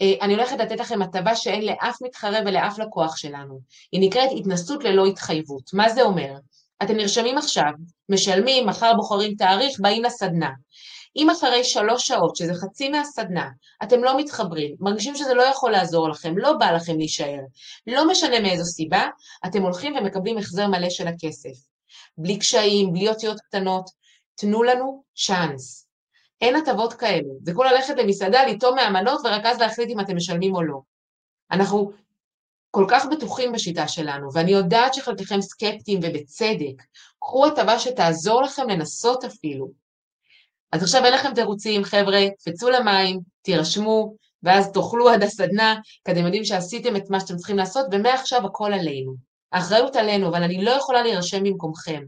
אני 0.00 0.34
הולכת 0.34 0.58
לתת 0.58 0.80
לכם 0.80 1.02
הטבה 1.02 1.36
שאין 1.36 1.64
לאף 1.66 2.02
מתחרה 2.02 2.38
ולאף 2.46 2.78
לקוח 2.78 3.16
שלנו. 3.16 3.60
היא 3.92 4.00
נקראת 4.00 4.30
התנסות 4.36 4.84
ללא 4.84 5.06
התחייבות. 5.06 5.74
מה 5.74 5.88
זה 5.88 6.02
אומר? 6.02 6.32
אתם 6.82 6.96
נרשמים 6.96 7.38
עכשיו, 7.38 7.70
משלמים, 8.08 8.66
מחר 8.66 8.94
בוחרים 8.94 9.34
תאריך, 9.34 9.80
באים 9.80 10.04
לסדנה. 10.04 10.50
אם 11.16 11.30
אחרי 11.30 11.64
שלוש 11.64 12.06
שעות, 12.06 12.36
שזה 12.36 12.54
חצי 12.54 12.88
מהסדנה, 12.88 13.48
אתם 13.82 14.04
לא 14.04 14.18
מתחברים, 14.18 14.74
מרגישים 14.80 15.16
שזה 15.16 15.34
לא 15.34 15.42
יכול 15.42 15.70
לעזור 15.72 16.08
לכם, 16.08 16.38
לא 16.38 16.52
בא 16.52 16.70
לכם 16.70 16.98
להישאר, 16.98 17.40
לא 17.86 18.08
משנה 18.08 18.40
מאיזו 18.40 18.64
סיבה, 18.64 19.08
אתם 19.46 19.62
הולכים 19.62 19.96
ומקבלים 19.96 20.38
החזר 20.38 20.66
מלא 20.66 20.90
של 20.90 21.06
הכסף. 21.06 21.66
בלי 22.18 22.38
קשיים, 22.38 22.92
בלי 22.92 23.08
אותיות 23.08 23.40
קטנות, 23.40 23.90
תנו 24.34 24.62
לנו 24.62 25.02
צ'אנס. 25.26 25.85
אין 26.40 26.56
הטבות 26.56 26.92
כאלו. 26.92 27.38
זה 27.42 27.52
כמו 27.52 27.64
ללכת 27.64 27.94
למסעדה, 27.96 28.46
לטעום 28.46 28.76
מהמנות 28.76 29.20
ורק 29.24 29.44
אז 29.44 29.58
להחליט 29.58 29.90
אם 29.90 30.00
אתם 30.00 30.16
משלמים 30.16 30.54
או 30.54 30.62
לא. 30.62 30.80
אנחנו 31.50 31.92
כל 32.70 32.86
כך 32.90 33.06
בטוחים 33.06 33.52
בשיטה 33.52 33.88
שלנו, 33.88 34.28
ואני 34.32 34.50
יודעת 34.50 34.94
שחלקכם 34.94 35.40
סקפטיים 35.40 36.00
ובצדק. 36.02 36.82
קחו 37.18 37.46
הטבה 37.46 37.78
שתעזור 37.78 38.42
לכם 38.42 38.68
לנסות 38.68 39.24
אפילו. 39.24 39.70
אז 40.72 40.82
עכשיו 40.82 41.04
אין 41.04 41.14
לכם 41.14 41.34
תירוצים, 41.34 41.84
חבר'ה, 41.84 42.20
קפצו 42.38 42.70
למים, 42.70 43.20
תירשמו, 43.42 44.14
ואז 44.42 44.72
תאכלו 44.72 45.08
עד 45.08 45.22
הסדנה, 45.22 45.76
כי 46.04 46.12
אתם 46.12 46.24
יודעים 46.24 46.44
שעשיתם 46.44 46.96
את 46.96 47.10
מה 47.10 47.20
שאתם 47.20 47.36
צריכים 47.36 47.56
לעשות, 47.56 47.86
ומעכשיו 47.92 48.46
הכל 48.46 48.72
עלינו. 48.72 49.14
האחריות 49.52 49.96
עלינו, 49.96 50.28
אבל 50.28 50.42
אני 50.42 50.64
לא 50.64 50.70
יכולה 50.70 51.02
להירשם 51.02 51.42
במקומכם. 51.42 52.02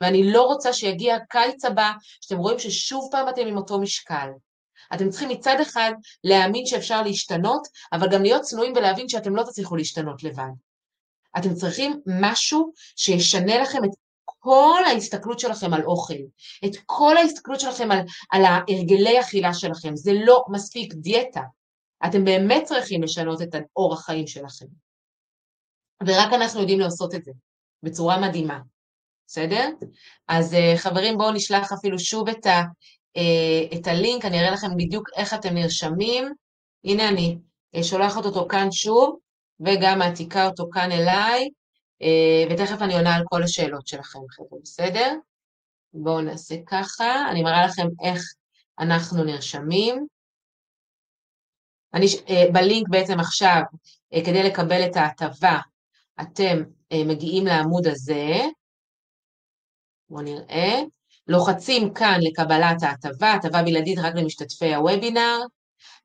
ואני 0.00 0.32
לא 0.32 0.42
רוצה 0.42 0.72
שיגיע 0.72 1.14
הקיץ 1.14 1.64
הבא, 1.64 1.92
שאתם 2.20 2.38
רואים 2.38 2.58
ששוב 2.58 3.08
פעם 3.10 3.28
אתם 3.28 3.46
עם 3.46 3.56
אותו 3.56 3.80
משקל. 3.80 4.28
אתם 4.94 5.10
צריכים 5.10 5.28
מצד 5.28 5.56
אחד 5.62 5.92
להאמין 6.24 6.66
שאפשר 6.66 7.02
להשתנות, 7.02 7.68
אבל 7.92 8.08
גם 8.12 8.22
להיות 8.22 8.42
צנועים 8.42 8.72
ולהבין 8.76 9.08
שאתם 9.08 9.36
לא 9.36 9.42
תצליחו 9.42 9.76
להשתנות 9.76 10.22
לבד. 10.22 10.50
אתם 11.38 11.54
צריכים 11.54 12.00
משהו 12.06 12.72
שישנה 12.96 13.58
לכם 13.58 13.84
את 13.84 13.90
כל 14.24 14.82
ההסתכלות 14.86 15.38
שלכם 15.40 15.74
על 15.74 15.84
אוכל, 15.84 16.14
את 16.64 16.76
כל 16.86 17.16
ההסתכלות 17.16 17.60
שלכם 17.60 17.90
על, 17.90 17.98
על 18.30 18.44
ההרגלי 18.44 19.20
אכילה 19.20 19.54
שלכם. 19.54 19.96
זה 19.96 20.12
לא 20.24 20.44
מספיק 20.50 20.94
דיאטה. 20.94 21.42
אתם 22.06 22.24
באמת 22.24 22.64
צריכים 22.64 23.02
לשנות 23.02 23.42
את 23.42 23.54
אורח 23.76 24.04
חיים 24.04 24.26
שלכם. 24.26 24.66
ורק 26.06 26.32
אנחנו 26.32 26.60
יודעים 26.60 26.80
לעשות 26.80 27.14
את 27.14 27.24
זה 27.24 27.32
בצורה 27.82 28.20
מדהימה, 28.20 28.60
בסדר? 29.26 29.68
אז 30.28 30.54
אה, 30.54 30.74
חברים, 30.76 31.18
בואו 31.18 31.32
נשלח 31.32 31.72
אפילו 31.72 31.98
שוב 31.98 32.28
את, 32.28 32.46
ה, 32.46 32.62
אה, 33.16 33.78
את 33.78 33.86
הלינק, 33.86 34.24
אני 34.24 34.40
אראה 34.40 34.50
לכם 34.50 34.76
בדיוק 34.76 35.08
איך 35.16 35.34
אתם 35.34 35.54
נרשמים. 35.54 36.32
הנה 36.84 37.08
אני 37.08 37.38
אה, 37.74 37.82
שולחת 37.82 38.24
אותו 38.24 38.46
כאן 38.48 38.72
שוב, 38.72 39.18
וגם 39.60 39.98
מעתיקה 39.98 40.46
אותו 40.46 40.68
כאן 40.72 40.92
אליי, 40.92 41.48
ותכף 42.50 42.82
אני 42.82 42.94
עונה 42.94 43.14
על 43.14 43.22
כל 43.24 43.42
השאלות 43.42 43.86
שלכם, 43.86 44.18
חבר'ה, 44.30 44.58
בסדר? 44.62 45.14
בואו 45.94 46.20
נעשה 46.20 46.54
ככה, 46.66 47.30
אני 47.30 47.42
מראה 47.42 47.66
לכם 47.66 47.86
איך 48.04 48.22
אנחנו 48.78 49.24
נרשמים. 49.24 50.06
אני, 51.94 52.06
בלינק 52.52 52.88
בעצם 52.88 53.20
עכשיו, 53.20 53.62
כדי 54.24 54.42
לקבל 54.42 54.86
את 54.86 54.96
ההטבה, 54.96 55.58
אתם 56.20 56.62
מגיעים 56.94 57.46
לעמוד 57.46 57.86
הזה, 57.86 58.40
בואו 60.10 60.22
נראה, 60.22 60.80
לוחצים 61.26 61.94
כאן 61.94 62.18
לקבלת 62.22 62.82
ההטבה, 62.82 63.32
הטבה 63.32 63.62
בלעדית 63.62 63.98
רק 63.98 64.14
למשתתפי 64.14 64.74
הוובינר, 64.74 65.38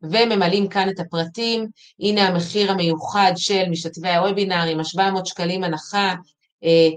וממלאים 0.02 0.68
כאן 0.68 0.90
את 0.90 1.00
הפרטים, 1.00 1.68
הנה 2.00 2.28
המחיר 2.28 2.72
המיוחד 2.72 3.32
של 3.36 3.64
משתתפי 3.70 4.10
הוובינר 4.10 4.64
עם 4.72 4.80
ה-700 4.80 5.26
שקלים 5.26 5.64
הנחה, 5.64 6.16
אה, 6.64 6.90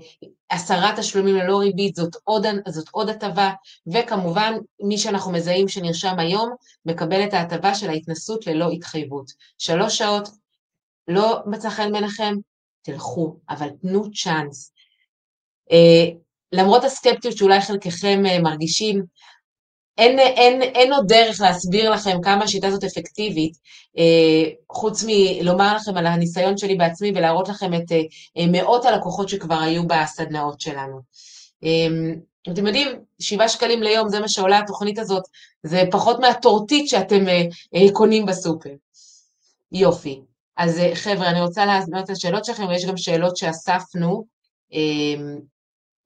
עשרה 0.49 0.97
תשלומים 0.97 1.37
ללא 1.37 1.59
ריבית, 1.59 1.97
זאת 1.97 2.17
עוד, 2.25 2.47
זאת 2.69 2.89
עוד 2.91 3.09
הטבה, 3.09 3.51
וכמובן 3.93 4.55
מי 4.81 4.99
שאנחנו 4.99 5.33
מזהים 5.33 5.69
שנרשם 5.69 6.19
היום, 6.19 6.51
מקבל 6.87 7.25
את 7.25 7.35
ההטבה 7.35 7.75
של 7.75 7.91
ההתנסות 7.91 8.47
ללא 8.47 8.71
התחייבות. 8.71 9.31
שלוש 9.59 9.99
שעות, 9.99 10.29
לא 11.09 11.39
מצא 11.47 11.71
חן 11.71 11.93
בעיניכם, 11.93 12.35
תלכו, 12.83 13.37
אבל 13.51 13.69
תנו 13.83 14.13
צ'אנס. 14.13 14.73
אה, 15.73 16.07
למרות 16.53 16.85
הסקפטיות 16.85 17.37
שאולי 17.37 17.61
חלקכם 17.61 18.23
אה, 18.27 18.39
מרגישים, 18.39 19.03
אין, 19.99 20.19
אין, 20.19 20.63
אין 20.63 20.93
עוד 20.93 21.07
דרך 21.09 21.41
להסביר 21.41 21.91
לכם 21.91 22.17
כמה 22.23 22.45
השיטה 22.45 22.67
הזאת 22.67 22.85
אפקטיבית, 22.85 23.53
אה, 23.99 24.51
חוץ 24.73 25.05
מלומר 25.07 25.77
לכם 25.77 25.97
על 25.97 26.07
הניסיון 26.07 26.57
שלי 26.59 26.75
בעצמי 26.75 27.13
ולהראות 27.15 27.49
לכם 27.49 27.75
את 27.75 27.93
מאות 28.49 28.85
הלקוחות 28.85 29.29
שכבר 29.29 29.59
היו 29.59 29.87
בסדנאות 29.87 30.61
שלנו. 30.61 31.01
אתם 32.53 32.67
יודעים, 32.67 32.89
שבעה 33.19 33.49
שקלים 33.49 33.83
ליום, 33.83 34.09
זה 34.09 34.21
מה 34.21 34.29
שעולה 34.29 34.59
התוכנית 34.59 34.99
הזאת, 34.99 35.23
זה 35.63 35.83
פחות 35.91 36.21
מהטורטית 36.21 36.89
שאתם 36.89 37.25
קונים 37.93 38.27
בסופר. 38.27 38.71
יופי. 39.73 40.21
אז 40.63 40.81
חבר'ה, 40.95 41.31
אני 41.31 41.41
רוצה 41.41 41.67
להזמין 41.67 42.03
את 42.05 42.11
השאלות 42.11 42.45
שלכם, 42.45 42.63
ויש 42.69 42.85
גם 42.89 42.97
שאלות 42.97 43.37
שאספנו. 43.37 44.25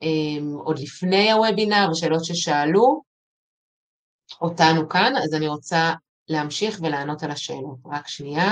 אמ, 0.02 0.56
עוד 0.64 0.78
לפני 0.78 1.32
הוובינר, 1.32 1.88
ושאלות 1.92 2.24
ששאלו 2.24 3.02
אותנו 4.40 4.88
כאן, 4.88 5.12
אז 5.24 5.34
אני 5.34 5.48
רוצה 5.48 5.92
להמשיך 6.28 6.78
ולענות 6.82 7.22
על 7.22 7.30
השאלות. 7.30 7.78
רק 7.86 8.08
שנייה. 8.08 8.50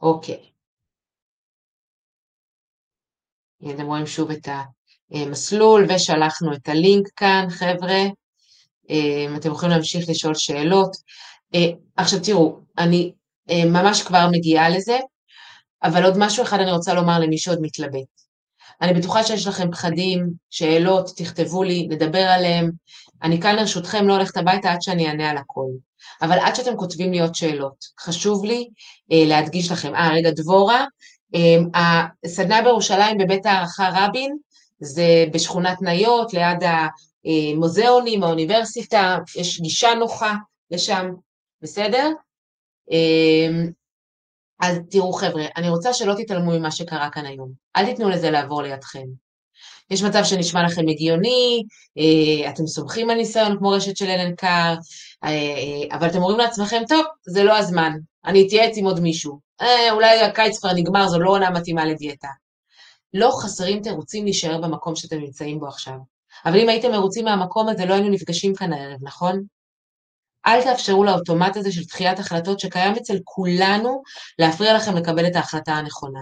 אוקיי. 0.00 0.52
אתם 3.74 3.86
רואים 3.86 4.06
שוב 4.06 4.30
את 4.30 4.48
המסלול, 5.10 5.86
ושלחנו 5.88 6.52
את 6.54 6.68
הלינק 6.68 7.08
כאן, 7.16 7.46
חבר'ה. 7.50 8.02
אמ, 8.88 9.36
אתם 9.36 9.50
יכולים 9.50 9.70
להמשיך 9.70 10.08
לשאול 10.08 10.34
שאלות. 10.34 10.96
אה, 11.56 11.72
עכשיו 11.96 12.20
תראו, 12.22 12.58
אני 12.78 13.12
אה, 13.50 13.64
ממש 13.64 14.02
כבר 14.02 14.28
מגיעה 14.32 14.68
לזה. 14.68 14.98
אבל 15.82 16.04
עוד 16.04 16.14
משהו 16.18 16.42
אחד 16.42 16.60
אני 16.60 16.72
רוצה 16.72 16.94
לומר 16.94 17.18
למי 17.18 17.38
שעוד 17.38 17.58
מתלבט. 17.62 18.26
אני 18.82 18.94
בטוחה 18.94 19.24
שיש 19.24 19.46
לכם 19.46 19.70
פחדים, 19.70 20.30
שאלות, 20.50 21.10
תכתבו 21.16 21.62
לי, 21.62 21.86
נדבר 21.90 22.22
עליהם. 22.22 22.70
אני 23.22 23.40
כאן 23.40 23.56
לרשותכם, 23.56 24.08
לא 24.08 24.12
הולכת 24.12 24.36
הביתה 24.36 24.72
עד 24.72 24.82
שאני 24.82 25.08
אענה 25.08 25.30
על 25.30 25.36
הכל. 25.36 25.66
אבל 26.22 26.38
עד 26.38 26.54
שאתם 26.54 26.76
כותבים 26.76 27.12
לי 27.12 27.20
עוד 27.20 27.34
שאלות, 27.34 27.84
חשוב 28.00 28.44
לי 28.44 28.68
אה, 29.12 29.24
להדגיש 29.26 29.70
לכם. 29.70 29.94
אה, 29.94 30.10
רגע, 30.12 30.30
דבורה, 30.30 30.84
אה, 31.34 32.04
הסדנה 32.24 32.62
בירושלים 32.62 33.18
בבית 33.18 33.46
הערכה 33.46 33.90
רבין, 33.94 34.36
זה 34.80 35.24
בשכונת 35.32 35.82
ניות, 35.82 36.34
ליד 36.34 36.58
המוזיאונים, 37.24 38.22
האוניברסיטה, 38.22 39.18
יש 39.36 39.60
גישה 39.60 39.94
נוחה 39.94 40.34
לשם, 40.70 41.10
בסדר? 41.62 42.12
אה, 42.92 43.64
אז 44.60 44.78
תראו 44.90 45.12
חבר'ה, 45.12 45.44
אני 45.56 45.68
רוצה 45.68 45.92
שלא 45.92 46.14
תתעלמו 46.14 46.58
ממה 46.58 46.70
שקרה 46.70 47.10
כאן 47.10 47.26
היום. 47.26 47.52
אל 47.76 47.84
תיתנו 47.84 48.10
לזה 48.10 48.30
לעבור 48.30 48.62
לידכם. 48.62 49.06
יש 49.90 50.02
מצב 50.02 50.24
שנשמע 50.24 50.62
לכם 50.62 50.88
הגיוני, 50.88 51.62
אה, 51.98 52.50
אתם 52.50 52.66
סומכים 52.66 53.10
על 53.10 53.16
ניסיון 53.16 53.58
כמו 53.58 53.70
רשת 53.70 53.96
של 53.96 54.06
אלן 54.06 54.34
קאר, 54.34 54.74
אה, 55.24 55.28
אה, 55.30 55.96
אבל 55.96 56.06
אתם 56.06 56.18
אומרים 56.18 56.38
לעצמכם, 56.38 56.82
טוב, 56.88 57.04
זה 57.26 57.44
לא 57.44 57.58
הזמן, 57.58 57.92
אני 58.24 58.46
אתייעץ 58.46 58.76
עם 58.76 58.84
עוד 58.84 59.00
מישהו. 59.00 59.46
אולי 59.90 60.20
הקיץ 60.20 60.58
כבר 60.58 60.72
נגמר, 60.72 61.08
זו 61.08 61.18
לא 61.18 61.30
עונה 61.30 61.50
מתאימה 61.50 61.84
לדיאטה. 61.84 62.28
לא 63.14 63.30
חסרים 63.42 63.82
תירוצים 63.82 64.24
להישאר 64.24 64.60
במקום 64.60 64.96
שאתם 64.96 65.18
נמצאים 65.18 65.60
בו 65.60 65.66
עכשיו. 65.66 65.94
אבל 66.46 66.60
אם 66.60 66.68
הייתם 66.68 66.90
מרוצים 66.90 67.24
מהמקום 67.24 67.68
הזה, 67.68 67.86
לא 67.86 67.94
היינו 67.94 68.08
נפגשים 68.08 68.54
כאן 68.54 68.72
הערב, 68.72 68.98
נכון? 69.02 69.42
אל 70.46 70.62
תאפשרו 70.62 71.04
לאוטומט 71.04 71.56
הזה 71.56 71.72
של 71.72 71.84
דחיית 71.84 72.18
החלטות 72.18 72.60
שקיים 72.60 72.94
אצל 72.94 73.18
כולנו 73.24 74.02
להפריע 74.38 74.76
לכם 74.76 74.96
לקבל 74.96 75.26
את 75.26 75.36
ההחלטה 75.36 75.72
הנכונה. 75.72 76.20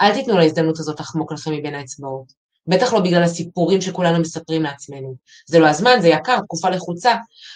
אל 0.00 0.14
תיתנו 0.14 0.38
להזדמנות 0.38 0.78
הזאת 0.78 1.00
לחמוק 1.00 1.32
לכם 1.32 1.52
מבין 1.52 1.74
האצבעות. 1.74 2.32
בטח 2.66 2.92
לא 2.92 3.00
בגלל 3.00 3.22
הסיפורים 3.22 3.80
שכולנו 3.80 4.20
מספרים 4.20 4.62
לעצמנו. 4.62 5.14
זה 5.46 5.58
לא 5.58 5.68
הזמן, 5.68 6.00
זה 6.00 6.08
יקר, 6.08 6.40
תקופה 6.40 6.70
לחוצה. 6.70 7.14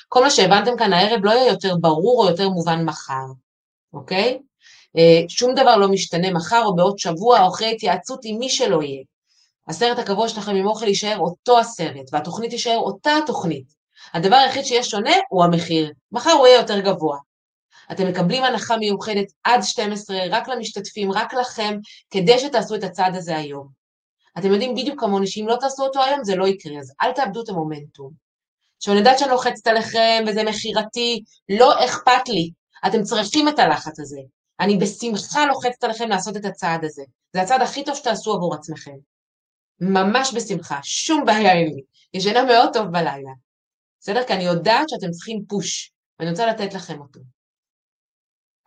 כל 0.08 0.22
מה 0.22 0.30
שהבנתם 0.30 0.76
כאן 0.78 0.92
הערב 0.92 1.24
לא 1.24 1.30
יהיה 1.30 1.52
יותר 1.52 1.76
ברור 1.80 2.24
או 2.24 2.30
יותר 2.30 2.48
מובן 2.48 2.84
מחר, 2.84 3.26
אוקיי? 3.92 4.38
אה, 4.98 5.22
שום 5.28 5.54
דבר 5.54 5.76
לא 5.76 5.88
משתנה 5.88 6.30
מחר 6.30 6.62
או 6.64 6.76
בעוד 6.76 6.98
שבוע 6.98 7.42
או 7.42 7.48
אחרי 7.48 7.72
התייעצות 7.72 8.20
עם 8.24 8.38
מי 8.38 8.48
שלא 8.48 8.82
יהיה. 8.82 9.02
הסרט 9.68 9.98
הקבוע 9.98 10.28
שלכם 10.28 10.54
עם 10.54 10.66
אוכל 10.66 10.88
יישאר 10.88 11.18
אותו 11.18 11.58
הסרט, 11.58 12.10
והתוכנית 12.12 12.50
תישאר 12.50 12.76
אותה 12.76 13.10
התוכנית. 13.22 13.79
הדבר 14.14 14.36
היחיד 14.36 14.64
שיהיה 14.64 14.82
שונה 14.82 15.14
הוא 15.28 15.44
המחיר. 15.44 15.92
מחר 16.12 16.30
הוא 16.30 16.46
יהיה 16.46 16.58
יותר 16.58 16.80
גבוה. 16.80 17.18
אתם 17.92 18.08
מקבלים 18.08 18.44
הנחה 18.44 18.76
מיוחדת 18.76 19.26
עד 19.44 19.62
12 19.62 20.18
רק 20.30 20.48
למשתתפים, 20.48 21.12
רק 21.12 21.34
לכם, 21.34 21.78
כדי 22.10 22.38
שתעשו 22.38 22.74
את 22.74 22.84
הצעד 22.84 23.16
הזה 23.16 23.36
היום. 23.36 23.68
אתם 24.38 24.52
יודעים 24.52 24.74
בדיוק 24.74 25.00
כמוני 25.00 25.26
שאם 25.26 25.44
לא 25.48 25.56
תעשו 25.56 25.82
אותו 25.82 26.02
היום 26.02 26.24
זה 26.24 26.36
לא 26.36 26.48
יקרה, 26.48 26.78
אז 26.78 26.92
אל 27.02 27.12
תאבדו 27.12 27.42
את 27.42 27.48
המומנטום. 27.48 28.12
עכשיו 28.76 28.94
אני 28.94 28.98
יודעת 29.00 29.18
שאני 29.18 29.30
לוחצת 29.30 29.66
עליכם 29.66 30.24
וזה 30.26 30.44
מכירתי, 30.44 31.22
לא 31.48 31.84
אכפת 31.84 32.28
לי, 32.28 32.50
אתם 32.86 33.02
צריכים 33.02 33.48
את 33.48 33.58
הלחץ 33.58 34.00
הזה. 34.00 34.20
אני 34.60 34.76
בשמחה 34.76 35.46
לוחצת 35.46 35.84
עליכם 35.84 36.08
לעשות 36.08 36.36
את 36.36 36.44
הצעד 36.44 36.84
הזה. 36.84 37.02
זה 37.32 37.42
הצעד 37.42 37.62
הכי 37.62 37.84
טוב 37.84 37.94
שתעשו 37.94 38.34
עבור 38.34 38.54
עצמכם. 38.54 38.96
ממש 39.80 40.34
בשמחה, 40.34 40.80
שום 40.82 41.24
בעיה 41.24 41.52
אין 41.52 41.74
לי. 41.74 41.82
ישנה 42.14 42.42
מאוד 42.42 42.72
טוב 42.72 42.86
בלילה. 42.86 43.30
בסדר? 44.00 44.24
כי 44.26 44.32
אני 44.32 44.44
יודעת 44.44 44.88
שאתם 44.88 45.10
צריכים 45.10 45.44
פוש, 45.48 45.92
ואני 46.18 46.30
רוצה 46.30 46.46
לתת 46.46 46.74
לכם 46.74 47.00
אותו. 47.00 47.20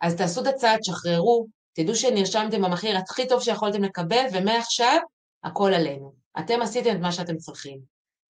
אז 0.00 0.16
תעשו 0.16 0.42
את 0.42 0.46
הצעד, 0.46 0.78
שחררו, 0.82 1.46
תדעו 1.72 1.94
שנרשמתם 1.94 2.62
במחיר 2.62 2.98
הכי 2.98 3.28
טוב 3.28 3.42
שיכולתם 3.42 3.84
לקבל, 3.84 4.24
ומעכשיו 4.32 4.98
הכל 5.44 5.74
עלינו. 5.74 6.12
אתם 6.38 6.62
עשיתם 6.62 6.96
את 6.96 7.00
מה 7.00 7.12
שאתם 7.12 7.36
צריכים, 7.36 7.80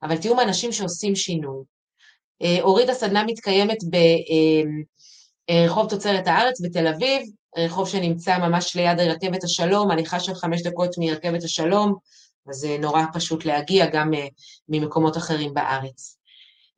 אבל 0.03 0.17
תהיו 0.17 0.35
מאנשים 0.35 0.73
שעושים 0.73 1.17
שינוי. 1.17 1.65
אה, 2.43 2.59
אורית 2.61 2.89
הסדנה 2.89 3.25
מתקיימת 3.25 3.79
ברחוב 3.85 5.85
אה, 5.85 5.91
תוצרת 5.91 6.27
הארץ 6.27 6.61
בתל 6.61 6.87
אביב, 6.87 7.23
רחוב 7.57 7.89
שנמצא 7.89 8.39
ממש 8.39 8.77
ליד 8.77 9.01
רכבת 9.01 9.45
השלום, 9.45 9.91
הליכה 9.91 10.21
של 10.21 10.35
חמש 10.35 10.63
דקות 10.63 10.91
מרכבת 10.99 11.45
השלום, 11.45 11.95
אז 12.49 12.57
זה 12.57 12.77
נורא 12.81 13.03
פשוט 13.13 13.45
להגיע 13.45 13.87
גם 13.87 14.15
אה, 14.15 14.27
ממקומות 14.69 15.17
אחרים 15.17 15.55
בארץ. 15.55 16.19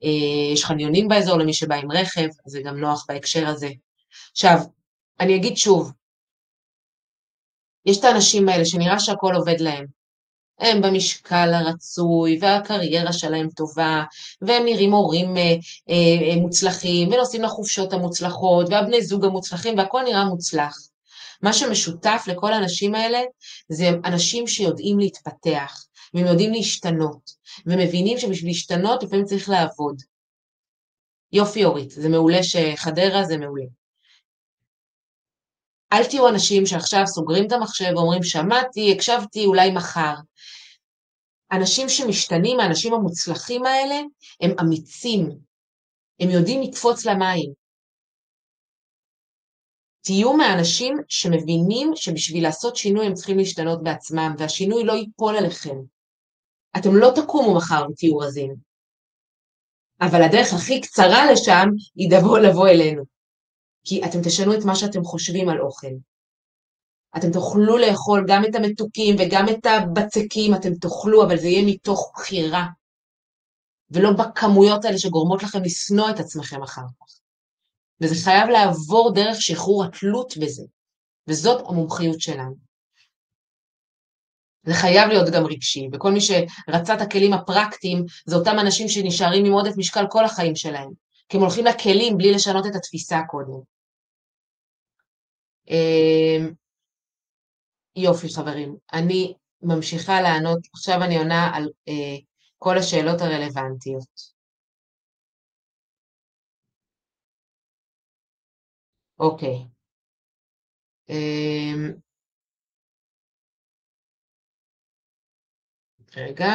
אה, 0.05 0.53
יש 0.53 0.65
חניונים 0.65 1.09
באזור 1.09 1.39
למי 1.39 1.55
שבא 1.55 1.75
עם 1.75 1.93
רכב, 1.93 2.29
זה 2.47 2.61
גם 2.65 2.77
נוח 2.77 3.05
בהקשר 3.09 3.47
הזה. 3.49 3.71
עכשיו, 4.33 4.59
אני 5.21 5.37
אגיד 5.37 5.57
שוב, 5.57 5.93
יש 7.87 7.99
את 7.99 8.05
האנשים 8.05 8.49
האלה 8.49 8.65
שנראה 8.65 9.01
שהכל 9.01 9.35
עובד 9.35 9.61
להם. 9.61 9.87
הם 10.59 10.83
במשקל 10.83 11.55
הרצוי, 11.55 12.39
והקריירה 12.41 13.13
שלהם 13.13 13.49
טובה, 13.49 14.05
והם 14.43 14.65
נראים 14.65 14.93
הורים 14.93 15.37
אה, 15.37 15.55
אה, 15.91 16.37
מוצלחים, 16.37 17.13
ונוסעים 17.13 17.43
לחופשות 17.43 17.93
המוצלחות, 17.93 18.67
והבני 18.71 19.03
זוג 19.03 19.25
המוצלחים, 19.25 19.79
והכל 19.79 20.03
נראה 20.03 20.25
מוצלח. 20.25 20.79
מה 21.43 21.53
שמשותף 21.53 22.25
לכל 22.27 22.53
האנשים 22.53 22.95
האלה 22.95 23.19
זה 23.69 23.89
אנשים 24.05 24.47
שיודעים 24.47 24.99
להתפתח, 24.99 25.85
והם 26.15 26.27
יודעים 26.27 26.53
להשתנות, 26.53 27.31
ומבינים 27.67 28.19
שבשביל 28.19 28.51
להשתנות 28.51 29.03
לפעמים 29.03 29.25
צריך 29.25 29.49
לעבוד. 29.49 30.03
יופי 31.33 31.65
אורית, 31.65 31.91
זה 31.91 32.09
מעולה 32.09 32.43
שחדרה 32.43 33.25
זה 33.25 33.37
מעולה. 33.39 33.65
אל 35.93 36.05
תהיו 36.05 36.29
אנשים 36.29 36.67
שעכשיו 36.67 37.03
סוגרים 37.07 37.47
את 37.47 37.53
המחשב 37.53 37.93
ואומרים 37.97 38.23
שמעתי, 38.23 38.93
הקשבתי, 38.93 39.47
אולי 39.47 39.71
מחר. 39.71 40.15
אנשים 41.53 41.89
שמשתנים, 41.89 42.61
האנשים 42.61 42.95
המוצלחים 42.95 43.67
האלה, 43.67 44.01
הם 44.41 44.51
אמיצים, 44.61 45.39
הם 46.21 46.31
יודעים 46.31 46.63
לקפוץ 46.63 47.07
למים. 47.07 47.66
תהיו 50.07 50.33
מהאנשים 50.33 50.97
שמבינים 51.09 51.93
שבשביל 51.95 52.43
לעשות 52.43 52.77
שינוי 52.77 53.07
הם 53.07 53.15
צריכים 53.15 53.39
להשתנות 53.39 53.83
בעצמם, 53.83 54.35
והשינוי 54.39 54.85
לא 54.85 54.93
ייפול 54.93 55.37
עליכם. 55.37 55.77
אתם 56.77 56.97
לא 56.97 57.13
תקומו 57.15 57.55
מחר 57.55 57.87
ותהיו 57.91 58.19
רזים. 58.19 58.55
אבל 60.01 60.23
הדרך 60.23 60.53
הכי 60.55 60.81
קצרה 60.81 61.33
לשם 61.33 61.69
היא 61.95 62.11
דבו 62.11 62.37
לבוא 62.37 62.69
אלינו. 62.69 63.03
כי 63.85 64.05
אתם 64.05 64.19
תשנו 64.25 64.55
את 64.55 64.65
מה 64.65 64.77
שאתם 64.77 65.05
חושבים 65.05 65.49
על 65.49 65.61
אוכל. 65.61 65.95
אתם 67.17 67.33
תוכלו 67.33 67.79
לאכול 67.79 68.25
גם 68.29 68.45
את 68.45 68.55
המתוקים 68.55 69.17
וגם 69.19 69.45
את 69.49 69.67
הבצקים, 69.67 70.55
אתם 70.55 70.75
תאכלו, 70.75 71.25
אבל 71.25 71.37
זה 71.37 71.47
יהיה 71.49 71.67
מתוך 71.67 72.13
בחירה, 72.15 72.67
ולא 73.91 74.11
בכמויות 74.13 74.85
האלה 74.85 74.99
שגורמות 74.99 75.43
לכם 75.43 75.63
לשנוא 75.63 76.11
את 76.11 76.21
עצמכם 76.21 76.63
אחר 76.63 76.83
כך. 77.01 77.26
וזה 78.01 78.25
חייב 78.25 78.49
לעבור 78.49 79.13
דרך 79.15 79.43
שחרור 79.43 79.85
התלות 79.85 80.37
בזה, 80.37 80.63
וזאת 81.29 81.65
המומחיות 81.69 82.21
שלנו. 82.21 82.55
זה 84.67 84.75
חייב 84.75 85.09
להיות 85.09 85.35
גם 85.35 85.47
רגשי, 85.47 85.89
וכל 85.93 86.13
מי 86.13 86.21
שרצה 86.21 86.95
את 86.95 87.01
הכלים 87.01 87.33
הפרקטיים, 87.33 88.05
זה 88.27 88.37
אותם 88.37 88.57
אנשים 88.61 88.89
שנשארים 88.89 89.45
עם 89.45 89.53
עודף 89.53 89.77
משקל 89.77 90.05
כל 90.11 90.25
החיים 90.25 90.57
שלהם, 90.57 90.91
כי 91.29 91.37
הם 91.37 91.43
הולכים 91.43 91.65
לכלים 91.65 92.19
בלי 92.19 92.33
לשנות 92.33 92.67
את 92.67 92.75
התפיסה 92.75 93.21
קודם. 93.29 93.61
אמ, 95.69 96.53
יופי 97.97 98.35
חברים, 98.35 98.77
אני 98.93 99.35
ממשיכה 99.63 100.21
לענות, 100.21 100.59
עכשיו 100.73 101.03
אני 101.03 101.19
עונה 101.19 101.51
על 101.55 101.71
אה, 101.89 102.17
כל 102.59 102.79
השאלות 102.79 103.21
הרלוונטיות. 103.21 104.36
אוקיי. 109.19 109.67
רגע. 116.17 116.53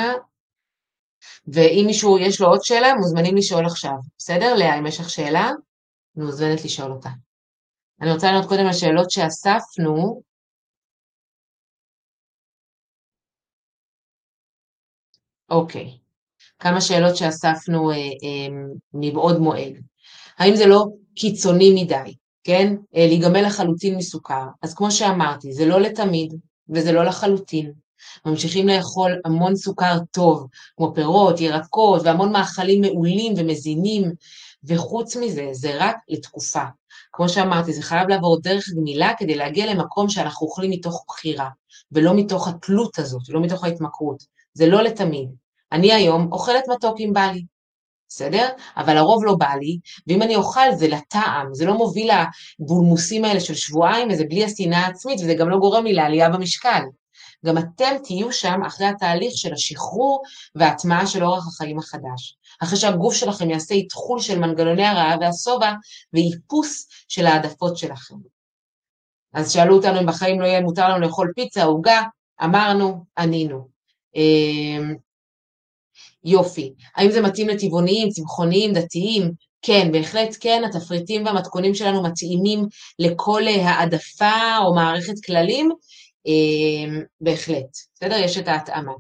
ואם 1.48 1.84
מישהו 1.88 2.18
יש 2.18 2.42
לו 2.42 2.48
עוד 2.48 2.60
שאלה, 2.64 2.94
מוזמנים 2.96 3.36
לשאול 3.36 3.66
עכשיו. 3.66 3.94
בסדר? 4.18 4.56
לאה, 4.56 4.80
אם 4.80 4.88
יש 4.88 5.00
לך 5.00 5.10
שאלה, 5.10 5.50
מוזמנת 6.16 6.66
לשאול 6.66 6.92
אותה. 6.92 7.10
אני 8.02 8.12
רוצה 8.12 8.32
לענות 8.32 8.50
קודם 8.50 8.66
על 8.66 8.74
שאלות 8.74 9.12
שאספנו. 9.12 10.22
אוקיי. 15.50 15.98
כמה 16.60 16.82
שאלות 16.82 17.16
שאספנו 17.16 17.92
אה, 17.92 17.96
אה, 17.96 18.48
מבעוד 18.94 19.38
מועד. 19.40 19.74
האם 20.38 20.56
זה 20.56 20.66
לא 20.66 20.86
קיצוני 21.16 21.84
מדי, 21.84 22.16
כן? 22.44 22.76
אה, 22.96 23.08
להיגמל 23.08 23.42
לחלוטין 23.42 23.98
מסוכר. 23.98 24.46
אז 24.62 24.74
כמו 24.74 24.92
שאמרתי, 24.92 25.54
זה 25.54 25.66
לא 25.66 25.82
לתמיד 25.82 26.36
וזה 26.70 26.92
לא 26.92 27.04
לחלוטין. 27.04 27.72
ממשיכים 28.26 28.68
לאכול 28.68 29.22
המון 29.26 29.56
סוכר 29.56 29.98
טוב, 30.12 30.48
כמו 30.78 30.92
פירות, 30.96 31.42
ירקות 31.42 32.02
והמון 32.06 32.32
מאכלים 32.32 32.82
מעולים 32.82 33.34
ומזינים, 33.38 34.12
וחוץ 34.64 35.16
מזה, 35.16 35.50
זה 35.52 35.72
רק 35.80 35.96
לתקופה. 36.10 36.64
כמו 37.14 37.30
שאמרתי, 37.30 37.74
זה 37.74 37.82
חייב 37.82 38.10
לעבור 38.10 38.42
דרך 38.42 38.70
גמילה 38.76 39.12
כדי 39.18 39.36
להגיע 39.36 39.74
למקום 39.74 40.10
שאנחנו 40.10 40.48
אוכלים 40.48 40.72
מתוך 40.72 41.06
בחירה, 41.08 41.50
ולא 41.92 42.14
מתוך 42.16 42.48
התלות 42.48 43.00
הזאת, 43.00 43.30
לא 43.30 43.42
מתוך 43.42 43.64
ההתמכרות. 43.64 44.24
זה 44.54 44.68
לא 44.68 44.82
לתמיד. 44.82 45.30
אני 45.72 45.94
היום 45.94 46.32
אוכלת 46.32 46.64
מתוק 46.68 46.96
אם 47.00 47.12
בא 47.14 47.32
לי, 47.34 47.44
בסדר? 48.14 48.48
אבל 48.78 48.98
הרוב 48.98 49.26
לא 49.26 49.36
בא 49.36 49.54
לי, 49.60 49.80
ואם 50.08 50.22
אני 50.22 50.36
אוכל 50.36 50.76
זה 50.76 50.88
לטעם, 50.88 51.54
זה 51.54 51.66
לא 51.66 51.74
מוביל 51.74 52.12
לבולמוסים 52.60 53.26
האלה 53.26 53.40
של 53.40 53.56
שבועיים, 53.56 54.08
וזה 54.12 54.24
בלי 54.30 54.46
השנאה 54.46 54.80
העצמית, 54.80 55.20
וזה 55.20 55.34
גם 55.34 55.50
לא 55.50 55.58
גורם 55.58 55.86
לי 55.86 55.94
לעלייה 55.94 56.30
במשקל. 56.30 56.82
גם 57.46 57.58
אתם 57.58 57.96
תהיו 58.04 58.32
שם 58.32 58.64
אחרי 58.68 58.88
התהליך 58.88 59.34
של 59.36 59.54
השחרור 59.54 60.24
וההטמעה 60.56 61.08
של 61.08 61.24
אורח 61.24 61.48
החיים 61.48 61.80
החדש. 61.80 62.38
אחרי 62.64 62.78
שהגוף 62.78 63.14
שלכם 63.14 63.50
יעשה 63.50 63.74
איתחול 63.74 64.20
של 64.20 64.40
מנגנוני 64.40 64.86
הרעב 64.86 65.20
והשובע 65.22 65.74
ואיפוס 66.14 66.88
של 67.08 67.26
העדפות 67.26 67.78
שלכם. 67.78 68.16
אז 69.34 69.52
שאלו 69.52 69.76
אותנו 69.76 70.00
אם 70.00 70.06
בחיים 70.06 70.42
לא 70.42 70.46
יהיה 70.46 70.62
מותר 70.62 70.90
לנו 70.90 71.00
לאכול 71.00 71.32
פיצה, 71.36 71.64
עוגה, 71.64 72.02
אמרנו, 72.44 73.06
ענינו. 73.18 73.68
יופי. 76.26 76.74
האם 76.96 77.12
זה 77.12 77.22
מתאים 77.22 77.48
לטבעוניים, 77.48 78.10
צמחוניים, 78.10 78.74
דתיים? 78.74 79.32
כן, 79.62 79.92
בהחלט 79.92 80.38
כן, 80.40 80.62
התפריטים 80.66 81.26
והמתכונים 81.26 81.76
שלנו 81.76 82.04
מתאימים 82.04 82.66
לכל 83.00 83.48
העדפה 83.48 84.58
או 84.66 84.76
מערכת 84.76 85.14
כללים, 85.26 85.70
אמ, 86.26 87.02
בהחלט, 87.22 87.78
בסדר? 87.96 88.16
יש 88.16 88.38
את 88.38 88.48
ההתאמה. 88.48 88.92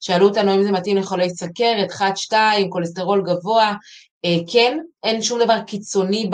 שאלו 0.00 0.28
אותנו 0.28 0.54
אם 0.54 0.62
זה 0.62 0.72
מתאים 0.72 0.96
לחולי 0.96 1.30
סכרת, 1.30 1.90
1-2, 1.90 2.32
כולסטרול 2.70 3.22
גבוה, 3.26 3.68
אה, 3.68 3.74
כן, 4.52 4.78
אין 5.02 5.22
שום 5.22 5.40
דבר 5.44 5.60
קיצוני 5.66 6.30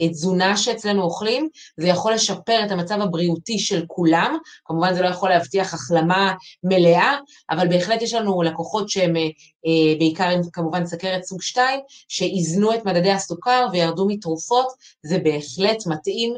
בתזונה 0.00 0.56
שאצלנו 0.56 1.02
אוכלים, 1.02 1.48
זה 1.76 1.88
יכול 1.88 2.12
לשפר 2.12 2.64
את 2.66 2.70
המצב 2.70 3.00
הבריאותי 3.00 3.58
של 3.58 3.84
כולם, 3.86 4.38
כמובן 4.64 4.94
זה 4.94 5.02
לא 5.02 5.08
יכול 5.08 5.28
להבטיח 5.28 5.74
החלמה 5.74 6.34
מלאה, 6.62 7.16
אבל 7.50 7.68
בהחלט 7.68 8.02
יש 8.02 8.14
לנו 8.14 8.42
לקוחות 8.42 8.88
שהם 8.88 9.16
אה, 9.16 9.22
אה, 9.66 9.98
בעיקר 9.98 10.28
עם 10.28 10.40
כמובן 10.52 10.86
סכרת 10.86 11.22
סוג 11.22 11.42
2, 11.42 11.80
שאיזנו 12.08 12.74
את 12.74 12.84
מדדי 12.84 13.10
הסוכר 13.10 13.66
וירדו 13.72 14.06
מתרופות, 14.08 14.66
זה 15.02 15.18
בהחלט 15.18 15.86
מתאים 15.86 16.34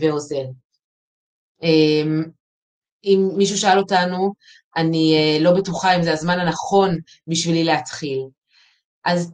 ועוזר. 0.00 0.44
אמ, 1.62 2.24
אם 3.04 3.28
מישהו 3.36 3.58
שאל 3.58 3.78
אותנו, 3.78 4.34
אני 4.76 5.38
לא 5.40 5.52
בטוחה 5.52 5.96
אם 5.96 6.02
זה 6.02 6.12
הזמן 6.12 6.38
הנכון 6.40 6.98
בשבילי 7.26 7.64
להתחיל. 7.64 8.26
אז 9.04 9.32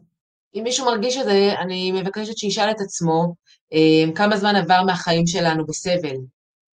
אם 0.57 0.63
מישהו 0.65 0.87
מרגיש 0.87 1.17
את 1.17 1.25
זה, 1.25 1.55
אני 1.61 1.93
מבקשת 1.93 2.39
שישאל 2.39 2.71
את 2.71 2.81
עצמו 2.81 3.35
uh, 3.75 4.17
כמה 4.17 4.37
זמן 4.37 4.57
עבר 4.57 4.83
מהחיים 4.83 5.27
שלנו 5.27 5.67
בסבל, 5.67 6.17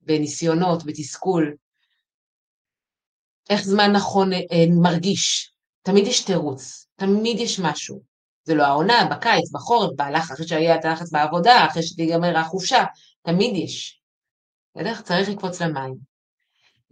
בניסיונות, 0.01 0.85
בתסכול. 0.85 1.55
איך 3.51 3.63
זמן 3.63 3.93
נכון 3.93 4.33
uh, 4.33 4.37
מרגיש. 4.83 5.53
תמיד 5.83 6.07
יש 6.07 6.25
תירוץ, 6.25 6.87
תמיד 6.97 7.41
יש 7.41 7.61
משהו. 7.61 8.01
זה 8.45 8.55
לא 8.55 8.63
העונה, 8.63 9.09
בקיץ, 9.11 9.53
בחורף, 9.53 9.91
בהלך, 9.97 10.31
אחרי 10.31 10.49
שהיה 10.49 10.77
את 10.77 10.85
הלחץ 10.85 11.11
בעבודה, 11.11 11.67
אחרי 11.71 11.83
שתיגמר 11.83 12.39
החופשה, 12.39 12.85
תמיד 13.23 13.57
יש. 13.57 14.01
בסדר? 14.77 15.01
צריך 15.03 15.29
לקפוץ 15.29 15.63
למים. 15.63 15.95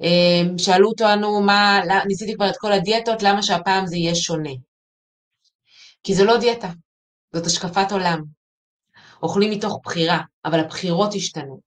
אמ, 0.01 0.59
שאלו 0.59 0.89
אותנו 0.89 1.41
מה, 1.41 1.81
ניסיתי 2.07 2.35
כבר 2.35 2.51
את 2.51 2.57
כל 2.57 2.73
הדיאטות, 2.73 3.23
למה 3.23 3.43
שהפעם 3.43 3.87
זה 3.87 3.97
יהיה 3.97 4.15
שונה? 4.15 4.51
כי 6.03 6.15
זה 6.15 6.25
לא 6.25 6.39
דיאטה, 6.39 6.69
זאת 7.35 7.47
השקפת 7.47 7.93
עולם. 7.93 8.23
אוכלים 9.23 9.51
מתוך 9.51 9.81
בחירה, 9.85 10.21
אבל 10.45 10.61
הבחירות 10.61 11.15
השתנו. 11.15 11.61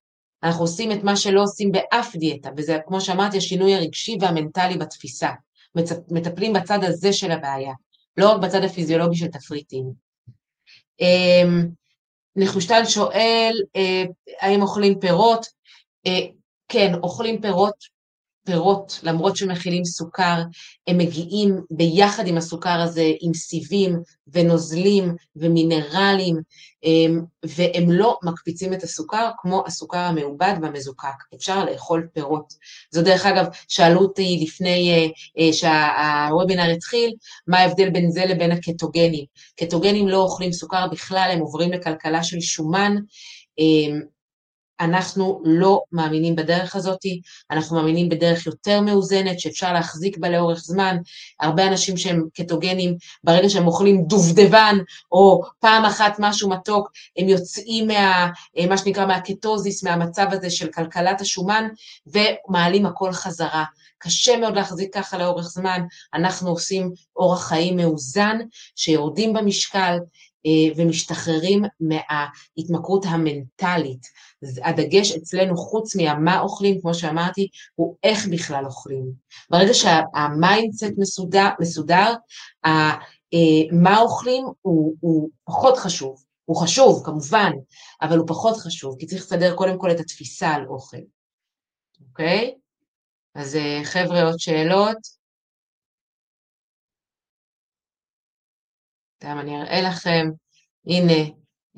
אנחנו 0.43 0.63
עושים 0.63 0.91
את 0.91 1.03
מה 1.03 1.15
שלא 1.15 1.43
עושים 1.43 1.71
באף 1.71 2.15
דיאטה, 2.15 2.49
וזה, 2.57 2.77
כמו 2.87 3.01
שאמרתי, 3.01 3.37
השינוי 3.37 3.75
הרגשי 3.75 4.17
והמנטלי 4.21 4.77
בתפיסה. 4.77 5.29
מטפלים 6.11 6.53
בצד 6.53 6.79
הזה 6.83 7.13
של 7.13 7.31
הבעיה, 7.31 7.73
לא 8.17 8.31
רק 8.31 8.41
בצד 8.41 8.63
הפיזיולוגי 8.63 9.17
של 9.17 9.27
תפריטים. 9.27 9.91
אמ, 10.99 11.67
נחושתן 12.35 12.85
שואל, 12.85 13.53
אה, 13.75 14.03
האם 14.41 14.61
אוכלים 14.61 14.99
פירות? 14.99 15.45
אה, 16.07 16.19
כן, 16.67 16.93
אוכלים 17.03 17.41
פירות, 17.41 17.75
פירות, 18.45 18.99
למרות 19.03 19.37
שמכילים 19.37 19.85
סוכר, 19.85 20.41
הם 20.87 20.97
מגיעים 20.97 21.61
ביחד 21.71 22.27
עם 22.27 22.37
הסוכר 22.37 22.81
הזה 22.81 23.11
עם 23.21 23.33
סיבים 23.33 23.99
ונוזלים 24.27 25.15
ומינרלים, 25.35 26.39
אמ, 26.83 27.21
והם 27.45 27.91
לא 27.91 28.17
מקפיצים 28.23 28.73
את 28.73 28.83
הסוכר 28.83 29.29
כמו 29.37 29.63
הסוכר 29.67 29.97
המעובד 29.97 30.53
והמזוקק. 30.61 31.35
אפשר 31.35 31.65
לאכול 31.65 32.07
פירות. 32.13 32.53
זו 32.91 33.01
דרך 33.01 33.25
אגב, 33.25 33.45
שאלו 33.67 33.99
אותי 33.99 34.39
לפני 34.43 34.91
אה, 34.91 35.07
אה, 35.39 35.53
שהוובינר 35.53 36.71
התחיל, 36.71 37.13
מה 37.47 37.59
ההבדל 37.59 37.89
בין 37.89 38.11
זה 38.11 38.25
לבין 38.25 38.51
הקטוגנים. 38.51 39.25
קטוגנים 39.59 40.07
לא 40.07 40.17
אוכלים 40.17 40.51
סוכר 40.51 40.87
בכלל, 40.87 41.29
הם 41.33 41.39
עוברים 41.39 41.71
לכלכלה 41.71 42.23
של 42.23 42.39
שומן. 42.41 42.95
אנחנו 44.79 45.41
לא 45.45 45.81
מאמינים 45.91 46.35
בדרך 46.35 46.75
הזאת, 46.75 46.99
אנחנו 47.51 47.75
מאמינים 47.75 48.09
בדרך 48.09 48.45
יותר 48.45 48.81
מאוזנת, 48.81 49.39
שאפשר 49.39 49.73
להחזיק 49.73 50.17
בה 50.17 50.29
לאורך 50.29 50.59
זמן. 50.59 50.97
הרבה 51.39 51.67
אנשים 51.67 51.97
שהם 51.97 52.23
קטוגנים, 52.33 52.95
ברגע 53.23 53.49
שהם 53.49 53.67
אוכלים 53.67 54.03
דובדבן, 54.07 54.77
או 55.11 55.41
פעם 55.59 55.85
אחת 55.85 56.15
משהו 56.19 56.49
מתוק, 56.49 56.91
הם 57.17 57.29
יוצאים 57.29 57.87
מה, 57.87 58.27
מה 58.69 58.77
שנקרא 58.77 59.05
מהקטוזיס, 59.05 59.83
מהמצב 59.83 60.27
הזה 60.31 60.49
של 60.49 60.67
כלכלת 60.71 61.21
השומן, 61.21 61.67
ומעלים 62.07 62.85
הכל 62.85 63.11
חזרה. 63.11 63.63
קשה 63.97 64.37
מאוד 64.37 64.55
להחזיק 64.55 64.93
ככה 64.93 65.17
לאורך 65.17 65.45
זמן, 65.45 65.81
אנחנו 66.13 66.49
עושים 66.49 66.91
אורח 67.15 67.47
חיים 67.47 67.75
מאוזן, 67.75 68.37
שיורדים 68.75 69.33
במשקל, 69.33 69.79
אה, 69.79 69.97
ומשתחררים 70.75 71.63
מההתמכרות 71.79 73.05
המנטלית. 73.05 74.07
הדגש 74.63 75.11
אצלנו, 75.11 75.57
חוץ 75.57 75.95
מהמה 75.95 76.39
אוכלים, 76.39 76.81
כמו 76.81 76.93
שאמרתי, 76.93 77.47
הוא 77.75 77.95
איך 78.03 78.27
בכלל 78.27 78.65
אוכלים. 78.65 79.11
ברגע 79.49 79.73
שה 79.73 80.09
mindset 80.09 80.93
מסודר, 80.97 81.49
מסודר 81.59 82.13
אה, 82.65 82.97
מה 83.71 83.99
אוכלים 83.99 84.45
הוא, 84.61 84.95
הוא 84.99 85.29
פחות 85.45 85.77
חשוב. 85.77 86.23
הוא 86.45 86.57
חשוב, 86.57 87.01
כמובן, 87.05 87.51
אבל 88.01 88.17
הוא 88.17 88.27
פחות 88.27 88.57
חשוב, 88.57 88.95
כי 88.99 89.05
צריך 89.05 89.21
לסדר 89.21 89.55
קודם 89.55 89.79
כל 89.79 89.91
את 89.91 89.99
התפיסה 89.99 90.49
על 90.49 90.65
אוכל, 90.67 90.97
אוקיי? 92.09 92.55
אז 93.35 93.55
אה, 93.55 93.81
חבר'ה, 93.83 94.23
עוד 94.23 94.39
שאלות? 94.39 95.22
גם 99.23 99.39
אני 99.39 99.61
אראה 99.61 99.81
לכם, 99.81 100.29
הנה 100.87 101.29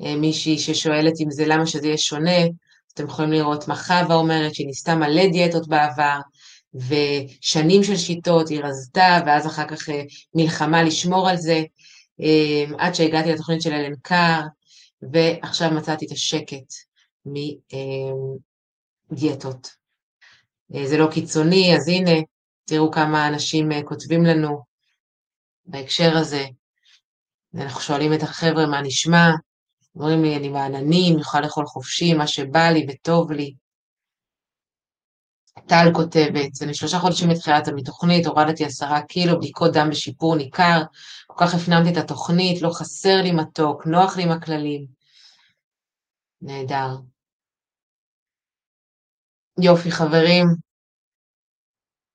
אה, 0.04 0.16
מישהי 0.16 0.58
ששואלת 0.58 1.12
אם 1.20 1.30
זה 1.30 1.46
למה 1.46 1.66
שזה 1.66 1.86
יהיה 1.86 1.98
שונה, 1.98 2.40
אתם 2.94 3.04
יכולים 3.04 3.32
לראות 3.32 3.68
מה 3.68 3.76
חווה 3.76 4.14
אומרת 4.14 4.54
שהיא 4.54 4.66
ניסתה 4.66 4.94
מלא 4.94 5.26
דיאטות 5.32 5.68
בעבר, 5.68 6.20
ושנים 6.74 7.84
של 7.84 7.96
שיטות 7.96 8.48
היא 8.48 8.60
רזתה, 8.60 9.20
ואז 9.26 9.46
אחר 9.46 9.68
כך 9.68 9.88
אה, 9.88 10.02
מלחמה 10.34 10.82
לשמור 10.82 11.28
על 11.28 11.36
זה, 11.36 11.62
אה, 12.20 12.64
עד 12.78 12.94
שהגעתי 12.94 13.32
לתוכנית 13.32 13.62
של 13.62 13.72
אלן 13.72 13.94
קאר, 14.02 14.42
ועכשיו 15.12 15.70
מצאתי 15.70 16.06
את 16.06 16.10
השקט 16.10 16.72
מדיאטות. 19.10 19.68
זה 20.84 20.98
לא 20.98 21.08
קיצוני, 21.12 21.76
אז 21.76 21.88
הנה, 21.88 22.10
תראו 22.64 22.90
כמה 22.90 23.28
אנשים 23.28 23.68
כותבים 23.84 24.24
לנו 24.24 24.58
בהקשר 25.66 26.16
הזה. 26.16 26.44
אנחנו 27.62 27.80
שואלים 27.80 28.12
את 28.14 28.22
החבר'ה 28.22 28.66
מה 28.66 28.82
נשמע, 28.82 29.30
אומרים 29.96 30.22
לי, 30.22 30.36
אני 30.36 30.48
בעננים, 30.48 31.18
יכולה 31.18 31.42
לאכול 31.42 31.66
חופשי, 31.66 32.14
מה 32.14 32.26
שבא 32.26 32.68
לי 32.68 32.86
וטוב 32.88 33.32
לי. 33.32 33.54
טל 35.66 35.86
כותבת, 35.94 36.62
אני 36.62 36.74
שלושה 36.74 36.98
חודשים 36.98 37.28
מתחילת 37.28 37.68
המתוכנית, 37.68 38.26
הורדתי 38.26 38.64
עשרה 38.64 39.02
קילו, 39.02 39.38
בדיקות 39.38 39.72
דם 39.72 39.90
בשיפור 39.90 40.36
ניכר, 40.36 40.82
כל 41.26 41.46
כך 41.46 41.54
הפנמתי 41.54 41.92
את 41.92 41.96
התוכנית, 41.96 42.62
לא 42.62 42.70
חסר 42.70 43.22
לי 43.22 43.32
מתוק, 43.32 43.86
נוח 43.86 44.16
לי 44.16 44.22
עם 44.22 44.30
הכללים. 44.30 44.86
נהדר. 46.42 46.96
יופי, 49.60 49.90
חברים. 49.90 50.46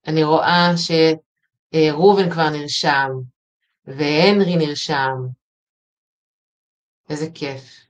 אני 0.08 0.24
רואה 0.24 0.72
שראובן 0.78 2.32
כבר 2.32 2.50
נרשם, 2.50 3.10
והנרי 3.98 4.56
נרשם. 4.56 5.16
איזה 7.10 7.28
כיף. 7.34 7.86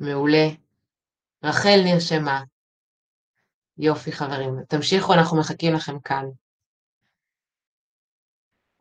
מעולה. 0.00 0.48
רחל 1.44 1.80
נרשמה. 1.84 2.42
יופי, 3.78 4.12
חברים. 4.12 4.54
תמשיכו, 4.68 5.12
אנחנו 5.14 5.38
מחכים 5.38 5.74
לכם 5.74 6.00
כאן. 6.00 6.24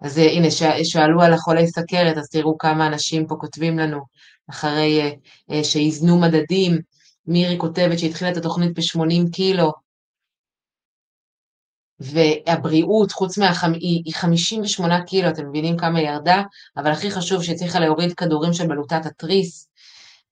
אז 0.01 0.17
הנה, 0.17 0.47
שאלו 0.83 1.21
על 1.21 1.33
החולי 1.33 1.67
סכרת, 1.67 2.17
אז 2.17 2.29
תראו 2.29 2.57
כמה 2.57 2.87
אנשים 2.87 3.27
פה 3.27 3.35
כותבים 3.39 3.77
לנו 3.77 3.99
אחרי 4.49 5.01
uh, 5.01 5.51
uh, 5.51 5.63
שאיזנו 5.63 6.21
מדדים. 6.21 6.81
מירי 7.27 7.57
כותבת 7.59 7.99
שהתחילה 7.99 8.31
את 8.31 8.37
התוכנית 8.37 8.73
ב-80 8.73 9.31
קילו, 9.31 9.71
והבריאות, 11.99 13.11
חוץ 13.11 13.37
מה... 13.37 13.51
היא, 13.73 14.01
היא 14.05 14.13
58 14.15 15.03
קילו, 15.03 15.29
אתם 15.29 15.49
מבינים 15.49 15.77
כמה 15.77 15.99
היא 15.99 16.07
ירדה, 16.07 16.43
אבל 16.77 16.91
הכי 16.91 17.11
חשוב 17.11 17.43
שהיא 17.43 17.57
צריכה 17.57 17.79
להוריד 17.79 18.13
כדורים 18.13 18.53
של 18.53 18.67
בלוטת 18.67 19.05
התריס, 19.05 19.69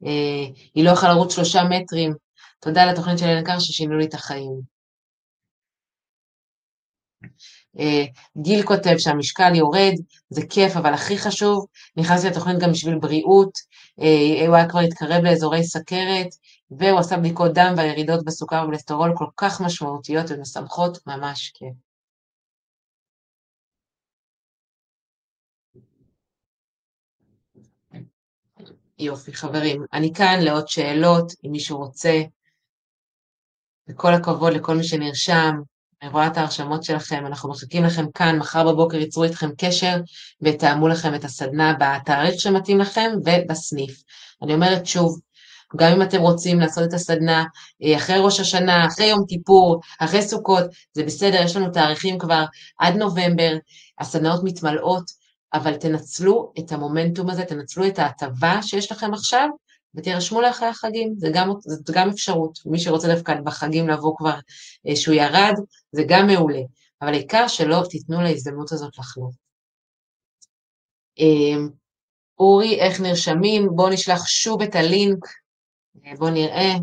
אה, 0.05 0.45
היא 0.75 0.85
לא 0.85 0.91
יכולה 0.91 1.13
לרוץ 1.13 1.35
שלושה 1.35 1.63
מטרים. 1.63 2.13
תודה 2.59 2.85
לתוכנית 2.85 3.17
של 3.17 3.25
אלן 3.25 3.43
קר 3.43 3.59
ששינו 3.59 3.97
לי 3.97 4.05
את 4.05 4.13
החיים. 4.13 4.73
אה, 7.79 8.05
גיל 8.41 8.63
כותב 8.63 8.97
שהמשקל 8.97 9.55
יורד, 9.55 9.93
זה 10.29 10.41
כיף, 10.49 10.77
אבל 10.77 10.93
הכי 10.93 11.17
חשוב, 11.17 11.65
נכנסתי 11.97 12.27
לתוכנית 12.27 12.59
גם 12.59 12.71
בשביל 12.71 12.99
בריאות, 12.99 13.51
אה, 14.01 14.47
הוא 14.47 14.55
היה 14.55 14.69
כבר 14.69 14.79
התקרב 14.79 15.23
לאזורי 15.23 15.63
סכרת, 15.63 16.27
והוא 16.71 16.99
עשה 16.99 17.17
בדיקות 17.17 17.51
דם 17.53 17.73
והירידות 17.77 18.25
בסוכר 18.25 18.63
ובלסטרול 18.65 19.11
כל 19.15 19.27
כך 19.37 19.61
משמעותיות 19.61 20.25
ומשמחות, 20.29 21.07
ממש 21.07 21.51
כיף. 21.53 21.73
יופי, 28.99 29.33
חברים. 29.33 29.85
אני 29.93 30.13
כאן 30.13 30.39
לעוד 30.41 30.67
שאלות, 30.67 31.33
אם 31.45 31.51
מישהו 31.51 31.77
רוצה. 31.77 32.21
וכל 33.87 34.13
הכבוד 34.13 34.53
לכל 34.53 34.75
מי 34.75 34.83
שנרשם, 34.83 35.55
אני 36.01 36.11
רואה 36.11 36.27
את 36.27 36.37
ההרשמות 36.37 36.83
שלכם, 36.83 37.25
אנחנו 37.25 37.49
מחכים 37.49 37.83
לכם 37.83 38.11
כאן, 38.11 38.39
מחר 38.39 38.71
בבוקר 38.71 38.97
ייצרו 38.97 39.23
איתכם 39.23 39.49
קשר 39.57 39.95
ויתאמו 40.41 40.87
לכם 40.87 41.15
את 41.15 41.23
הסדנה 41.23 41.73
בתאריך 41.73 42.41
שמתאים 42.41 42.79
לכם 42.79 43.11
ובסניף. 43.25 44.03
אני 44.41 44.53
אומרת 44.53 44.85
שוב, 44.85 45.19
גם 45.75 45.91
אם 45.91 46.01
אתם 46.01 46.21
רוצים 46.21 46.59
לעשות 46.59 46.83
את 46.87 46.93
הסדנה 46.93 47.45
אה, 47.83 47.95
אחרי 47.95 48.19
ראש 48.19 48.39
השנה, 48.39 48.87
אחרי 48.87 49.05
יום 49.05 49.25
כיפור, 49.27 49.81
אחרי 49.99 50.21
סוכות, 50.21 50.63
זה 50.93 51.03
בסדר, 51.03 51.41
יש 51.43 51.55
לנו 51.55 51.69
תאריכים 51.69 52.19
כבר 52.19 52.45
עד 52.79 52.95
נובמבר, 52.95 53.53
הסדנאות 53.99 54.41
מתמלאות, 54.43 55.11
אבל 55.53 55.75
תנצלו 55.75 56.53
את 56.59 56.71
המומנטום 56.71 57.29
הזה, 57.29 57.45
תנצלו 57.45 57.87
את 57.87 57.99
ההטבה 57.99 58.59
שיש 58.61 58.91
לכם 58.91 59.13
עכשיו, 59.13 59.49
ותירשמו 59.95 60.41
לאחרי 60.41 60.67
החגים, 60.67 61.13
זה 61.17 61.29
גם, 61.33 61.51
זאת 61.59 61.89
גם 61.91 62.09
אפשרות. 62.09 62.59
מי 62.65 62.79
שרוצה 62.79 63.07
דווקא 63.07 63.33
בחגים 63.43 63.89
לבוא 63.89 64.17
כבר 64.17 64.35
אה, 64.87 64.95
שהוא 64.95 65.15
ירד, 65.15 65.53
זה 65.91 66.03
גם 66.07 66.27
מעולה. 66.27 66.61
אבל 67.01 67.13
העיקר 67.13 67.47
שלא 67.47 67.83
תיתנו 67.89 68.21
להזדמנות 68.21 68.71
הזאת 68.71 68.97
לחלוף. 68.97 69.35
אה, 71.19 71.65
אורי, 72.39 72.79
איך 72.79 73.01
נרשמים? 73.01 73.67
בואו 73.75 73.89
נשלח 73.89 74.27
שוב 74.27 74.61
את 74.61 74.75
הלינק 74.75 75.27
בואו 75.95 76.29
נראה, 76.29 76.73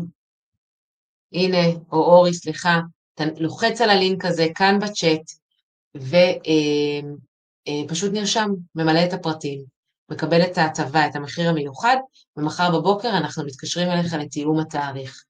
הנה, 1.33 1.67
או 1.91 1.97
אורי, 1.97 2.33
סליחה, 2.33 2.79
אתה 3.15 3.23
לוחץ 3.37 3.81
על 3.81 3.89
הלינק 3.89 4.25
הזה 4.25 4.47
כאן 4.55 4.79
בצ'אט, 4.79 5.31
ופשוט 5.95 8.11
אה, 8.11 8.15
אה, 8.15 8.21
נרשם, 8.21 8.49
ממלא 8.75 9.05
את 9.05 9.13
הפרטים, 9.13 9.63
מקבל 10.11 10.41
את 10.41 10.57
ההטבה, 10.57 11.07
את 11.07 11.15
המחיר 11.15 11.49
המיוחד, 11.49 11.97
ומחר 12.37 12.79
בבוקר 12.79 13.09
אנחנו 13.09 13.45
מתקשרים 13.45 13.89
אליך 13.89 14.13
לתיאום 14.13 14.59
התאריך. 14.59 15.23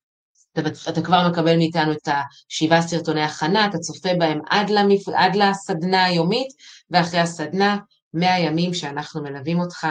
אתה, 0.54 0.62
אתה 0.90 1.02
כבר 1.02 1.30
מקבל 1.32 1.58
מאיתנו 1.58 1.92
את 1.92 2.08
השבעה 2.08 2.82
סרטוני 2.82 3.22
הכנה, 3.22 3.66
אתה 3.66 3.78
צופה 3.78 4.10
בהם 4.20 4.40
עד, 4.50 4.70
למפ... 4.70 5.10
עד 5.10 5.36
לסדנה 5.36 6.06
היומית, 6.06 6.48
ואחרי 6.90 7.20
הסדנה, 7.20 7.78
100 8.14 8.40
ימים 8.40 8.74
שאנחנו 8.74 9.24
מלווים 9.24 9.60
אותך 9.60 9.88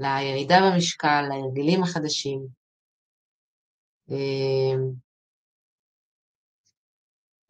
לירידה 0.00 0.60
במשקל, 0.60 1.24
להרגלים 1.28 1.82
החדשים, 1.82 2.57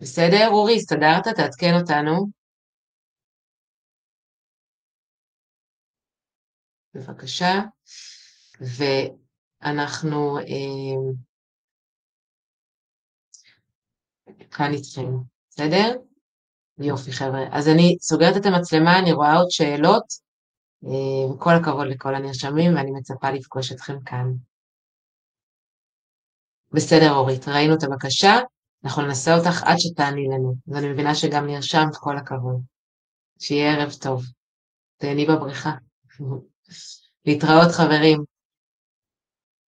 בסדר, 0.00 0.48
אורי, 0.50 0.76
הסתדרת? 0.76 1.24
תעדכן 1.36 1.74
אותנו. 1.80 2.26
בבקשה. 6.94 7.52
ואנחנו 8.60 10.38
אמ, 10.38 11.12
כאן 14.50 14.72
איתכם. 14.72 15.06
בסדר? 15.50 15.96
יופי 16.78 17.12
חבר'ה. 17.12 17.40
אז 17.52 17.68
אני 17.68 17.96
סוגרת 18.00 18.36
את 18.36 18.46
המצלמה, 18.46 18.98
אני 18.98 19.12
רואה 19.12 19.36
עוד 19.36 19.50
שאלות. 19.50 20.04
אה, 20.84 21.38
כל 21.38 21.50
הכבוד 21.60 21.86
לכל 21.86 22.14
הנרשמים, 22.14 22.74
ואני 22.76 22.90
מצפה 22.90 23.30
לפגוש 23.30 23.72
אתכם 23.72 24.00
כאן. 24.00 24.26
בסדר, 26.72 27.12
אורית, 27.14 27.48
ראינו 27.48 27.74
את 27.74 27.82
הבקשה, 27.82 28.38
אנחנו 28.84 29.02
ננסה 29.02 29.38
אותך 29.38 29.62
עד 29.62 29.76
שתעני 29.78 30.28
לנו, 30.28 30.54
ואני 30.66 30.88
מבינה 30.88 31.14
שגם 31.14 31.46
נרשמת, 31.46 31.96
כל 31.96 32.16
הכבוד. 32.16 32.60
שיהיה 33.38 33.74
ערב 33.74 33.92
טוב. 33.92 34.24
תהני 34.96 35.26
בבריכה. 35.26 35.72
להתראות 37.26 37.72
חברים. 37.72 38.24